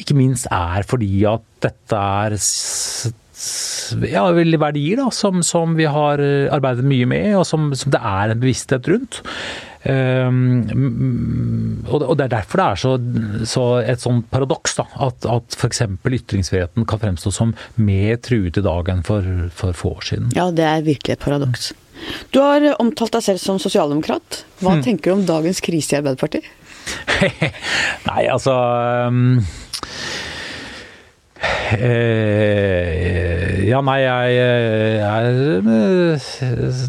ikke 0.00 0.16
minst 0.16 0.48
er 0.48 0.86
fordi 0.88 1.26
at 1.28 1.44
dette 1.60 1.98
er 1.98 2.38
ja, 4.08 4.24
verdier 4.32 5.02
da, 5.02 5.10
som, 5.12 5.42
som, 5.44 5.76
vi 5.76 5.84
har 5.84 6.22
arbeidet 6.56 6.88
mye 6.88 7.10
med, 7.10 7.34
og 7.36 7.44
som, 7.44 7.68
som 7.76 7.92
det 7.92 8.00
er 8.00 8.32
en 8.32 8.40
bevissthet 8.40 8.88
rundt. 8.88 9.20
Um, 9.84 11.84
og 11.92 12.16
det 12.16 12.24
er 12.24 12.32
derfor 12.38 12.60
det 12.60 12.64
er 12.64 12.78
så, 12.80 12.92
så 13.44 13.64
et 13.84 14.00
sånt 14.00 14.30
paradoks 14.32 14.78
da, 14.78 14.86
at, 15.04 15.26
at 15.28 15.56
f.eks. 15.58 15.82
ytringsfriheten 16.08 16.86
kan 16.88 17.02
fremstå 17.02 17.32
som 17.34 17.52
mer 17.76 18.16
truet 18.24 18.56
i 18.56 18.64
dag 18.64 18.88
enn 18.94 19.04
for, 19.04 19.26
for 19.52 19.76
få 19.76 19.92
år 19.98 20.06
siden. 20.08 20.30
Ja, 20.36 20.48
det 20.54 20.64
er 20.64 20.86
virkelig 20.86 21.18
et 21.18 21.26
paradoks. 21.26 21.74
Du 22.32 22.40
har 22.40 22.64
omtalt 22.80 23.12
deg 23.16 23.22
selv 23.26 23.40
som 23.42 23.58
sosialdemokrat. 23.60 24.44
Hva 24.62 24.72
mm. 24.78 24.82
tenker 24.86 25.10
du 25.10 25.14
om 25.18 25.26
dagens 25.28 25.60
krise 25.64 25.94
i 25.94 25.98
Arbeiderpartiet? 26.00 26.44
Nei, 28.08 28.22
altså 28.28 28.52
um, 29.08 29.40
eh, 31.76 33.64
Ja, 33.64 33.80
nei, 33.84 34.00
jeg, 34.04 34.34
jeg 35.00 35.08
er 35.08 35.22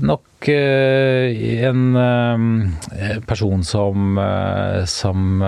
nok 0.03 0.21
Eh, 0.49 1.63
en 1.63 1.95
eh, 1.95 3.19
person 3.27 3.63
som, 3.63 4.17
eh, 4.17 4.85
som 4.85 5.43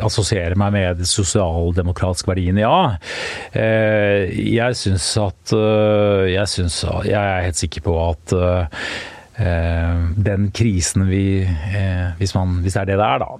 assosierer 0.00 0.56
meg 0.58 0.72
med 0.72 0.98
de 1.00 1.08
sosialdemokratiske 1.08 2.28
verdiene, 2.28 2.60
ja. 2.64 2.96
Jeg 3.54 4.76
syns 4.76 5.06
at 5.16 5.54
Jeg 6.28 6.50
syns 6.52 6.82
Jeg 7.08 7.16
er 7.16 7.46
helt 7.46 7.56
sikker 7.56 7.86
på 7.86 7.94
at 8.02 8.34
den 10.28 10.50
krisen 10.52 11.06
vi 11.08 11.46
hvis, 12.18 12.34
man, 12.34 12.58
hvis, 12.60 12.74
det 12.74 12.82
er 12.82 12.90
det 12.90 12.98
det 13.00 13.06
er, 13.06 13.24
da, 13.24 13.30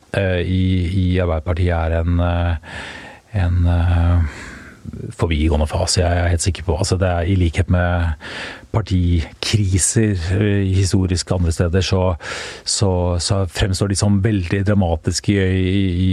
i, 0.41 0.65
i 0.89 1.07
Arbeiderpartiet 1.21 1.75
er 1.75 1.99
en, 2.01 2.23
en 3.45 3.59
forbigående 5.19 5.67
fase, 5.69 6.01
jeg 6.01 6.25
er 6.25 6.33
helt 6.33 6.43
sikker 6.45 6.65
på. 6.65 6.77
Altså 6.79 6.97
det 6.97 7.09
er 7.09 7.29
I 7.29 7.37
likhet 7.39 7.71
med 7.71 8.17
partikriser 8.73 9.38
eh, 9.55 10.65
historisk 10.75 11.33
andre 11.33 11.53
steder, 11.53 11.85
så, 11.85 12.03
så, 12.65 12.91
så 13.23 13.43
fremstår 13.51 13.93
de 13.93 13.99
som 13.99 14.21
veldig 14.25 14.63
dramatiske 14.67 15.33
i, 15.35 15.85
i, 15.89 16.13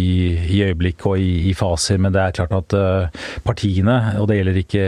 i 0.58 0.62
øyeblikk 0.68 1.06
og 1.10 1.20
i, 1.20 1.50
i, 1.50 1.54
faser. 1.58 2.00
Men 2.02 2.14
det 2.16 2.22
er 2.22 2.36
klart 2.38 2.56
at 2.56 2.76
uh, 2.78 3.24
partiene, 3.46 3.98
og 4.20 4.30
det 4.30 4.40
gjelder 4.40 4.62
ikke 4.62 4.86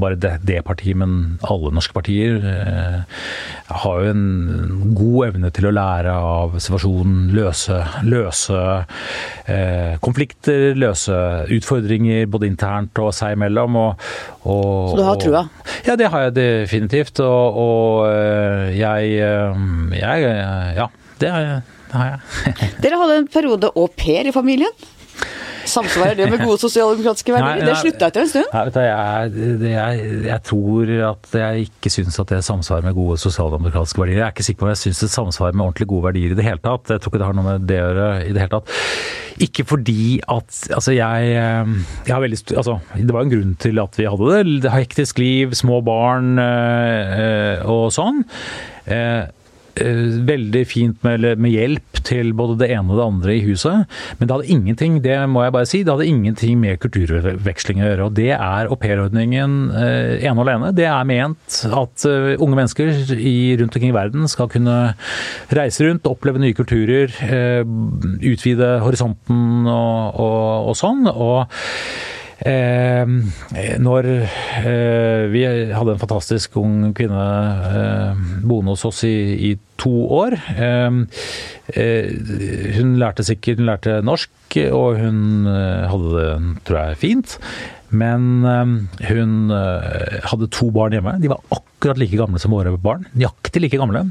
bare 0.00 0.18
det, 0.20 0.34
det 0.48 0.60
partiet, 0.66 0.98
men 1.00 1.38
alle 1.48 1.72
norske 1.74 1.96
partier, 1.96 2.40
uh, 2.40 3.24
har 3.70 4.04
jo 4.04 4.14
en 4.14 4.94
god 4.96 5.30
evne 5.30 5.52
til 5.54 5.70
å 5.70 5.74
lære 5.74 6.14
av 6.14 6.58
situasjonen, 6.58 7.30
løse, 7.36 7.76
løse 8.02 8.58
eh, 9.46 9.94
konflikter, 10.02 10.74
løse 10.74 11.14
utfordringer 11.54 12.26
både 12.30 12.48
internt 12.50 12.98
og 12.98 13.12
seg 13.14 13.36
imellom. 13.36 13.78
Og, 13.78 14.08
og, 14.42 14.64
så 14.90 14.98
du 14.98 15.04
har 15.06 15.20
trua? 15.22 15.44
Ja, 15.86 15.94
det 16.00 16.10
har 16.10 16.26
jeg 16.26 16.36
definitivt 16.40 16.90
definitivt. 16.90 17.20
Og, 17.20 17.58
og 17.70 18.06
eh, 18.10 18.78
jeg, 18.78 19.12
eh, 19.24 19.60
jeg, 20.00 20.30
Ja, 20.76 20.88
det 21.22 21.34
har 21.34 21.46
jeg. 21.46 21.60
Dere 22.82 22.98
hadde 23.00 23.20
en 23.24 23.30
periode 23.30 23.70
au 23.74 23.88
pair 23.90 24.28
i 24.30 24.34
familien? 24.34 24.74
Samsvarer 25.68 26.16
det 26.18 26.28
med 26.30 26.42
gode 26.44 26.60
sosialdemokratiske 26.62 27.34
verdier? 27.34 27.64
det 27.66 27.76
slutta 27.80 28.10
etter 28.10 28.24
en 28.24 28.30
stund? 28.30 28.48
Nei, 28.54 28.64
vet 28.68 28.76
du, 28.76 28.80
jeg, 28.86 29.70
jeg, 29.74 30.04
jeg, 30.28 30.42
tror 30.48 30.92
at 31.10 31.38
jeg 31.40 31.66
ikke 31.68 31.92
syns 31.92 32.20
at 32.22 32.34
det 32.34 32.40
samsvarer 32.46 32.86
med 32.88 32.96
gode 32.96 33.18
sosialdemokratiske 33.22 34.02
verdier. 34.02 34.20
Jeg 34.22 34.26
er 34.28 34.34
ikke 34.34 34.46
sikker 34.46 34.62
på 34.62 34.68
om 34.68 34.72
jeg 34.72 34.82
syns 34.84 35.02
det 35.04 35.10
samsvarer 35.14 35.58
med 35.58 35.66
ordentlig 35.66 35.90
gode 35.92 36.06
verdier 36.10 36.34
i 36.34 36.38
det 36.38 36.46
hele 36.46 36.62
tatt. 36.64 36.94
Jeg 36.94 37.02
tror 37.02 37.12
ikke 37.12 37.22
det 37.22 37.30
har 37.30 37.38
noe 37.38 37.48
med 37.48 37.66
det 37.70 37.80
å 37.80 37.88
gjøre 37.90 38.08
i 38.26 38.30
det 38.36 38.44
hele 38.44 38.54
tatt. 38.58 38.76
Ikke 39.40 39.64
fordi 39.64 40.20
at 40.28 40.48
Altså, 40.74 40.92
jeg, 40.92 41.32
eh, 41.38 41.74
jeg 42.06 42.14
har 42.14 42.22
veldig 42.22 42.40
Altså, 42.56 42.78
det 42.96 43.14
var 43.14 43.24
en 43.24 43.32
grunn 43.32 43.54
til 43.60 43.80
at 43.82 43.98
vi 43.98 44.08
hadde 44.10 44.40
det. 44.64 44.72
Hektisk 44.74 45.20
liv, 45.22 45.54
små 45.58 45.80
barn 45.84 46.38
øh, 46.40 47.66
og 47.70 47.90
sånn. 47.94 48.24
Eh, 48.90 49.28
veldig 49.76 50.62
fint 50.68 51.04
med, 51.06 51.24
med, 51.38 51.50
hjelp 51.50 52.00
til 52.06 52.32
både 52.36 52.58
det 52.62 52.70
ene 52.74 52.90
og 52.90 52.98
det 52.98 53.06
andre 53.06 53.34
i 53.36 53.44
huset. 53.44 53.86
Men 54.18 54.28
det 54.28 54.36
hadde 54.36 54.54
ingenting 54.54 54.98
det 55.04 55.16
må 55.30 55.44
jeg 55.44 55.54
bare 55.54 55.68
si, 55.68 55.82
det 55.84 55.94
hadde 55.94 56.08
ingenting 56.10 56.58
med 56.60 56.80
kulturveksling 56.82 57.82
å 57.82 57.88
gjøre. 57.88 58.06
og 58.08 58.16
Det 58.18 58.30
er 58.36 58.70
aupairordningen 58.70 59.56
eh, 59.76 60.14
ene 60.24 60.36
og 60.36 60.46
alene. 60.46 60.72
Det 60.76 60.86
er 60.90 61.08
ment 61.08 61.60
at 61.70 62.06
uh, 62.06 62.36
unge 62.40 62.58
mennesker 62.58 62.92
i, 63.16 63.34
rundt 63.60 63.74
omkring 63.74 63.92
i 63.92 63.96
verden 63.96 64.30
skal 64.30 64.50
kunne 64.52 64.78
reise 65.54 65.86
rundt, 65.86 66.08
oppleve 66.10 66.42
nye 66.42 66.56
kulturer, 66.56 67.12
uh, 67.30 67.62
utvide 68.20 68.72
horisonten 68.84 69.68
og, 69.70 70.20
og, 70.20 70.70
og 70.72 70.80
sånn. 70.80 71.06
og 71.10 71.46
Eh, 72.40 73.04
når 73.84 74.06
eh, 74.08 75.24
vi 75.28 75.42
hadde 75.44 75.92
en 75.92 76.00
fantastisk 76.00 76.56
ung 76.60 76.94
kvinne 76.96 77.24
eh, 77.68 78.22
boende 78.48 78.72
hos 78.72 78.86
oss 78.88 79.02
i, 79.04 79.16
i 79.50 79.50
to 79.80 79.92
år. 80.22 80.38
Eh, 80.56 80.88
hun 82.78 82.96
lærte 83.00 83.26
sikkert 83.28 83.60
hun 83.60 83.68
lærte 83.68 83.98
norsk, 84.06 84.56
og 84.72 85.02
hun 85.02 85.20
eh, 85.52 85.84
hadde 85.92 86.14
det, 86.16 86.32
tror 86.68 86.80
jeg, 86.80 87.00
fint. 87.04 87.36
Men 87.90 88.44
hun 89.02 89.32
hadde 89.50 90.46
to 90.54 90.68
barn 90.70 90.94
hjemme. 90.94 91.16
De 91.18 91.32
var 91.32 91.40
akkurat 91.50 91.98
like 91.98 92.14
gamle 92.14 92.38
som 92.38 92.54
våre 92.54 92.70
barn. 92.78 93.02
Nøyaktig 93.18 93.64
like 93.64 93.80
gamle. 93.80 94.04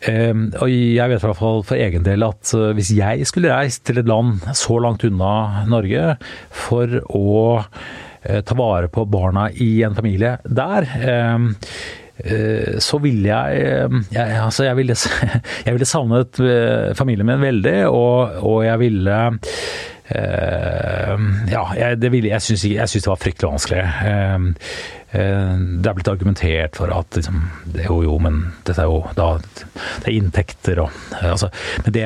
Og 0.00 0.70
jeg 0.70 1.10
vet 1.10 1.20
i 1.20 1.26
hvert 1.26 1.36
fall 1.36 1.64
for 1.66 1.76
egen 1.76 2.04
del 2.06 2.24
at 2.24 2.52
hvis 2.76 2.88
jeg 2.96 3.26
skulle 3.28 3.52
reist 3.52 3.82
til 3.84 4.00
et 4.00 4.08
land 4.08 4.38
så 4.56 4.78
langt 4.80 5.04
unna 5.04 5.66
Norge 5.68 6.14
for 6.48 6.94
å 7.04 7.34
ta 8.20 8.56
vare 8.56 8.88
på 8.92 9.04
barna 9.12 9.50
i 9.52 9.82
en 9.84 9.96
familie 9.96 10.38
der 10.44 10.88
så 12.80 12.98
ville 13.00 13.28
jeg, 13.28 13.92
jeg 14.12 14.40
Altså, 14.40 14.66
jeg 14.66 14.76
ville, 14.76 14.96
jeg 15.66 15.76
ville 15.76 15.88
savnet 15.88 16.40
familien 16.96 17.28
min 17.28 17.44
veldig, 17.44 17.78
og, 17.88 18.40
og 18.40 18.64
jeg 18.64 18.82
ville 18.86 19.20
Uh, 20.10 21.20
ja, 21.46 21.62
jeg, 21.78 22.00
det 22.02 22.08
jeg 22.26 22.42
syns 22.42 22.64
det 22.66 23.06
var 23.06 23.20
fryktelig 23.20 23.50
vanskelig. 23.52 23.82
Uh, 24.02 24.48
det 25.10 25.88
er 25.90 25.96
blitt 25.96 26.08
argumentert 26.12 26.76
for 26.78 26.92
at 26.94 27.16
liksom, 27.18 27.40
det, 27.74 27.86
jo, 27.88 27.96
jo, 28.06 28.12
men 28.22 28.36
dette 28.62 28.84
er 28.84 28.90
jo 28.90 29.00
da, 29.18 29.32
det 29.42 30.06
er 30.06 30.14
inntekter 30.14 30.84
og 30.84 31.16
altså, 31.18 31.48
Men 31.84 31.96
det, 31.96 32.04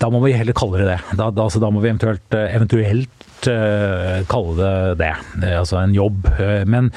da 0.00 0.08
må 0.12 0.22
vi 0.24 0.32
heller 0.36 0.56
kalle 0.56 0.80
det 0.80 0.88
det. 0.94 1.00
Da, 1.12 1.28
da, 1.28 1.44
altså, 1.44 1.60
da 1.60 1.68
må 1.74 1.82
vi 1.84 1.90
eventuelt, 1.92 2.38
eventuelt 2.40 3.28
uh, 3.50 4.22
kalle 4.30 4.56
det 4.60 4.72
det. 5.00 5.12
Altså 5.58 5.78
en 5.80 5.94
jobb. 5.94 6.26
Eh, 6.38 6.62
men, 6.68 6.90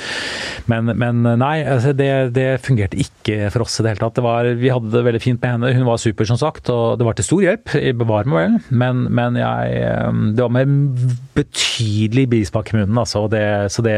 men, 0.69 0.91
men 0.97 1.23
nei, 1.39 1.57
altså 1.67 1.93
det, 1.97 2.09
det, 2.35 2.47
fungerte 2.65 2.99
ikke 3.01 3.51
for 3.53 3.65
oss 3.65 3.79
i 3.79 3.85
det 3.85 3.93
hele 3.93 4.03
tatt. 4.03 4.17
Det 4.17 4.25
var, 4.25 4.49
vi 4.59 4.71
hadde 4.73 4.93
det 4.93 5.03
veldig 5.07 5.21
fint 5.23 5.41
med 5.41 5.55
henne. 5.55 5.73
Hun 5.77 5.87
var 5.87 6.01
super, 6.01 6.27
som 6.29 6.39
sagt, 6.41 6.69
og 6.73 6.99
det 6.99 7.07
var 7.07 7.17
til 7.17 7.27
stor 7.27 7.45
hjelp. 7.45 7.75
Bevar 7.99 8.29
meg 8.29 8.39
vel. 8.41 8.57
Men, 8.83 9.05
men 9.15 9.39
jeg 9.39 9.79
eh, 9.81 10.21
Det 10.35 10.45
var 10.45 10.55
med 10.55 11.15
betydelig 11.35 12.27
bismak 12.31 12.73
i 12.73 12.79
munnen, 12.79 12.97
altså. 13.01 13.25
Det, 13.31 13.45
så 13.73 13.85
det, 13.85 13.95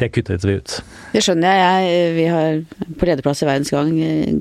det 0.00 0.10
kuttet 0.14 0.46
vi 0.46 0.58
ut. 0.60 0.78
Det 1.14 1.22
skjønner 1.22 1.58
jeg. 1.60 2.14
Vi 2.16 2.24
har 2.30 2.62
på 2.98 3.06
lederplass 3.08 3.44
i 3.44 3.48
Verdens 3.48 3.70
Gang 3.74 3.92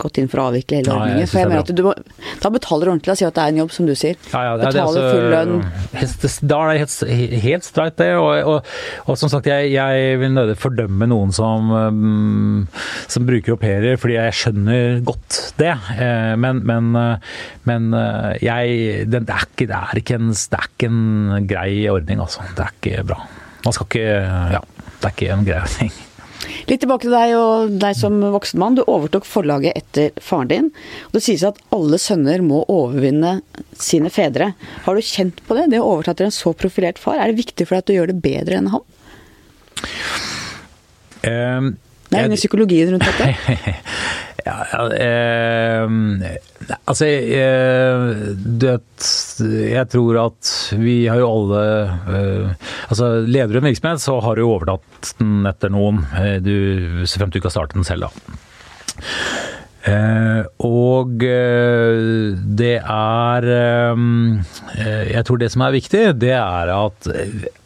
gått 0.02 0.18
inn 0.22 0.30
for 0.32 0.42
å 0.42 0.48
avvikle 0.52 0.80
hele 0.82 0.96
ordningen. 0.96 1.24
Ja, 1.24 1.30
for 1.30 1.44
jeg 1.44 1.52
mener 1.52 1.66
at 1.66 1.74
du 1.74 1.84
må 1.86 1.94
Da 2.42 2.50
betaler 2.54 2.90
ordentlig 2.90 3.14
og 3.14 3.20
sier 3.20 3.30
at 3.30 3.38
det 3.38 3.44
er 3.44 3.54
en 3.54 3.62
jobb, 3.64 3.74
som 3.76 3.90
du 3.90 3.94
sier. 3.98 4.18
Ja, 4.32 4.42
ja, 4.48 4.56
det, 4.58 4.72
betaler 4.72 4.88
altså, 4.88 5.04
full 5.14 5.30
lønn. 5.34 6.48
Da 6.50 6.62
er 6.64 6.72
det 6.72 6.83
helt, 6.84 7.36
helt 7.44 7.68
streit, 7.68 7.98
det. 8.00 8.10
Og, 8.20 8.32
og, 8.50 8.70
og, 9.06 9.18
som 9.20 9.32
sagt, 9.32 9.50
jeg, 9.50 9.72
jeg 9.74 10.20
vil 10.22 10.34
nødig 10.36 10.58
fordømme 10.60 11.08
noen 11.10 11.34
som, 11.36 11.72
um, 11.72 12.64
som 13.12 13.28
bruker 13.28 13.56
au 13.56 13.60
pairer, 13.60 13.98
fordi 14.02 14.18
jeg 14.18 14.38
skjønner 14.40 15.02
godt 15.08 15.40
det. 15.60 15.74
Eh, 15.98 16.34
men, 16.40 16.64
men, 16.68 16.94
eh, 17.00 17.36
men 17.70 17.92
eh, 17.98 18.32
jeg 18.44 19.10
det, 19.10 19.24
er 19.24 19.46
ikke, 19.48 19.68
det, 19.68 19.78
er 19.80 20.02
ikke 20.04 20.20
en, 20.20 20.32
det 20.34 20.60
er 20.60 20.72
ikke 20.72 20.92
en 20.92 21.50
grei 21.50 21.76
ordning, 21.92 22.24
altså. 22.24 22.46
Det 22.54 22.66
er 22.66 22.80
ikke 22.80 23.06
bra. 23.14 23.22
Man 23.64 23.76
skal 23.76 23.90
ikke 23.90 24.10
Ja, 24.58 24.64
det 25.00 25.08
er 25.08 25.16
ikke 25.16 25.32
en 25.36 25.48
grei 25.48 25.62
ordning. 25.64 25.96
Litt 26.70 26.82
tilbake 26.84 27.08
til 27.08 27.14
deg 27.14 27.36
og 27.38 27.76
deg 27.82 27.98
som 27.98 28.18
voksen 28.34 28.62
mann. 28.62 28.78
Du 28.78 28.84
overtok 28.84 29.28
forlaget 29.28 29.78
etter 29.80 30.12
faren 30.24 30.52
din. 30.52 30.70
og 31.10 31.18
Det 31.18 31.24
sies 31.26 31.46
at 31.48 31.60
alle 31.76 32.00
sønner 32.02 32.44
må 32.46 32.64
overvinne 32.72 33.38
sine 33.80 34.12
fedre. 34.14 34.54
Har 34.86 34.96
du 34.96 35.06
kjent 35.06 35.42
på 35.48 35.58
det, 35.58 35.70
det 35.74 35.82
å 35.82 35.90
overta 35.96 36.16
til 36.18 36.30
en 36.30 36.36
så 36.36 36.54
profilert 36.58 37.02
far? 37.02 37.20
Er 37.20 37.32
det 37.32 37.42
viktig 37.44 37.68
for 37.68 37.78
deg 37.78 37.84
at 37.84 37.92
du 37.92 37.98
gjør 37.98 38.14
det 38.14 38.22
bedre 38.24 38.60
enn 38.60 38.72
han? 38.74 38.86
Um, 41.24 41.74
det 42.14 42.22
er 42.22 42.30
under 42.30 42.40
psykologien 42.40 42.94
rundt 42.94 43.08
dette. 43.10 43.76
ja, 44.48 44.58
eh, 44.98 45.84
altså 46.84 47.10
eh, 47.10 48.06
vet, 48.64 49.08
jeg 49.74 49.86
tror 49.94 50.20
at 50.28 50.52
vi 50.80 50.98
har 51.10 51.22
jo 51.22 51.32
alle 51.32 51.64
eh, 52.18 52.70
Altså 52.88 53.10
leder 53.26 53.56
du 53.56 53.62
en 53.62 53.70
virksomhet, 53.70 54.04
så 54.04 54.20
har 54.24 54.38
du 54.38 54.46
jo 54.46 54.54
overtatt 54.54 55.14
den 55.20 55.44
etter 55.50 55.74
noen. 55.74 56.04
Eh, 56.20 56.38
du, 56.44 56.56
så 57.08 57.20
frem 57.20 57.34
til 57.34 57.40
du 57.40 57.44
ikke 57.44 57.52
har 57.52 57.58
startet 57.58 57.80
den 57.80 57.88
selv, 57.88 58.08
da. 58.08 58.14
Eh, 59.84 60.44
og 60.64 61.24
eh, 61.28 62.38
det 62.56 62.78
er 62.80 63.48
eh, 63.52 64.04
Jeg 65.12 65.24
tror 65.28 65.42
det 65.42 65.50
som 65.52 65.66
er 65.66 65.74
viktig, 65.76 66.04
det 66.22 66.32
er 66.38 66.72
at 66.72 67.10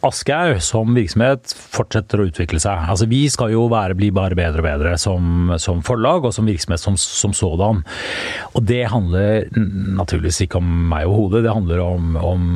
Aschehoug 0.02 0.58
som 0.64 0.96
virksomhet 0.96 1.54
fortsetter 1.54 2.18
å 2.18 2.26
utvikle 2.26 2.58
seg. 2.62 2.88
Altså 2.90 3.06
Vi 3.10 3.22
skal 3.30 3.52
jo 3.54 3.68
være, 3.70 3.94
bli 3.98 4.10
bare 4.14 4.38
bedre 4.38 4.64
og 4.64 4.66
bedre 4.66 4.96
som, 4.98 5.52
som 5.62 5.84
forlag 5.86 6.26
og 6.26 6.34
som 6.34 6.48
virksomhet 6.50 6.82
som, 6.82 6.98
som, 6.98 7.36
sådan. 7.36 7.84
Og 8.50 8.66
det 8.66 8.82
handler 8.90 9.46
naturligvis 9.54 10.42
ikke 10.46 10.58
om 10.58 10.74
meg 10.90 11.06
og 11.06 11.20
hodet, 11.22 11.44
det 11.46 11.54
handler 11.54 11.84
om, 11.84 12.18
om 12.18 12.50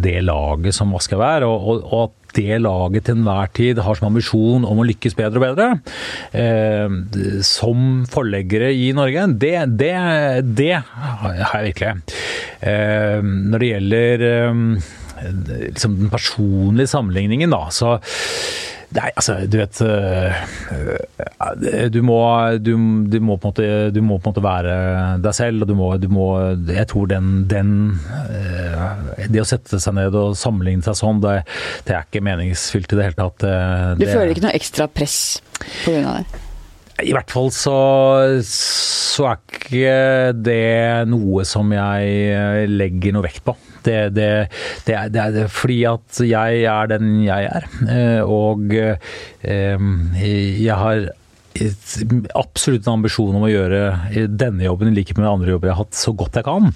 det 0.00 0.22
laget 0.24 0.76
som 0.76 0.96
Aschehoug 0.96 1.26
er. 1.28 1.48
og, 1.48 1.68
og, 1.68 1.84
og 1.92 2.08
at 2.08 2.17
det 2.36 2.60
laget 2.62 3.06
til 3.06 3.18
enhver 3.18 3.50
tid 3.56 3.80
har 3.84 3.98
som 3.98 4.08
ambisjon 4.10 4.66
om 4.68 4.82
å 4.82 4.86
lykkes 4.88 5.16
bedre 5.18 5.40
og 5.40 5.46
bedre, 5.46 5.68
eh, 6.36 7.40
som 7.46 8.04
forleggere 8.10 8.70
i 8.76 8.90
Norge, 8.96 9.26
det, 9.40 9.56
det, 9.80 9.94
det 10.58 10.72
har 10.84 11.36
jeg 11.42 11.68
virkelig. 11.70 11.92
Eh, 12.60 13.20
når 13.22 13.64
det 13.64 13.72
gjelder 13.72 14.26
eh, 14.30 14.64
liksom 15.68 16.00
den 16.04 16.12
personlige 16.12 16.92
sammenligningen, 16.94 17.54
da, 17.54 17.68
så 17.74 17.98
Nei, 18.96 19.10
altså, 19.20 19.34
du 19.44 19.58
vet 19.60 19.80
Du 21.92 21.98
må, 22.06 22.16
du, 22.56 22.70
du 23.12 23.18
må, 23.20 23.36
måte, 23.42 23.66
du 23.92 24.00
må 24.00 24.16
på 24.16 24.30
en 24.30 24.32
måte 24.32 24.44
være 24.44 24.76
deg 25.24 25.36
selv, 25.36 25.64
og 25.64 25.68
du 25.68 25.74
må, 25.76 25.90
du 26.00 26.08
må 26.12 26.28
Jeg 26.70 26.88
tror 26.88 27.10
den, 27.12 27.44
den, 27.50 27.74
Det 29.28 29.44
å 29.44 29.48
sette 29.48 29.80
seg 29.82 29.98
ned 29.98 30.16
og 30.16 30.36
sammenligne 30.40 30.86
seg 30.86 30.96
sånn, 31.02 31.20
det, 31.24 31.42
det 31.84 31.98
er 31.98 32.08
ikke 32.08 32.24
meningsfylt 32.24 32.94
i 32.94 33.00
det 33.00 33.10
hele 33.10 33.20
tatt. 33.20 33.44
Det, 33.44 33.54
du 34.00 34.08
føler 34.08 34.32
ikke 34.32 34.46
noe 34.48 34.56
ekstra 34.56 34.88
press 34.90 35.18
pga. 35.84 36.20
det? 36.22 36.47
I 36.98 37.12
hvert 37.14 37.30
fall 37.30 37.52
så, 37.54 37.78
så 38.46 39.28
er 39.30 39.38
ikke 39.38 39.92
det 40.34 41.06
noe 41.10 41.44
som 41.46 41.70
jeg 41.74 42.66
legger 42.72 43.14
noe 43.14 43.26
vekt 43.28 43.44
på. 43.46 43.54
Det, 43.84 44.10
det, 44.16 44.30
det, 44.86 44.94
er, 44.94 45.12
det, 45.12 45.22
er, 45.22 45.52
fordi 45.52 45.78
at 45.88 46.20
jeg 46.26 46.64
er 46.66 46.90
den 46.90 47.22
jeg 47.24 47.46
er. 47.46 47.68
Eh, 47.86 48.20
og 48.24 48.74
eh, 48.74 49.88
jeg 50.58 50.76
har 50.78 51.08
absolutt 52.38 52.86
en 52.86 52.98
ambisjon 52.98 53.34
om 53.34 53.46
å 53.46 53.50
gjøre 53.50 54.28
denne 54.30 54.66
jobben 54.66 54.92
i 54.92 54.98
likhet 54.98 55.18
med 55.18 55.26
andre 55.26 55.54
jobber 55.54 55.70
jeg 55.70 55.74
har 55.74 55.86
hatt, 55.86 55.98
så 55.98 56.14
godt 56.18 56.38
jeg 56.38 56.46
kan. 56.46 56.70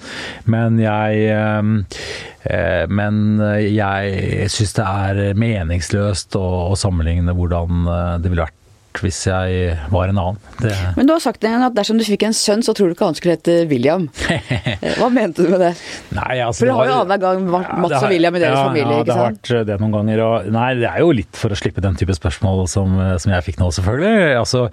Men 0.50 0.80
jeg 0.82 1.28
eh, 1.34 2.86
men 2.90 3.20
jeg 3.62 4.48
syns 4.50 4.74
det 4.78 4.88
er 4.88 5.38
meningsløst 5.38 6.34
å 6.38 6.74
sammenligne 6.78 7.34
hvordan 7.38 7.86
det 8.22 8.32
ville 8.32 8.46
vært 8.46 8.61
hvis 9.02 9.22
jeg 9.28 9.76
var 9.92 10.10
en 10.12 10.20
annen. 10.20 10.40
Det... 10.60 10.72
Men 10.96 11.08
du 11.08 11.14
har 11.14 11.22
sagt 11.24 11.44
at 11.46 11.76
dersom 11.76 11.98
du 11.98 12.04
fikk 12.06 12.26
en 12.28 12.36
sønn, 12.36 12.62
så 12.64 12.74
tror 12.76 12.90
du 12.90 12.96
ikke 12.96 13.08
han 13.08 13.18
skulle 13.18 13.36
hete 13.38 13.62
William. 13.70 14.08
Hva 14.98 15.08
mente 15.12 15.46
du 15.46 15.52
med 15.52 15.62
det? 15.62 15.72
Nei, 16.16 16.38
altså, 16.44 16.62
for 16.62 16.70
det 16.70 16.76
har 16.76 16.90
jo 16.90 16.96
annenhver 17.00 17.22
gang 17.22 17.46
Mats 17.48 17.94
ja, 17.94 17.98
har, 17.98 18.06
og 18.06 18.12
William 18.12 18.36
i 18.38 18.42
deres 18.42 18.58
ja, 18.58 18.66
familie, 18.68 19.00
ikke 19.02 19.16
sant? 19.16 19.40
Ja, 19.40 19.42
det 19.42 19.52
har 19.52 19.62
vært 19.62 19.70
det 19.70 19.78
noen 19.82 19.96
ganger. 19.96 20.24
Og, 20.26 20.50
nei, 20.58 20.68
det 20.82 20.88
er 20.90 21.00
jo 21.02 21.14
litt 21.16 21.40
for 21.40 21.54
å 21.54 21.58
slippe 21.58 21.84
den 21.84 21.98
type 21.98 22.16
spørsmål 22.18 22.64
som, 22.70 22.96
som 23.22 23.34
jeg 23.34 23.46
fikk 23.48 23.60
nå, 23.62 23.70
selvfølgelig. 23.78 24.36
Altså, 24.42 24.64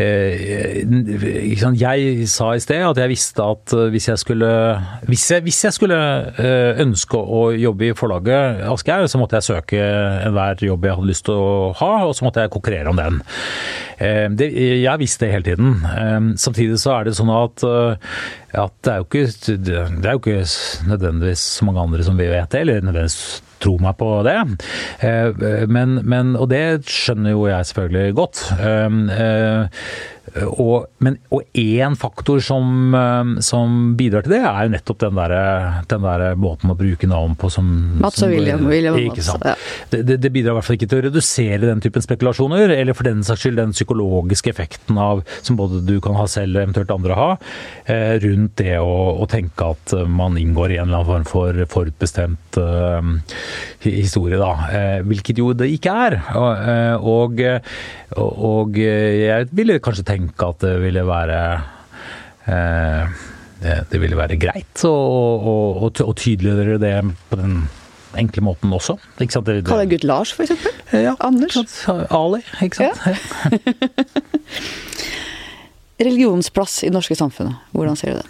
eh, 0.00 0.82
jeg 1.82 2.30
sa 2.32 2.52
i 2.56 2.62
sted 2.62 2.86
at 2.86 3.02
jeg 3.02 3.12
visste 3.12 3.44
at 3.44 3.76
hvis 3.92 4.08
jeg 4.10 4.20
skulle 4.20 4.46
Hvis 5.06 5.24
jeg, 5.30 5.42
hvis 5.46 5.58
jeg 5.64 5.74
skulle 5.74 5.98
eh, 6.40 6.80
ønske 6.82 7.18
å 7.18 7.48
jobbe 7.56 7.90
i 7.90 7.94
forlaget 7.96 8.62
Aschehoug, 8.70 9.08
så 9.10 9.20
måtte 9.20 9.38
jeg 9.38 9.48
søke 9.50 9.80
enhver 10.26 10.60
jobb 10.64 10.86
jeg 10.86 10.98
hadde 10.98 11.10
lyst 11.10 11.26
til 11.28 11.36
å 11.36 11.72
ha, 11.80 11.92
og 12.06 12.14
så 12.16 12.26
måtte 12.26 12.44
jeg 12.44 12.52
konkurrere 12.54 12.92
om 12.92 13.00
den. 13.00 13.20
Eh, 13.98 14.26
det, 14.36 14.50
jeg 14.82 15.02
visste 15.02 15.26
det 15.26 15.32
hele 15.32 15.48
tiden. 15.50 15.74
Eh, 15.86 16.20
samtidig 16.40 16.78
så 16.82 16.96
er 16.96 17.08
det 17.08 17.16
sånn 17.18 17.32
at, 17.32 17.64
eh, 17.66 18.12
at 18.62 18.76
det, 18.84 18.92
er 18.92 19.02
jo 19.02 19.08
ikke, 19.08 19.56
det, 19.56 19.80
er 20.04 20.16
jo 20.16 20.22
ikke, 20.22 20.44
nødvendigvis 20.90 21.44
så 21.58 21.68
mange 21.68 21.84
andre 21.84 22.06
som 22.06 22.18
vi 22.20 22.30
vet 22.30 22.50
det, 22.52 22.64
eller 22.64 22.84
nødvendigvis 22.84 23.42
tror 23.62 23.80
meg 23.80 23.96
på 23.96 24.10
det. 24.26 24.36
Men, 25.72 25.94
men, 26.04 26.34
og 26.36 26.50
det 26.52 26.84
skjønner 26.92 27.32
jo 27.32 27.46
jeg 27.48 27.68
selvfølgelig 27.70 28.16
godt. 28.18 28.42
Og, 30.44 30.86
men, 31.04 31.16
og 31.32 31.46
én 31.56 31.96
faktor 31.96 32.40
som, 32.44 32.94
eh, 32.94 33.30
som, 33.44 33.94
bidrar 33.96 34.26
til 34.26 34.36
det, 34.36 34.42
er 34.44 34.66
jo 34.66 34.72
nettopp 34.74 35.00
den 35.06 35.16
der, 35.18 35.34
den 35.88 36.04
der 36.04 36.24
måten 36.40 36.72
å 36.72 36.76
bruke 36.78 37.08
navn 37.08 37.36
på 37.38 37.50
som 37.52 37.68
Mats 38.02 38.20
og 38.26 38.34
William. 38.34 38.64
William 38.68 38.98
ikke 39.00 39.24
sant. 39.24 39.46
Ja. 39.46 39.56
Det, 39.92 40.18
det, 40.20 40.32
bidrar 40.34 40.54
i 40.54 40.58
hvert 40.58 40.68
fall 40.68 40.78
ikke 40.78 40.90
til 40.90 41.00
å 41.00 41.06
redusere 41.08 41.62
den 41.64 41.82
typen 41.84 42.04
spekulasjoner, 42.04 42.74
eller 42.76 42.96
for 42.96 43.08
den 43.08 43.24
saks 43.26 43.46
skyld 43.46 43.60
den 43.60 43.74
psykologiske 43.76 44.52
effekten 44.52 45.00
av, 45.00 45.22
som 45.40 45.58
både 45.58 45.82
du 45.86 45.96
kan 46.04 46.18
ha 46.18 46.26
selv 46.30 46.58
og 46.58 46.66
eventuelt 46.66 46.92
andre 46.92 47.18
ha, 47.18 47.28
eh, 47.88 48.16
rundt 48.24 48.56
det 48.60 48.76
å, 48.82 48.96
å, 49.16 49.28
tenke 49.30 49.72
at 49.72 49.94
man 50.10 50.36
inngår 50.40 50.74
i 50.74 50.80
en 50.80 50.90
eller 50.90 51.02
annen 51.02 51.08
form 51.08 51.26
for 51.26 51.62
forutbestemt 51.72 52.58
uh, 52.60 53.00
historie, 53.82 54.38
da. 54.40 54.52
Hvilket 55.06 55.40
jo 55.40 55.50
det 55.56 55.68
ikke 55.74 55.94
er. 56.06 56.18
og, 56.36 57.16
og, 57.16 57.42
og 58.14 58.78
jeg 58.78 59.48
ville 59.50 59.80
kanskje 59.82 60.04
tenke 60.06 60.46
at 60.46 60.60
det 60.62 60.78
ville 60.84 61.02
være 61.08 61.40
eh, 62.46 63.04
det, 63.90 63.98
ville 63.98 64.16
være 64.18 64.36
greit 64.38 64.84
å, 64.86 64.92
å, 64.92 65.54
å, 65.82 65.90
å 65.90 66.12
tydeliggjøre 66.14 66.78
det 66.82 67.02
på 67.30 67.36
den 67.40 67.68
enkle 68.16 68.42
måten 68.46 68.72
også. 68.72 68.96
Ikke? 69.20 69.40
Det, 69.42 69.54
det, 69.58 69.68
Kaller 69.68 69.86
Gud 69.90 70.04
Lars, 70.08 70.32
for 70.32 70.42
eksempel? 70.46 70.72
ja, 71.06 71.14
Anders? 71.24 71.56
Ali, 72.14 72.40
ikke 72.64 72.76
sant. 72.80 72.98
Ja. 73.04 73.12
Religionens 76.06 76.50
plass 76.52 76.82
i 76.84 76.86
det 76.90 76.96
norske 76.96 77.16
samfunnet, 77.16 77.54
hvordan 77.72 77.96
ser 77.98 78.10
du 78.16 78.20
det? 78.20 78.28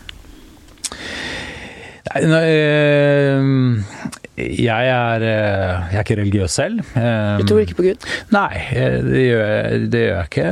Eh, 2.14 3.42
jeg 4.36 4.88
er, 4.92 5.22
eh, 5.24 5.86
jeg 5.90 5.96
er 5.98 6.04
ikke 6.04 6.16
religiøs 6.20 6.54
selv. 6.58 6.80
Eh, 6.94 7.38
Du 7.40 7.46
tror 7.48 7.62
ikke 7.64 7.76
på 7.78 7.86
Gud? 7.88 8.06
Nei, 8.34 8.50
det 9.06 9.22
gjør, 9.24 9.44
jeg, 9.48 9.80
det 9.90 10.02
gjør 10.04 10.20
jeg 10.20 10.28
ikke. 10.30 10.46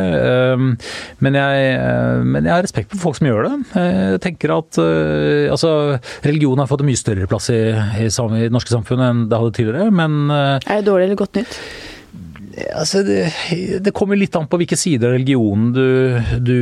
Men 1.20 1.38
jeg, 1.38 1.78
men 2.24 2.48
jeg 2.48 2.54
har 2.54 2.64
respekt 2.66 2.90
for 2.94 3.02
folk 3.06 3.20
som 3.20 3.28
gjør 3.28 3.48
det. 3.48 3.56
Jeg 3.76 4.20
tenker 4.24 4.56
at 4.56 4.80
altså, 5.52 5.72
religion 6.26 6.58
har 6.58 6.70
fått 6.70 6.84
en 6.84 6.90
mye 6.90 7.00
større 7.00 7.28
plass 7.30 7.50
i, 7.54 7.60
i, 8.00 8.08
i 8.08 8.44
det 8.46 8.52
norske 8.54 8.72
samfunnet 8.74 9.10
enn 9.12 9.26
det 9.30 9.40
hadde 9.42 9.56
tidligere. 9.60 9.90
Men 9.94 10.30
Er 10.32 10.60
det 10.80 10.86
dårlig 10.88 11.10
eller 11.10 11.20
godt 11.22 11.42
nytt? 11.42 11.60
Altså, 12.74 13.02
det, 13.06 13.24
det 13.84 13.94
kommer 13.96 14.18
litt 14.18 14.36
an 14.38 14.48
på 14.50 14.60
hvilke 14.60 14.78
sider 14.78 15.10
av 15.10 15.16
religionen 15.18 15.72
du, 15.74 15.88
du 16.44 16.58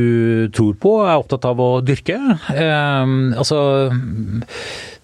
tror 0.55 0.73
på 0.81 0.95
er 1.05 1.19
opptatt 1.19 1.45
av 1.49 1.61
å 1.61 1.69
dyrke. 1.85 2.17
Eh, 2.53 3.13
altså 3.37 3.61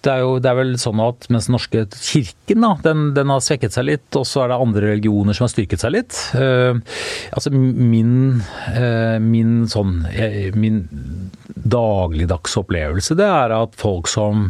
det 0.00 0.12
er 0.12 0.22
jo 0.24 0.36
det 0.40 0.48
er 0.48 0.56
vel 0.56 0.70
sånn 0.80 1.00
at 1.04 1.26
mens 1.32 1.48
den 1.48 1.54
norske 1.56 1.84
kirken 1.92 2.64
da, 2.64 2.70
den, 2.84 3.02
den 3.16 3.32
har 3.32 3.42
svekket 3.44 3.74
seg 3.76 3.88
litt, 3.90 4.08
og 4.16 4.24
så 4.28 4.44
er 4.44 4.52
det 4.52 4.60
andre 4.64 4.92
religioner 4.94 5.36
som 5.36 5.44
har 5.44 5.52
styrket 5.52 5.84
seg 5.84 5.94
litt. 5.98 6.16
Eh, 6.38 6.78
altså 7.36 7.52
min, 7.52 8.40
eh, 8.72 9.18
min 9.20 9.66
sånn 9.70 10.00
eh, 10.10 10.50
Min 10.56 10.82
dagligdagse 11.50 12.62
opplevelse, 12.62 13.16
det 13.18 13.26
er 13.28 13.52
at 13.54 13.76
folk 13.78 14.08
som 14.08 14.48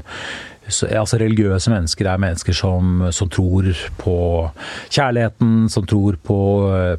altså 0.70 1.18
religiøse 1.20 1.70
mennesker 1.72 2.08
er 2.10 2.20
mennesker 2.22 2.56
som, 2.56 3.06
som 3.14 3.28
tror 3.32 3.68
på 4.00 4.16
kjærligheten, 4.90 5.68
som 5.72 5.86
tror 5.90 6.18
på, 6.26 6.38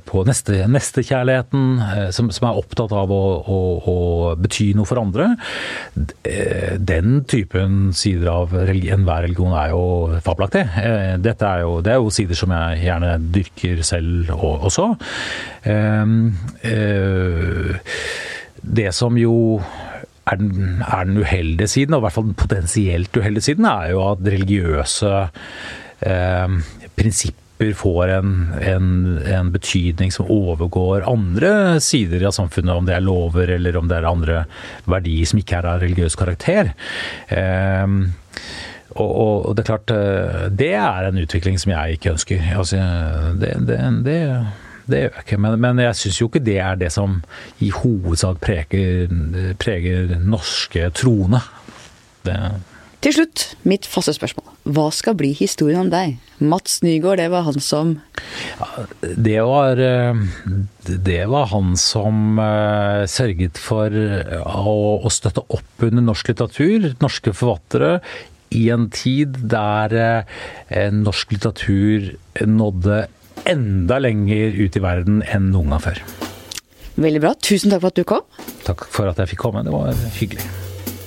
på 0.07 0.23
neste, 0.27 0.61
nestekjærligheten, 0.71 1.65
eh, 1.87 2.09
som, 2.15 2.29
som 2.33 2.49
er 2.49 2.59
opptatt 2.61 2.93
av 2.95 3.11
å, 3.13 3.21
å, 3.41 3.59
å 3.91 3.97
bety 4.39 4.71
noe 4.77 4.89
for 4.89 5.01
andre. 5.01 5.31
Eh, 6.27 6.77
Den 6.79 7.21
typen 7.29 7.91
sider 7.97 8.29
av 8.31 8.55
enhver 8.61 9.25
religion 9.27 9.55
er 9.57 9.73
jo 9.73 9.83
fabelaktig. 10.25 10.65
Eh, 10.81 11.15
Dette 11.21 11.47
er 11.47 11.65
jo, 11.65 11.77
det 11.85 11.95
er 11.95 12.01
jo 12.01 12.13
sider 12.13 12.37
som 12.37 12.53
jeg 12.55 12.83
gjerne 12.85 13.15
dyrker 13.33 13.81
selv 13.87 14.33
også. 14.41 14.91
Eh, 15.63 16.17
eh, 16.71 17.79
Det 18.61 18.91
som 18.93 19.15
jo 19.17 19.35
er 20.31 20.39
den, 20.39 20.81
er 20.85 21.05
den 21.07 21.21
uheldige 21.21 21.67
siden, 21.67 21.95
og 21.95 22.01
i 22.01 22.07
hvert 22.07 22.17
fall 22.17 22.29
den 22.29 22.39
potensielt 22.39 23.17
uheldige 23.17 23.49
siden, 23.51 23.67
er 23.69 23.91
jo 23.93 24.01
at 24.11 24.25
religiøse 24.33 25.13
eh, 26.07 26.57
prinsipper 26.97 27.37
får 27.77 28.09
en, 28.15 28.31
en, 28.57 28.87
en 29.21 29.51
betydning 29.53 30.09
som 30.13 30.29
overgår 30.33 31.05
andre 31.05 31.77
sider 31.83 32.25
av 32.25 32.33
samfunnet, 32.33 32.73
om 32.73 32.87
det 32.87 32.95
er 32.95 33.05
lover 33.05 33.53
eller 33.53 33.77
om 33.77 33.91
det 33.91 33.99
er 33.99 34.09
andre 34.09 34.39
verdier 34.89 35.29
som 35.29 35.41
ikke 35.43 35.59
er 35.59 35.69
av 35.69 35.83
religiøs 35.83 36.17
karakter. 36.17 36.73
Eh, 37.29 37.85
og, 38.91 39.11
og, 39.47 39.53
det 39.55 39.63
er 39.63 39.69
klart, 39.69 39.93
eh, 39.93 40.49
det 40.51 40.73
er 40.75 41.07
en 41.07 41.21
utvikling 41.21 41.59
som 41.61 41.71
jeg 41.75 41.99
ikke 41.99 42.15
ønsker. 42.15 42.49
Altså, 42.57 42.81
det, 43.39 43.53
det, 43.69 43.79
det, 44.07 44.17
det 44.91 45.03
gjør 45.05 45.15
jeg 45.15 45.25
ikke. 45.25 45.39
Men, 45.45 45.57
men 45.63 45.83
jeg 45.85 45.99
syns 45.99 46.19
jo 46.21 46.29
ikke 46.29 46.43
det 46.45 46.57
er 46.63 46.81
det 46.81 46.91
som 46.93 47.21
i 47.63 47.71
hovedsak 47.75 48.41
preger, 48.43 49.15
preger 49.61 50.17
norske 50.21 50.91
troende. 50.97 51.41
Det, 52.25 52.37
Til 53.01 53.15
slutt, 53.15 53.45
mitt 53.65 53.87
faste 53.89 54.13
spørsmål. 54.13 54.51
Hva 54.69 54.91
skal 54.93 55.15
bli 55.17 55.31
historien 55.33 55.87
om 55.87 55.89
deg? 55.89 56.19
Mats 56.41 56.81
Nygaard, 56.85 57.17
det 57.17 57.31
var 57.33 57.47
han 57.47 57.61
som 57.63 57.95
det 59.01 59.39
var 59.45 59.79
eh, 59.81 60.17
Det 60.85 61.21
var 61.29 61.49
han 61.51 61.75
som 61.79 62.39
eh, 62.41 63.05
sørget 63.09 63.57
for 63.61 63.93
eh, 63.93 64.41
å, 64.41 64.75
å 65.01 65.11
støtte 65.13 65.43
opp 65.49 65.85
under 65.87 66.05
norsk 66.05 66.31
litteratur, 66.31 66.91
norske 67.01 67.33
forfattere, 67.33 67.99
i 68.51 68.65
en 68.73 68.89
tid 68.91 69.37
der 69.47 70.25
norsk 70.91 71.29
litteratur 71.31 72.09
nådde 72.43 72.97
enda 73.49 73.99
lenger 74.01 74.57
ut 74.57 74.77
i 74.77 74.83
verden 74.83 75.21
enn 75.27 75.51
noen 75.53 75.73
gang 75.73 75.83
før. 75.83 76.01
Veldig 77.01 77.21
bra. 77.23 77.31
Tusen 77.39 77.71
takk 77.71 77.81
for 77.81 77.91
at 77.91 77.99
du 77.99 78.05
kom. 78.07 78.25
Takk 78.67 78.85
for 78.91 79.11
at 79.11 79.21
jeg 79.21 79.33
fikk 79.33 79.43
komme. 79.45 79.63
Det 79.65 79.73
var 79.73 79.95
hyggelig. 80.19 80.45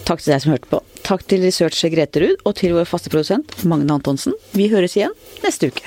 Takk 0.05 0.20
til 0.20 0.35
deg 0.35 0.43
som 0.43 0.55
hørte 0.55 0.70
på. 0.72 0.80
Takk 1.05 1.24
til 1.28 1.45
researcher 1.45 1.93
Grete 1.93 2.22
Ruud, 2.22 2.41
og 2.49 2.57
til 2.61 2.74
vår 2.76 2.89
faste 2.89 3.12
produsent 3.12 3.57
Magne 3.68 3.93
Antonsen. 3.93 4.37
Vi 4.57 4.70
høres 4.72 4.97
igjen 4.97 5.12
neste 5.45 5.68
uke. 5.72 5.85